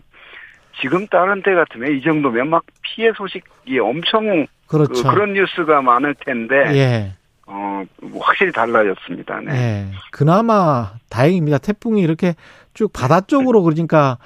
[0.81, 5.07] 지금 다른 때 같으면 이 정도면 막 피해 소식이 엄청 그렇죠.
[5.09, 7.11] 그, 런 뉴스가 많을 텐데 예.
[7.47, 7.83] 어,
[8.19, 9.41] 확실히 달라졌습니다.
[9.41, 9.51] 네.
[9.51, 9.85] 예.
[10.11, 11.59] 그나마 다행입니다.
[11.59, 12.33] 태풍이 이렇게
[12.73, 14.17] 쭉 바다 쪽으로 그러니까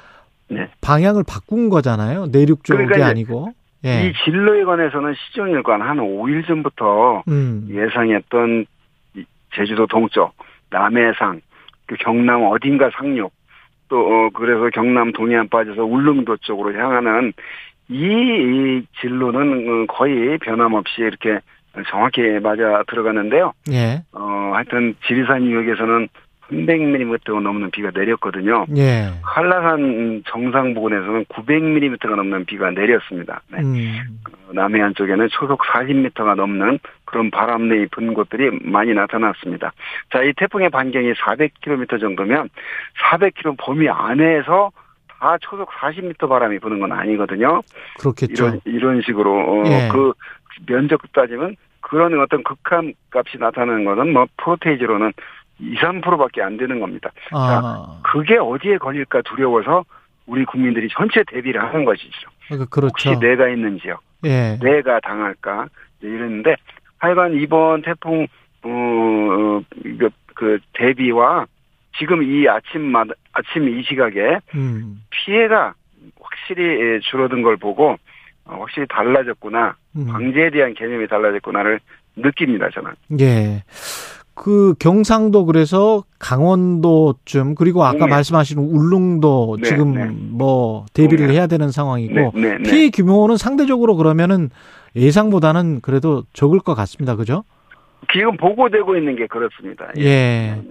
[0.50, 0.70] 네.
[0.82, 2.28] 방향을 바꾼 거잖아요.
[2.28, 3.54] 내륙 쪽이 그러니까 아니고.
[3.86, 4.08] 예.
[4.08, 7.68] 이 진로에 관해서는 시종일관 한 5일 전부터 음.
[7.70, 8.66] 예상했던
[9.16, 10.34] 이 제주도 동쪽,
[10.70, 11.42] 남해상,
[11.86, 13.32] 그 경남 어딘가 상륙,
[13.88, 17.34] 또 어, 그래서 경남 동해안 빠져서 울릉도 쪽으로 향하는
[17.90, 21.40] 이, 이 진로는 어, 거의 변함없이 이렇게
[21.90, 23.54] 정확히 맞아 들어가는데요.
[23.72, 24.02] 예.
[24.12, 26.08] 어, 하여튼 지리산 유역에서는
[26.50, 28.66] 300mm가 넘는 비가 내렸거든요.
[28.76, 29.10] 예.
[29.22, 33.42] 한라산 정상 부근에서는 900mm가 넘는 비가 내렸습니다.
[33.52, 33.60] 네.
[33.60, 34.20] 음.
[34.52, 39.72] 남해안 쪽에는 초속 40m가 넘는 그런 바람이 분 곳들이 많이 나타났습니다.
[40.12, 42.50] 자, 이 태풍의 반경이 400km 정도면
[43.12, 44.72] 400km 범위 안에서
[45.08, 47.62] 다 초속 40m 바람이 부는 건 아니거든요.
[48.00, 48.34] 그렇겠죠.
[48.34, 49.90] 이런 이런 식으로 어, 예.
[49.92, 50.14] 그
[50.66, 51.56] 면적 따지면
[51.90, 55.12] 그런 어떤 극한 값이 나타나는 거는 뭐 프로테이지로는
[55.60, 57.12] 2, 3%밖에 안 되는 겁니다.
[57.32, 58.00] 아.
[58.04, 59.84] 그게 어디에 걸릴까 두려워서
[60.28, 62.30] 우리 국민들이 전체 대비를 하는 것이죠.
[62.48, 62.88] 그- 그렇죠.
[63.10, 64.58] 혹시 내가 있는 지역, 예.
[64.62, 65.68] 내가 당할까
[66.02, 66.56] 이랬는데
[67.00, 68.28] 하여간 이번 태풍
[68.64, 71.48] 어, 그, 그 대비와
[71.98, 75.02] 지금 이 아침마 아침 이 시각에 음.
[75.10, 75.74] 피해가
[76.22, 77.98] 확실히 예, 줄어든 걸 보고 어,
[78.58, 80.08] 확실히 달라졌구나 음.
[80.08, 81.80] 방제에 대한 개념이 달라졌구나를
[82.16, 82.92] 느낍니다 저는.
[83.20, 83.64] 예.
[84.34, 88.08] 그 경상도 그래서 강원도쯤 그리고 아까 네.
[88.08, 90.06] 말씀하신 울릉도 네, 지금 네.
[90.08, 92.64] 뭐 대비를 해야 되는 상황이고 네, 네, 네.
[92.64, 94.50] 피해 규모는 상대적으로 그러면은
[94.96, 97.18] 예상보다는 그래도 적을 것 같습니다.
[97.18, 97.44] 그죠?
[98.14, 99.88] 지금 보고되고 있는 게 그렇습니다.
[99.98, 100.62] 예.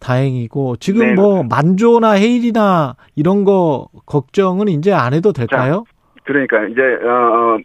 [0.00, 5.84] 다행이고 지금 네, 뭐 만조나 해일이나 이런 거 걱정은 이제 안 해도 될까요?
[6.24, 7.58] 그러니까 이제 어 어,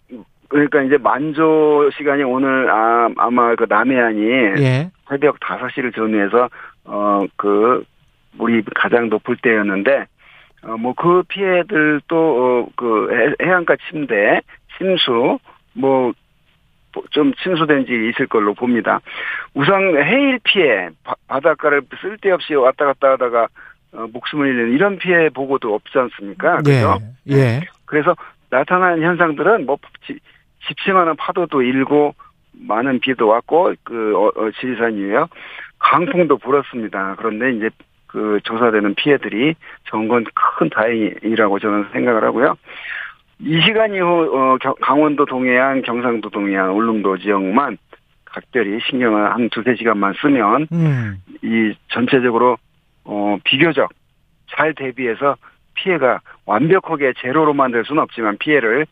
[0.48, 4.22] 그러니까 이제 만조 시간이 오늘 아, 아마 그 남해안이
[4.60, 4.92] 예.
[5.08, 6.50] 새벽 5시를 전후해서
[6.86, 7.84] 어그
[8.34, 10.06] 물이 가장 높을 때였는데
[10.64, 14.42] 어 뭐 그 피해들도 어그 해안가 침대,
[14.78, 15.40] 침수
[15.74, 16.14] 뭐
[17.12, 19.00] 좀 침수된 지 있을 걸로 봅니다.
[19.54, 23.48] 우선 해일 피해, 바, 바닷가를 쓸데없이 왔다 갔다 하다가
[23.94, 26.58] 어, 목숨을 잃는 이런 피해 보고도 없지 않습니까?
[26.58, 26.98] 그죠?
[27.30, 27.36] 예.
[27.36, 27.62] 예.
[27.86, 28.16] 그래서
[28.50, 30.20] 나타난 현상들은 뭐 지,
[30.68, 32.16] 집심하는 파도도 일고
[32.68, 35.30] 많은 비도 왔고 그 어, 어, 지리산 유역
[35.78, 37.16] 강풍도 불었습니다.
[37.18, 37.70] 그런데 이제
[38.08, 39.56] 그 조사되는 피해들이
[39.90, 42.56] 정건 큰 다행이라고 저는 생각을 하고요.
[43.40, 47.78] 이 시간 이후 어, 겨- 강원도 동해안, 경상도 동해안, 울릉도 지역만
[48.26, 51.18] 각별히 신경을 한 두세 시간만 쓰면 음.
[51.42, 52.58] 이 전체적으로
[53.06, 53.90] 어 비교적
[54.52, 55.36] 잘 대비해서
[55.76, 56.20] 피해가
[56.50, 58.88] 완벽하게 제로로 만들 수는 없지만 피해를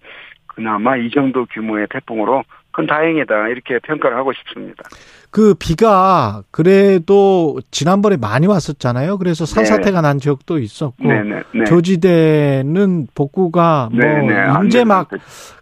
[0.47, 4.83] 그나마 이 정도 규모의 태풍으로 큰 다행이다 이렇게 평가를 하고 싶습니다.
[5.31, 9.17] 그 비가 그래도 지난번에 많이 왔었잖아요.
[9.17, 11.63] 그래서 산사태가 난 지역도 있었고 네네, 네.
[11.65, 15.09] 저지대는 복구가 뭐 네네, 안 이제 되는 막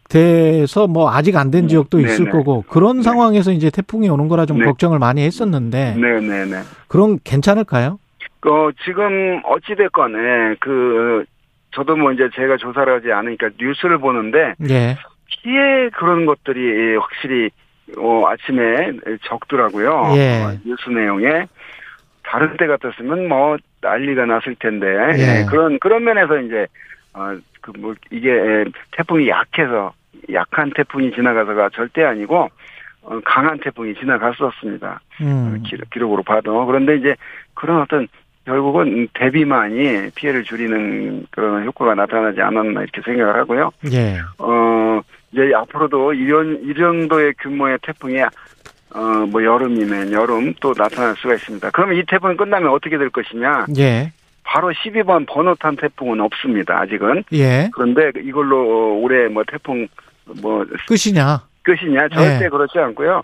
[0.10, 2.10] 돼서 뭐 아직 안 된 지역도 네네.
[2.12, 4.66] 있을 거고 그런 상황에서 이제 태풍이 오는 거라 좀 네.
[4.66, 6.62] 걱정을 많이 했었는데 네네네.
[6.90, 8.00] 그럼 괜찮을까요?
[8.48, 11.24] 어 지금 어찌 됐건 예, 그
[11.76, 14.98] 저도 뭐 이제 제가 조사를 하지 않으니까 뉴스를 보는데 예.
[15.28, 17.50] 피해 그런 것들이 확실히
[17.98, 18.94] 어 아침에
[19.26, 20.14] 적더라고요.
[20.16, 20.44] 예.
[20.44, 21.48] 어, 뉴스 내용에
[22.24, 25.42] 다른 때 같았으면 뭐 난리가 났을 텐데 예.
[25.42, 26.68] 예, 그런 그런 면에서 이제
[27.14, 27.36] 어
[27.66, 29.94] 그 뭐 이게 예, 태풍이 약해서
[30.32, 32.50] 약한 태풍이 지나가서가 절대 아니고
[33.02, 35.02] 어, 강한 태풍이 지나갔었습니다.
[35.22, 35.64] 음.
[35.66, 37.16] 기, 기록으로 봐도 그런데 이제
[37.56, 38.08] 그런 어떤
[38.46, 43.72] 결국은 대비만이 피해를 줄이는 그런 효과가 나타나지 않았나 이렇게 생각을 하고요.
[43.92, 44.20] 예.
[44.38, 45.02] 어,
[45.32, 49.00] 이제 앞으로도 이런, 이 정도의 규모의 태풍이, 어,
[49.32, 51.72] 뭐 여름이면 여름 또 나타날 수가 있습니다.
[51.72, 53.66] 그러면 이 태풍이 끝나면 어떻게 될 것이냐?
[53.78, 54.12] 예.
[54.44, 57.24] 바로 12번 번호 탄 태풍은 없습니다, 아직은.
[57.34, 57.70] 예.
[57.74, 59.88] 그런데 이걸로 올해 뭐 태풍,
[60.40, 61.42] 뭐, 끝이냐?
[61.64, 62.10] 끝이냐?
[62.10, 62.50] 절대 네.
[62.50, 63.24] 그렇지 않고요.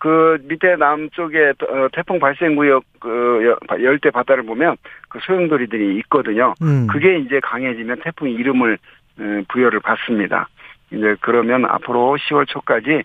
[0.00, 3.40] 그 밑에 남쪽에 어, 태풍 발생 구역 그
[3.70, 4.76] 여- 열대 바다를 보면
[5.08, 6.54] 그 소용돌이들이 있거든요.
[6.62, 6.86] 음.
[6.90, 8.78] 그게 이제 강해지면 태풍 이름을
[9.20, 10.48] 어, 부여를 받습니다.
[10.90, 13.02] 이제 그러면 앞으로 10월 초까지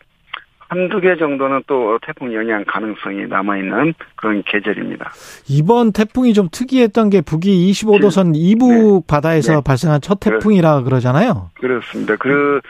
[0.68, 5.12] 한두 개 정도는 또 태풍 영향 가능성이 남아있는 그런 계절입니다.
[5.48, 9.62] 이번 태풍이 좀 특이했던 게 북위 25도선 이북 바다에서 네.
[9.64, 11.52] 발생한 첫 태풍이라 그러잖아요.
[11.60, 12.16] 그렇습니다.
[12.16, 12.62] 그,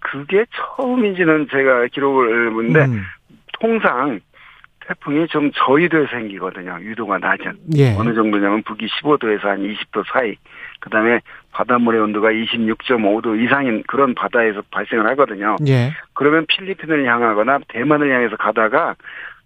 [0.00, 0.44] 그게
[0.76, 3.02] 처음인지는 제가 기록을 보는데 음.
[3.60, 4.20] 통상
[4.86, 6.78] 태풍이 좀 저위도에 생기거든요.
[6.80, 7.58] 유도가 낮은.
[7.76, 7.94] 예.
[7.96, 10.36] 어느 정도냐면 북위 15도에서 한 20도 사이.
[10.80, 11.20] 그 다음에
[11.52, 15.56] 바닷물의 온도가 26.5도 이상인 그런 바다에서 발생을 하거든요.
[15.66, 15.92] 예.
[16.12, 18.94] 그러면 필리핀을 향하거나 대만을 향해서 가다가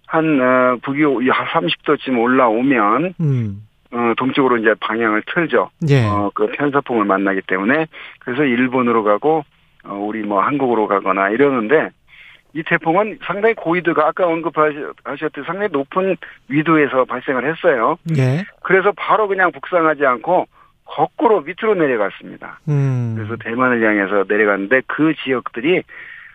[0.07, 3.63] 한 어, 북위 30도쯤 올라오면 음.
[3.93, 5.71] 어, 동쪽으로 이제 방향을 틀죠.
[5.89, 6.05] 예.
[6.05, 7.87] 어, 그 편서풍을 만나기 때문에
[8.19, 9.45] 그래서 일본으로 가고
[9.85, 11.91] 어, 우리 뭐 한국으로 가거나 이러는데
[12.53, 16.17] 이 태풍은 상당히 고위도가 아까 언급하셨듯이 상당히 높은
[16.49, 17.97] 위도에서 발생을 했어요.
[18.17, 18.45] 예.
[18.63, 20.47] 그래서 바로 그냥 북상하지 않고
[20.85, 22.59] 거꾸로 밑으로 내려갔습니다.
[22.69, 23.15] 음.
[23.17, 25.83] 그래서 대만을 향해서 내려갔는데 그 지역들이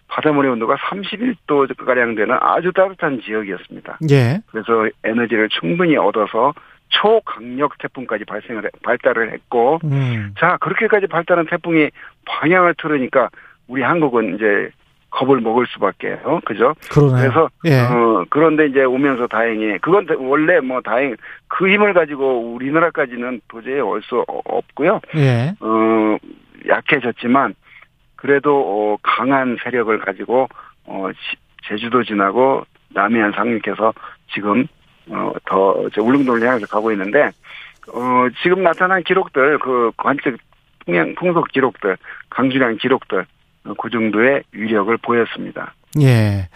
[0.08, 3.98] 바닷물의 온도가 31도 가량 되는 아주 따뜻한 지역이었습니다.
[4.12, 4.40] 예.
[4.52, 6.54] 그래서 에너지를 충분히 얻어서
[6.90, 10.34] 초강력 태풍까지 발생을 해- 발달을 했고 음.
[10.40, 11.90] 자 그렇게까지 발달한 태풍이
[12.26, 13.30] 방향을 틀으니까
[13.68, 14.70] 우리 한국은 이제
[15.16, 17.16] 겁을 먹을 수밖에요 그죠 그러네요.
[17.32, 17.80] 그래서 예.
[17.82, 21.16] 어 그런데 이제 오면서 다행히 그건 원래 뭐 다행
[21.48, 25.54] 그 힘을 가지고 우리나라까지는 도저히 올 수 없고요 예.
[25.62, 26.18] 어
[26.68, 27.56] 약해졌지만
[28.18, 30.50] 그래도 어 강한 세력을 가지고
[30.86, 31.38] 어 지-
[31.68, 33.94] 제주도 지나고 남해안 상륙해서
[34.34, 34.68] 지금
[35.10, 37.30] 어 더 울릉도를 향해서 가고 있는데
[37.94, 40.38] 어 지금 나타난 기록들 그 관측
[40.86, 41.96] 풍량 풍속 기록들
[42.30, 43.24] 강주량 기록들 어,
[43.78, 45.74] 그 정도의 위력을 보였습니다.
[46.02, 46.50] 예.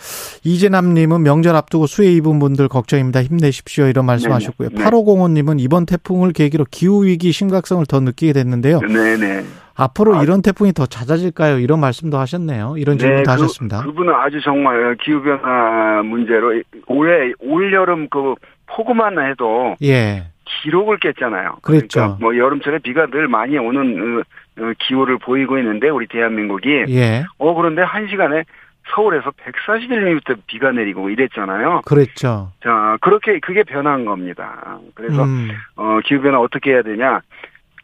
[0.44, 3.24] 이재남님은 명절 앞두고 수해 입은 분들 걱정입니다.
[3.24, 3.88] 힘내십시오.
[3.88, 4.70] 이런 말씀하셨고요.
[4.70, 4.84] 네네.
[4.84, 8.80] 8505님은 이번 태풍을 계기로 기후위기 심각성을 더 느끼게 됐는데요.
[8.82, 9.46] 네네.
[9.76, 11.60] 앞으로 이런 태풍이 더 잦아질까요?
[11.60, 12.76] 이런 말씀도 하셨네요.
[12.78, 13.82] 이런 질문도 그, 하셨습니다.
[13.84, 18.36] 그 분은 아주 정말 기후변화 문제로 올해 올여름 그
[18.68, 20.26] 폭우만 해도 예.
[20.64, 21.60] 기록을 깼잖아요.
[21.62, 21.88] 그랬죠.
[22.00, 24.24] 그러니까 뭐 여름철에 비가 늘 많이 오는 어, 어,
[24.80, 27.24] 기후를 보이고 있는데 우리 대한민국이 예.
[27.38, 28.44] 어 그런데 한 시간에
[28.94, 31.82] 서울에서 140mm 비가 내리고 이랬잖아요.
[31.86, 32.52] 그랬죠.
[32.64, 34.80] 자 그렇게 그게 변한 겁니다.
[34.96, 35.50] 그래서 음.
[35.76, 37.22] 어, 기후 변화 어떻게 해야 되냐?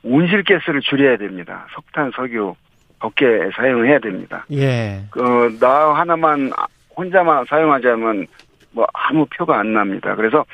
[0.03, 1.67] 온실가스를 줄여야 됩니다.
[1.73, 2.55] 석탄, 석유
[3.01, 4.45] 적게 사용해야 됩니다.
[4.51, 5.03] 예.
[5.17, 6.51] 어, 나 하나만
[6.97, 8.25] 혼자만 사용하자면
[8.71, 10.15] 뭐 아무 표가 안 납니다.
[10.15, 10.45] 그래서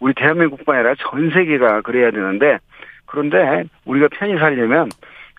[0.00, 2.58] 우리 대한민국뿐 아니라 전 세계가 그래야 되는데
[3.06, 4.88] 그런데 우리가 편히 살려면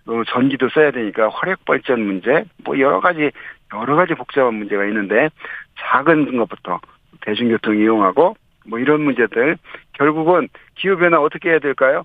[0.05, 3.31] 어, 전기도 써야 되니까 화력 발전 문제 뭐 여러 가지
[3.73, 5.30] 여러 가지 복잡한 문제가 있는데
[5.80, 6.80] 작은 것부터
[7.21, 8.35] 대중교통 이용하고
[8.67, 9.57] 뭐 이런 문제들
[9.93, 12.03] 결국은 기후 변화 어떻게 해야 될까요?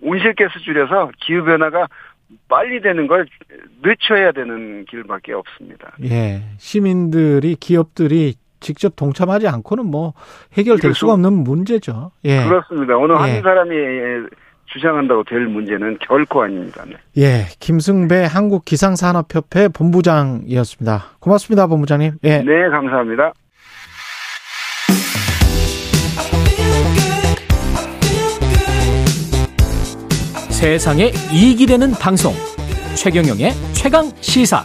[0.00, 1.86] 온실가스 줄여서 기후 변화가
[2.48, 3.26] 빨리 되는 걸
[3.82, 5.92] 늦춰야 되는 길밖에 없습니다.
[6.04, 6.42] 예.
[6.58, 10.14] 시민들이 기업들이 직접 동참하지 않고는 뭐
[10.56, 12.10] 해결될 수가 수- 없는 문제죠.
[12.24, 12.44] 예.
[12.44, 12.96] 그렇습니다.
[12.96, 13.16] 어느 예.
[13.16, 13.76] 한 사람이
[14.66, 16.84] 주장한다고 될 문제는 결코 아닙니다.
[16.86, 16.96] 네.
[17.18, 17.46] 예.
[17.60, 21.04] 김승배 한국 기상산업협회 본부장이었습니다.
[21.20, 22.14] 고맙습니다, 본부장님.
[22.24, 22.38] 예.
[22.38, 23.32] 네, 감사합니다.
[30.50, 32.32] 세상에 이익이 되는 방송
[32.96, 34.64] 최경영의 최강 시사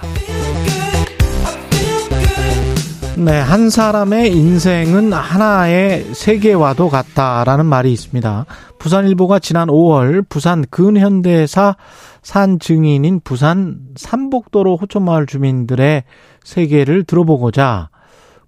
[3.19, 8.45] 네, 한 사람의 인생은 하나의 세계와도 같다라는 말이 있습니다.
[8.77, 11.75] 부산일보가 지난 5월 부산 근현대사
[12.21, 16.05] 산 증인인 부산 삼복도로 호촌마을 주민들의
[16.45, 17.89] 세계를 들어보고자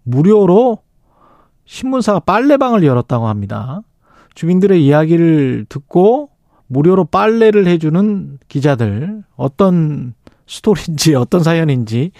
[0.03, 0.77] 무료로
[1.65, 3.81] 신문사가 빨래방을 열었다고 합니다.
[4.35, 6.29] 주민들의 이야기를 듣고
[6.67, 10.13] 무료로 빨래를 해주는 기자들 어떤
[10.47, 12.11] 스토리인지 어떤 사연인지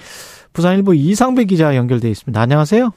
[0.53, 2.39] 부산일보 이상배 기자 연결돼 있습니다.
[2.39, 2.91] 안녕하세요.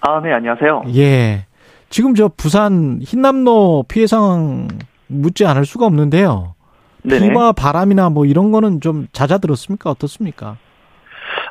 [0.00, 0.84] 아, 네, 안녕하세요.
[0.96, 1.46] 예.
[1.90, 4.68] 지금 저 부산 흰남노 피해 상황
[5.08, 6.54] 묻지 않을 수가 없는데요.
[7.02, 7.30] 네네.
[7.30, 9.90] 비와 바람이나 뭐 이런 거는 좀 잦아들었습니까?
[9.90, 10.56] 어떻습니까?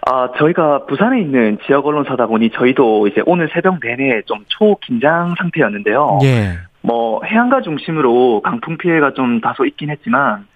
[0.07, 6.19] 아, 저희가 부산에 있는 지역 언론사다 보니 저희도 이제 오늘 새벽 내내 좀 초긴장 상태였는데요.
[6.23, 6.57] 예.
[6.81, 10.47] 뭐 해안가 중심으로 강풍 피해가 좀 다소 있긴 했지만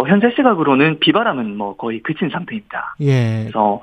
[0.00, 2.96] 뭐 현재 시각으로는 비바람은 뭐 거의 그친 상태입니다.
[3.02, 3.40] 예.
[3.42, 3.82] 그래서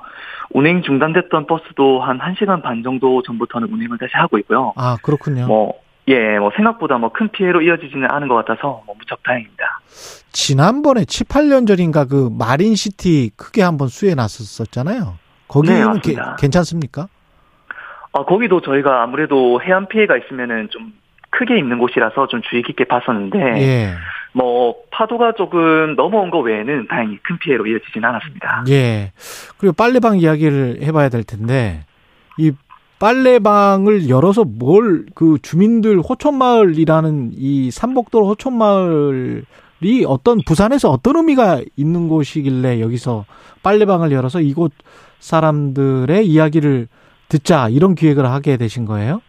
[0.50, 4.72] 운행 중단됐던 버스도 한 1시간 반 정도 전부터는 운행을 다시 하고 있고요.
[4.74, 5.46] 아, 그렇군요.
[5.46, 5.74] 뭐
[6.08, 9.80] 예, 뭐 생각보다 뭐 큰 피해로 이어지지는 않은 것 같아서 뭐 무척 다행입니다.
[10.32, 15.18] 지난번에 7, 8년 전인가 그 마린시티 크게 한번 수해 났었잖아요.
[15.46, 16.16] 거기는 네, 게-.
[16.40, 17.06] 괜찮습니까?
[18.12, 20.92] 아, 거기도 저희가 아무래도 해안 피해가 있으면은 좀
[21.30, 23.94] 크게 있는 곳이라서 좀 주의 깊게 봤었는데 예.
[24.32, 28.64] 뭐 파도가 조금 넘어온 거 외에는 다행히 큰 피해로 이어지진 않았습니다.
[28.68, 29.12] 예.
[29.56, 31.84] 그리고 빨래방 이야기를 해봐야 될 텐데
[32.38, 32.52] 이
[33.00, 42.80] 빨래방을 열어서 뭘 그 주민들 호촌마을이라는 이 삼복도로 호촌마을이 어떤 부산에서 어떤 의미가 있는 곳이길래
[42.80, 43.24] 여기서
[43.62, 44.72] 빨래방을 열어서 이곳
[45.20, 46.88] 사람들의 이야기를
[47.28, 49.20] 듣자 이런 기획을 하게 되신 거예요?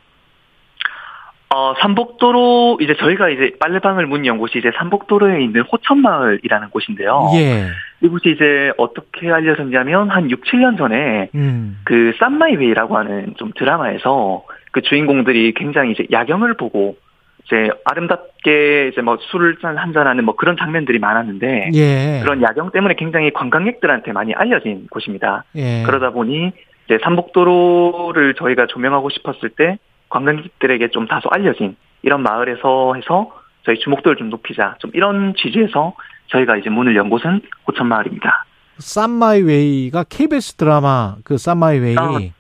[1.52, 7.30] 어, 삼복도로 이제 저희가 이제 빨래방을 문 연 곳이 이제 삼복도로에 있는 호천마을이라는 곳인데요.
[7.36, 7.68] 예.
[8.02, 11.80] 이곳이 이제 어떻게 알려졌냐면 한 6, 7년 전에 음.
[11.86, 16.98] 그 쌈마이웨이라고 하는 좀 드라마에서 그 주인공들이 굉장히 이제 야경을 보고
[17.46, 22.20] 이제 아름답게 이제 뭐 술을 한잔 하는 뭐 그런 장면들이 많았는데 예.
[22.22, 25.46] 그런 야경 때문에 굉장히 관광객들한테 많이 알려진 곳입니다.
[25.56, 25.82] 예.
[25.84, 26.52] 그러다 보니
[26.86, 29.80] 이제 삼복도로를 저희가 조명하고 싶었을 때
[30.10, 33.32] 관광객들에게 좀 다소 알려진 이런 마을에서 해서
[33.66, 35.94] 저희 주목도를 좀 높이자 좀 이런 취지에서
[36.28, 38.46] 저희가 이제 문을 연 곳은 호천마을입니다.
[38.78, 41.96] 쌈마이웨이가 KBS 드라마 그 쌈마이웨이.
[41.98, 42.32] 아, 네,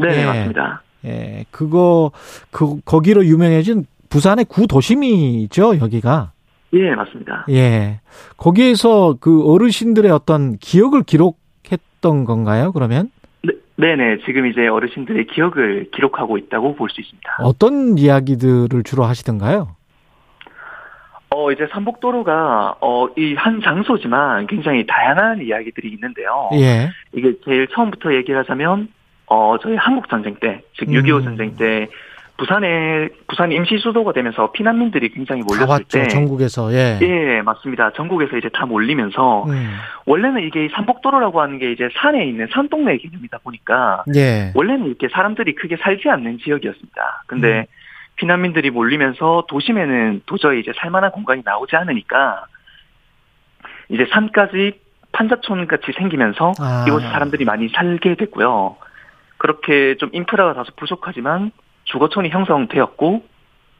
[0.00, 0.24] 예.
[0.26, 0.82] 맞습니다.
[1.04, 2.10] 예, 그거
[2.50, 6.32] 그 거기로 유명해진 부산의 구도심이죠, 여기가.
[6.74, 7.46] 예, 맞습니다.
[7.50, 8.00] 예.
[8.36, 13.10] 거기에서 그 어르신들의 어떤 기억을 기록했던 건가요, 그러면?
[13.78, 14.18] 네, 네네.
[14.24, 17.36] 지금 이제 어르신들의 기억을 기록하고 있다고 볼 수 있습니다.
[17.40, 19.76] 어떤 이야기들을 주로 하시던가요?
[21.30, 26.48] 어, 이제 삼복도로가, 어, 이 한 장소지만 굉장히 다양한 이야기들이 있는데요.
[26.54, 26.90] 예.
[27.12, 28.88] 이게 제일 처음부터 얘기를 하자면,
[29.26, 30.94] 어, 저희 한국전쟁 때, 즉, 음.
[30.94, 31.88] 6.25 전쟁 때,
[32.38, 36.08] 부산에, 부산이 임시 수도가 되면서 피난민들이 굉장히 다 몰렸을 왔죠, 때.
[36.08, 36.72] 전국에서.
[36.72, 36.98] 예.
[37.00, 37.92] 예, 맞습니다.
[37.92, 39.76] 전국에서 이제 다 몰리면서, 음.
[40.04, 44.52] 원래는 이게 이 삼복도로라고 하는 게 이제 산에 있는 산 동네 개념이다 보니까, 예.
[44.54, 47.24] 원래는 이렇게 사람들이 크게 살지 않는 지역이었습니다.
[47.26, 47.64] 근데 음.
[48.16, 52.46] 피난민들이 몰리면서 도심에는 도저히 이제 살만한 공간이 나오지 않으니까
[53.90, 54.80] 이제 산까지
[55.12, 56.84] 판자촌 같이 생기면서 아.
[56.88, 58.76] 이곳에 사람들이 많이 살게 됐고요.
[59.38, 61.52] 그렇게 좀 인프라가 다소 부족하지만
[61.86, 63.24] 주거촌이 형성되었고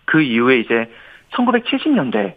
[0.06, 0.90] 그 이후에 이제
[1.32, 2.34] 1970년대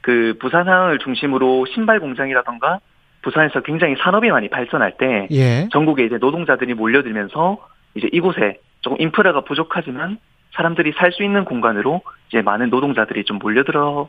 [0.00, 2.80] 그 부산항을 중심으로 신발 공장이라던가
[3.22, 5.68] 부산에서 굉장히 산업이 많이 발전할 때 예.
[5.72, 7.58] 전국에 이제 노동자들이 몰려들면서
[7.94, 10.18] 이제 이곳에 조금 인프라가 부족하지만
[10.52, 14.08] 사람들이 살 수 있는 공간으로 이제 많은 노동자들이 좀 몰려들어서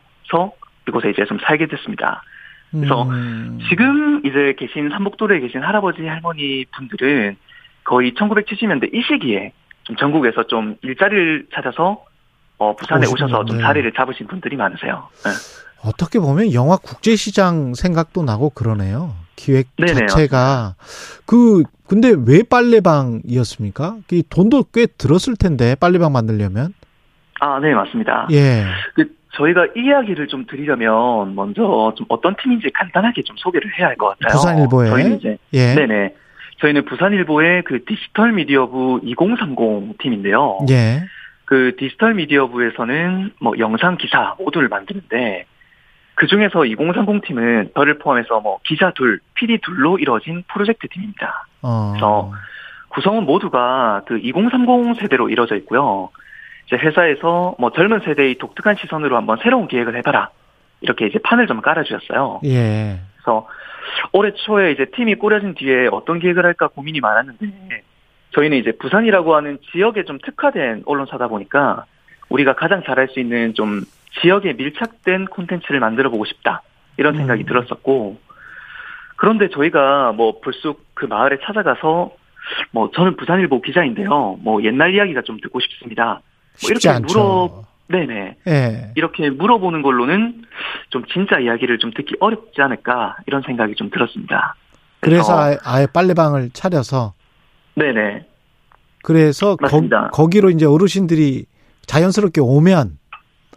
[0.88, 2.22] 이곳에 이제 좀 살게 됐습니다.
[2.70, 3.58] 그래서 음.
[3.68, 7.36] 지금 이제 계신 삼복도로에 계신 할아버지 할머니 분들은
[7.84, 9.52] 거의 1970년대 이 시기에
[9.84, 12.04] 좀 전국에서 좀 일자리를 찾아서
[12.58, 13.06] 어, 부산에.
[13.06, 13.62] 오셔서 좀 네.
[13.62, 15.08] 자리를 잡으신 분들이 많으세요.
[15.24, 15.30] 네.
[15.82, 19.14] 어떻게 보면 영화 국제시장 생각도 나고 그러네요.
[19.36, 20.74] 기획 네네, 자체가
[21.24, 23.96] 그 근데 왜 빨래방이었습니까?
[24.12, 26.74] 이 돈도 꽤 들었을 텐데 빨래방 만들려면
[27.40, 28.28] 아, 네, 맞습니다.
[28.32, 28.64] 예.
[28.94, 33.96] 그 저희가 이 이야기를 좀 드리려면 먼저 좀 어떤 팀인지 간단하게 좀 소개를 해야 할
[33.96, 34.36] 것 같아요.
[34.36, 34.88] 부산일보에?
[34.90, 35.74] 저희는 이제 예.
[35.74, 36.14] 네네.
[36.60, 40.58] 저희는 부산일보의 그 디지털 미디어부 2030 팀인데요.
[40.70, 41.02] 예.
[41.44, 45.46] 그 디지털 미디어부에서는 뭐 영상 기사 모두를 만드는데
[46.14, 51.46] 그 중에서 2030 팀은 저를 포함해서 뭐 기자 둘, PD 둘로 이루어진 프로젝트 팀입니다.
[51.62, 51.92] 어.
[51.92, 52.32] 그래서
[52.90, 56.10] 구성은 모두가 그 2030 세대로 이루어져 있고요.
[56.66, 60.30] 이제 회사에서 뭐 젊은 세대의 독특한 시선으로 한번 새로운 기획을 해봐라.
[60.82, 62.40] 이렇게 이제 판을 좀 깔아주셨어요.
[62.44, 63.00] 예.
[63.16, 63.46] 그래서
[64.12, 67.82] 올해 초에 이제 팀이 꾸려진 뒤에 어떤 기획을 할까 고민이 많았는데
[68.32, 71.84] 저희는 이제 부산이라고 하는 지역에 좀 특화된 언론사다 보니까
[72.28, 73.82] 우리가 가장 잘할 수 있는 좀
[74.20, 76.62] 지역에 밀착된 콘텐츠를 만들어 보고 싶다.
[76.96, 77.46] 이런 생각이 음.
[77.46, 78.20] 들었었고
[79.16, 82.12] 그런데 저희가 뭐 불쑥 그 마을에 찾아가서
[82.72, 84.38] 뭐 저는 부산일보 기자인데요.
[84.40, 86.20] 뭐 옛날 이야기가 좀 듣고 싶습니다.
[86.62, 86.88] 뭐 이렇게.
[87.06, 88.36] 물어 네네.
[88.46, 88.92] 예.
[88.94, 90.42] 이렇게 물어보는 걸로는
[90.90, 94.54] 좀 진짜 이야기를 좀 듣기 어렵지 않을까 이런 생각이 좀 들었습니다.
[95.00, 97.14] 그래서 아예, 아예 빨래방을 차려서
[97.74, 98.26] 네네.
[99.02, 100.08] 그래서 거, 맞습니다.
[100.12, 101.46] 거기로 이제 어르신들이
[101.86, 102.98] 자연스럽게 오면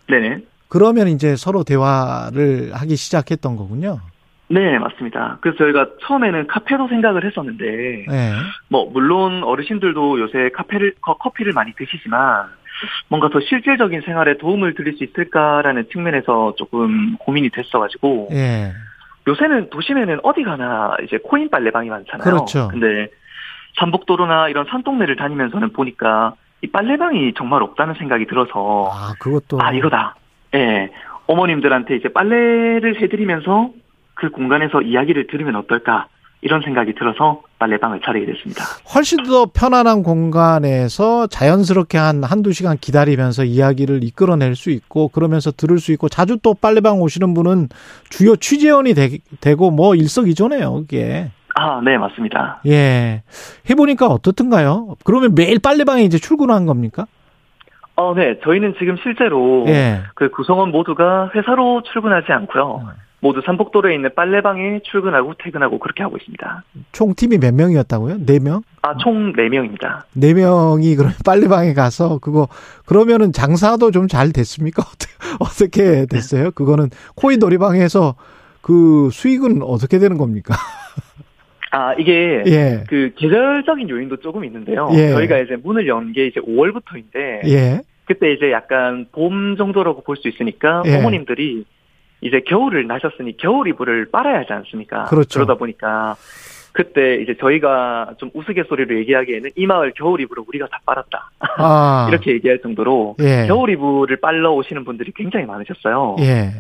[0.10, 0.40] 네네.
[0.70, 4.00] 그러면 이제 서로 대화를 하기 시작했던 거군요.
[4.48, 5.38] 네, 맞습니다.
[5.42, 7.66] 그래서 저희가 처음에는 카페로 생각을 했었는데,
[8.08, 8.32] 네.
[8.70, 12.48] 뭐, 물론 어르신들도 요새 카페를, 커- 커피를 많이 드시지만,
[13.08, 18.72] 뭔가 더 실질적인 생활에 도움을 드릴 수 있을까라는 측면에서 조금 고민이 됐어가지고, 예.
[19.28, 22.24] 요새는 도심에는 어디 가나 이제 코인 빨래방이 많잖아요.
[22.24, 22.68] 그렇죠.
[22.68, 23.08] 근데
[23.78, 29.60] 삼복도로나 이런 산동네를 다니면서는 보니까 이 빨래방이 정말 없다는 생각이 들어서, 아, 그것도.
[29.62, 30.16] 아, 이거다.
[30.56, 30.90] 예.
[31.28, 33.70] 어머님들한테 이제 빨래를 해드리면서
[34.14, 36.08] 그 공간에서 이야기를 들으면 어떨까.
[36.42, 38.66] 이런 생각이 들어서 빨래방을 차리게 됐습니다.
[38.94, 45.80] 훨씬 더 편안한 공간에서 자연스럽게 한 한두 시간 기다리면서 이야기를 이끌어낼 수 있고 그러면서 들을
[45.80, 47.70] 수 있고 자주 또 빨래방 오시는 분은
[48.10, 51.32] 주요 취재원이 되, 고뭐 일석이조네요, 그게.
[51.56, 52.62] 아, 네, 맞습니다.
[52.68, 53.24] 예.
[53.70, 54.96] 해보니까 어떻든가요?
[55.06, 57.06] 그러면 매일 빨래방에 이제 출근한 겁니까?
[57.96, 58.40] 어, 네.
[58.44, 60.02] 저희는 지금 실제로 예.
[60.16, 62.88] 그 구성원 모두가 회사로 출근하지 않고요.
[63.24, 66.64] 모두 삼복도로에 있는 빨래방에 출근하고 퇴근하고 그렇게 하고 있습니다.
[66.92, 68.26] 총 팀이 몇 명이었다고요?
[68.26, 68.64] 네 명?
[68.82, 70.02] 아, 총 4명입니다.
[70.14, 72.50] 네 명이 그럼 빨래방에 가서 그거
[72.86, 74.84] 그러면은 장사도 좀 잘 됐습니까?
[74.86, 76.52] 어떻게- 어떻게 됐어요?
[76.52, 78.16] 그거는 코인 놀이방에서
[78.62, 80.54] 그 수익은 어떻게 되는 겁니까?
[81.72, 82.84] 아, 이게 예.
[82.90, 84.90] 그 계절적인 요인도 조금 있는데요.
[84.94, 85.10] 예.
[85.12, 87.82] 저희가 이제 문을 연 게 이제 5월부터인데 예.
[88.06, 90.98] 그때 이제 약간 봄 정도라고 볼 수 있으니까 예.
[90.98, 91.64] 어머님들이
[92.24, 95.06] 이제 겨울을 나셨으니 겨울 이불을 빨아야 하지 않습니까?
[95.06, 95.40] 그렇죠.
[95.40, 96.16] 러다 보니까
[96.72, 101.32] 그때 이제 저희가 좀 우스갯소리로 얘기하기에는 이 마을 겨울 이불을 우리가 다 빨았다.
[101.58, 102.08] 아.
[102.12, 103.46] 이렇게 얘기할 정도로 예.
[103.48, 106.16] 겨울 이불을 빨러 오시는 분들이 굉장히 많으셨어요.
[106.20, 106.52] 예.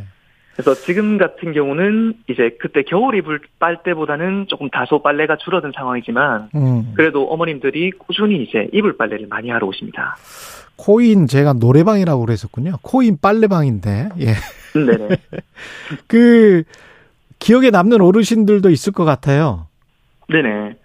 [0.53, 6.49] 그래서 지금 같은 경우는 이제 그때 겨울 이불 빨 때보다는 조금 다소 빨래가 줄어든 상황이지만
[6.53, 6.93] 음.
[6.95, 10.15] 그래도 어머님들이 꾸준히 이제 이불 빨래를 많이 하러 오십니다.
[10.75, 12.73] 코인 제가 노래방이라고 그랬었군요.
[12.83, 14.09] 코인 빨래방인데.
[14.19, 14.33] 예.
[14.73, 15.09] 네네.
[16.07, 16.63] 그
[17.39, 19.67] 기억에 남는 어르신들도 있을 것 같아요.
[20.29, 20.75] 네네.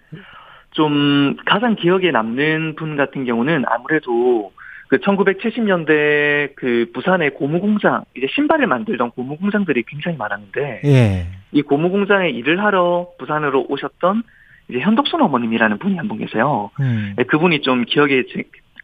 [0.71, 4.51] 좀 가장 기억에 남는 분 같은 경우는 아무래도
[4.87, 11.27] 그 1970년대 그 부산의 고무 공장, 이제 신발을 만들던 고무 공장들이 굉장히 많았는데, 예.
[11.51, 14.23] 이 고무 공장에 일을 하러 부산으로 오셨던
[14.69, 16.71] 이제 현덕순 어머님이라는 분이 한 분 계세요.
[16.79, 17.13] 음.
[17.17, 18.43] 네, 그분이 좀 기억에 제-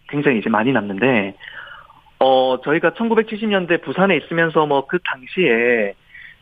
[0.09, 1.35] 굉장히 이제 많이 남는데,
[2.25, 5.93] 어, 저희가 1970년대 부산에 있으면서 뭐 그 당시에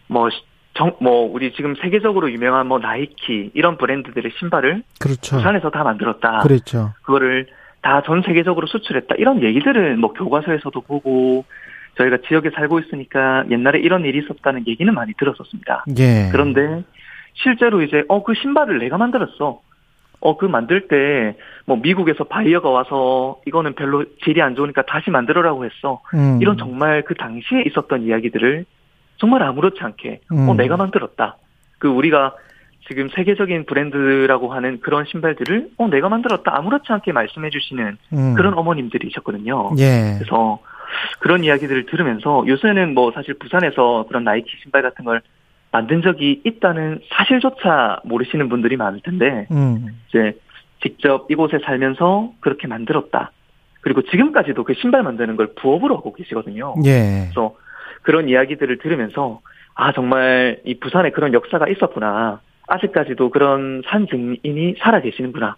[0.08, 0.42] 뭐, 시-
[0.76, 5.36] 정, 뭐, 우리 지금 세계적으로 유명한 뭐 나이키 이런 브랜드들의 신발을 그렇죠.
[5.38, 6.40] 부산에서 다 만들었다.
[6.40, 6.94] 그랬죠.
[7.04, 7.48] 그거를
[7.82, 9.16] 다 전 세계적으로 수출했다.
[9.18, 11.44] 이런 얘기들은 뭐 교과서에서도 보고
[11.98, 15.84] 저희가 지역에 살고 있으니까 옛날에 이런 일이 있었다는 얘기는 많이 들었었습니다.
[16.00, 16.30] 예.
[16.32, 16.84] 그런데
[17.34, 19.60] 실제로 이제 어 그 신발을 내가 만들었어.
[20.24, 21.36] 어 그 만들 때
[21.66, 26.02] 뭐 미국에서 바이어가 와서 이거는 별로 질이 안 좋으니까 다시 만들어라고 했어.
[26.14, 26.40] 음.
[26.42, 28.66] 이런 정말 그 당시에 있었던 이야기들을
[29.18, 30.50] 정말 아무렇지 않게 음.
[30.50, 31.38] 어 내가 만들었다.
[31.80, 32.36] 그 우리가
[32.88, 38.34] 지금 세계적인 브랜드라고 하는 그런 신발들을 어 내가 만들었다 아무렇지 않게 말씀해 주시는 음.
[38.36, 39.72] 그런 어머님들이셨거든요.
[39.78, 40.16] 예.
[40.18, 40.60] 그래서
[41.20, 45.22] 그런 이야기들을 들으면서 요새는 뭐 사실 부산에서 그런 나이키 신발 같은 걸
[45.74, 50.00] 만든 적이 있다는 사실조차 모르시는 분들이 많을 텐데 음.
[50.08, 50.38] 이제
[50.84, 53.32] 직접 이곳에 살면서 그렇게 만들었다.
[53.82, 56.76] 그리고 지금까지도 그 신발 만드는 걸 부업으로 하고 계시거든요.
[56.86, 57.24] 예.
[57.34, 57.56] 그래서
[58.04, 59.42] 그런 이야기들을 들으면서
[59.74, 62.40] 아 정말 이 부산에 그런 역사가 있었구나.
[62.68, 65.56] 아직까지도 그런 산 증인이 살아 계시는구나.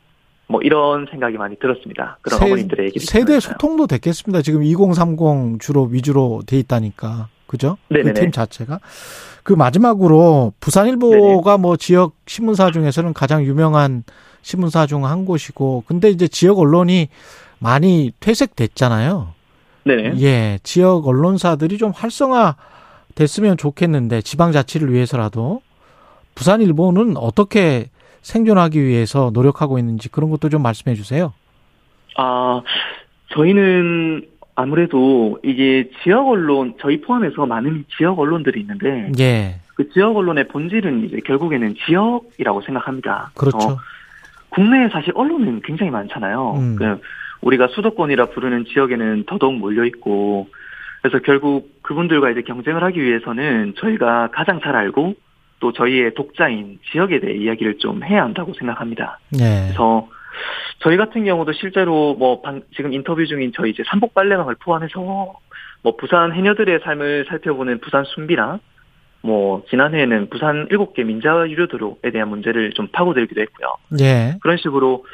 [0.47, 2.17] 뭐 이런 생각이 많이 들었습니다.
[2.21, 3.39] 그런 세- 어머님들의 얘기를 세대.
[3.41, 4.41] 소통도 됐겠습니다.
[4.43, 7.27] 지금 2030 주로 위주로 돼 있다니까.
[7.47, 7.77] 그죠?
[7.89, 8.13] 그.
[8.13, 8.79] 팀 자체가.
[9.43, 14.03] 그 마지막으로 부산일보가 뭐 지역 신문사 중에서는 가장 유명한
[14.41, 17.09] 신문사 중 한 곳이고 근데 이제 지역 언론이
[17.59, 19.33] 많이 퇴색됐잖아요.
[19.83, 20.19] 네네.
[20.21, 22.55] 예, 지역 언론사들이 좀 활성화
[23.13, 25.61] 됐으면 좋겠는데 지방 자치를 위해서라도
[26.33, 27.89] 부산일보는 어떻게
[28.23, 31.33] 생존하기 위해서 노력하고 있는지 그런 것도 좀 말씀해 주세요.
[32.17, 32.61] 아,
[33.33, 40.47] 저희는 아무래도 이게 지역 언론, 저희 포함해서 많은 지역 언론들이 있는데, 예, 그 지역 언론의
[40.47, 43.31] 본질은 이제 결국에는 지역이라고 생각합니다.
[43.35, 43.77] 그렇죠.
[44.49, 46.53] 국내에 사실 언론은 굉장히 많잖아요.
[46.57, 46.75] 음.
[46.77, 47.01] 그
[47.41, 50.47] 우리가 수도권이라 부르는 지역에는 더더욱 몰려 있고,
[51.01, 55.15] 그래서 결국 그분들과 이제 경쟁을 하기 위해서는 저희가 가장 잘 알고
[55.59, 59.19] 또 저희의 독자인 지역에 대해 이야기를 좀 해야 한다고 생각합니다.
[59.35, 60.07] 예, 그래서
[60.79, 65.33] 저희 같은 경우도 실제로 뭐 방- 지금 인터뷰 중인 저희 이제 삼복 빨래방을 포함해서
[65.81, 68.59] 뭐 부산 해녀들의 삶을 살펴보는 부산 순비나
[69.21, 73.73] 뭐 지난해에는 부산 일곱 개 민자 유료도로에 대한 문제를 좀 파고들기도 했고요.
[73.99, 75.05] 예, 그런 식으로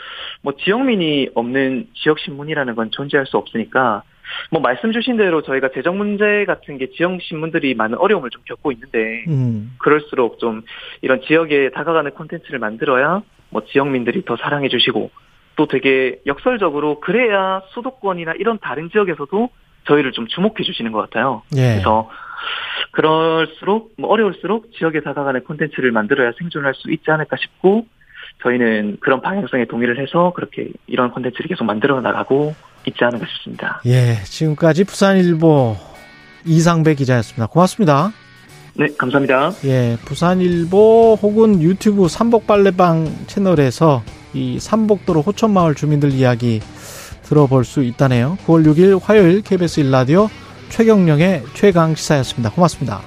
[0.41, 4.03] 뭐 지역민이 없는 지역 신문이라는 건 존재할 수 없으니까
[4.49, 8.72] 뭐 말씀 주신 대로 저희가 재정 문제 같은 게 지역 신문들이 많은 어려움을 좀 겪고
[8.73, 9.76] 있는데 음.
[9.77, 10.61] 그럴수록 좀
[11.02, 13.22] 이런 지역에 다가가는 콘텐츠를 만들어야
[13.52, 15.11] 뭐 지역민들이 더 사랑해 주시고
[15.56, 19.49] 또 되게 역설적으로 그래야 수도권이나 이런 다른 지역에서도
[19.88, 21.44] 저희를 좀 주목해 주시는 것 같아요.
[21.56, 21.73] 예.
[21.73, 22.10] 그래서
[22.91, 27.86] 그럴수록 뭐 어려울수록 지역에 다가가는 콘텐츠를 만들어야 생존할 수 있지 않을까 싶고
[28.44, 32.56] 저희는 그런 방향성에 동의를 해서 그렇게 이런 콘텐츠를 계속 만들어 나가고
[32.88, 33.82] 있지 않을까 싶습니다.
[33.86, 35.76] 예, 지금까지 부산일보
[36.45, 37.48] 이상배 기자였습니다.
[37.48, 38.11] 고맙습니다.
[38.73, 39.53] 네, 감사합니다.
[39.65, 44.03] 예, 부산일보 혹은 유튜브 삼복빨래방 채널에서
[44.34, 46.61] 이 삼복도로 호천마을 주민들 이야기
[47.23, 48.38] 들어볼 수 있다네요.
[48.45, 50.30] 9월 6일 화요일 KBS 일라디오
[50.69, 52.52] 최경령의 최강 시사였습니다.
[52.52, 53.02] 고맙습니다.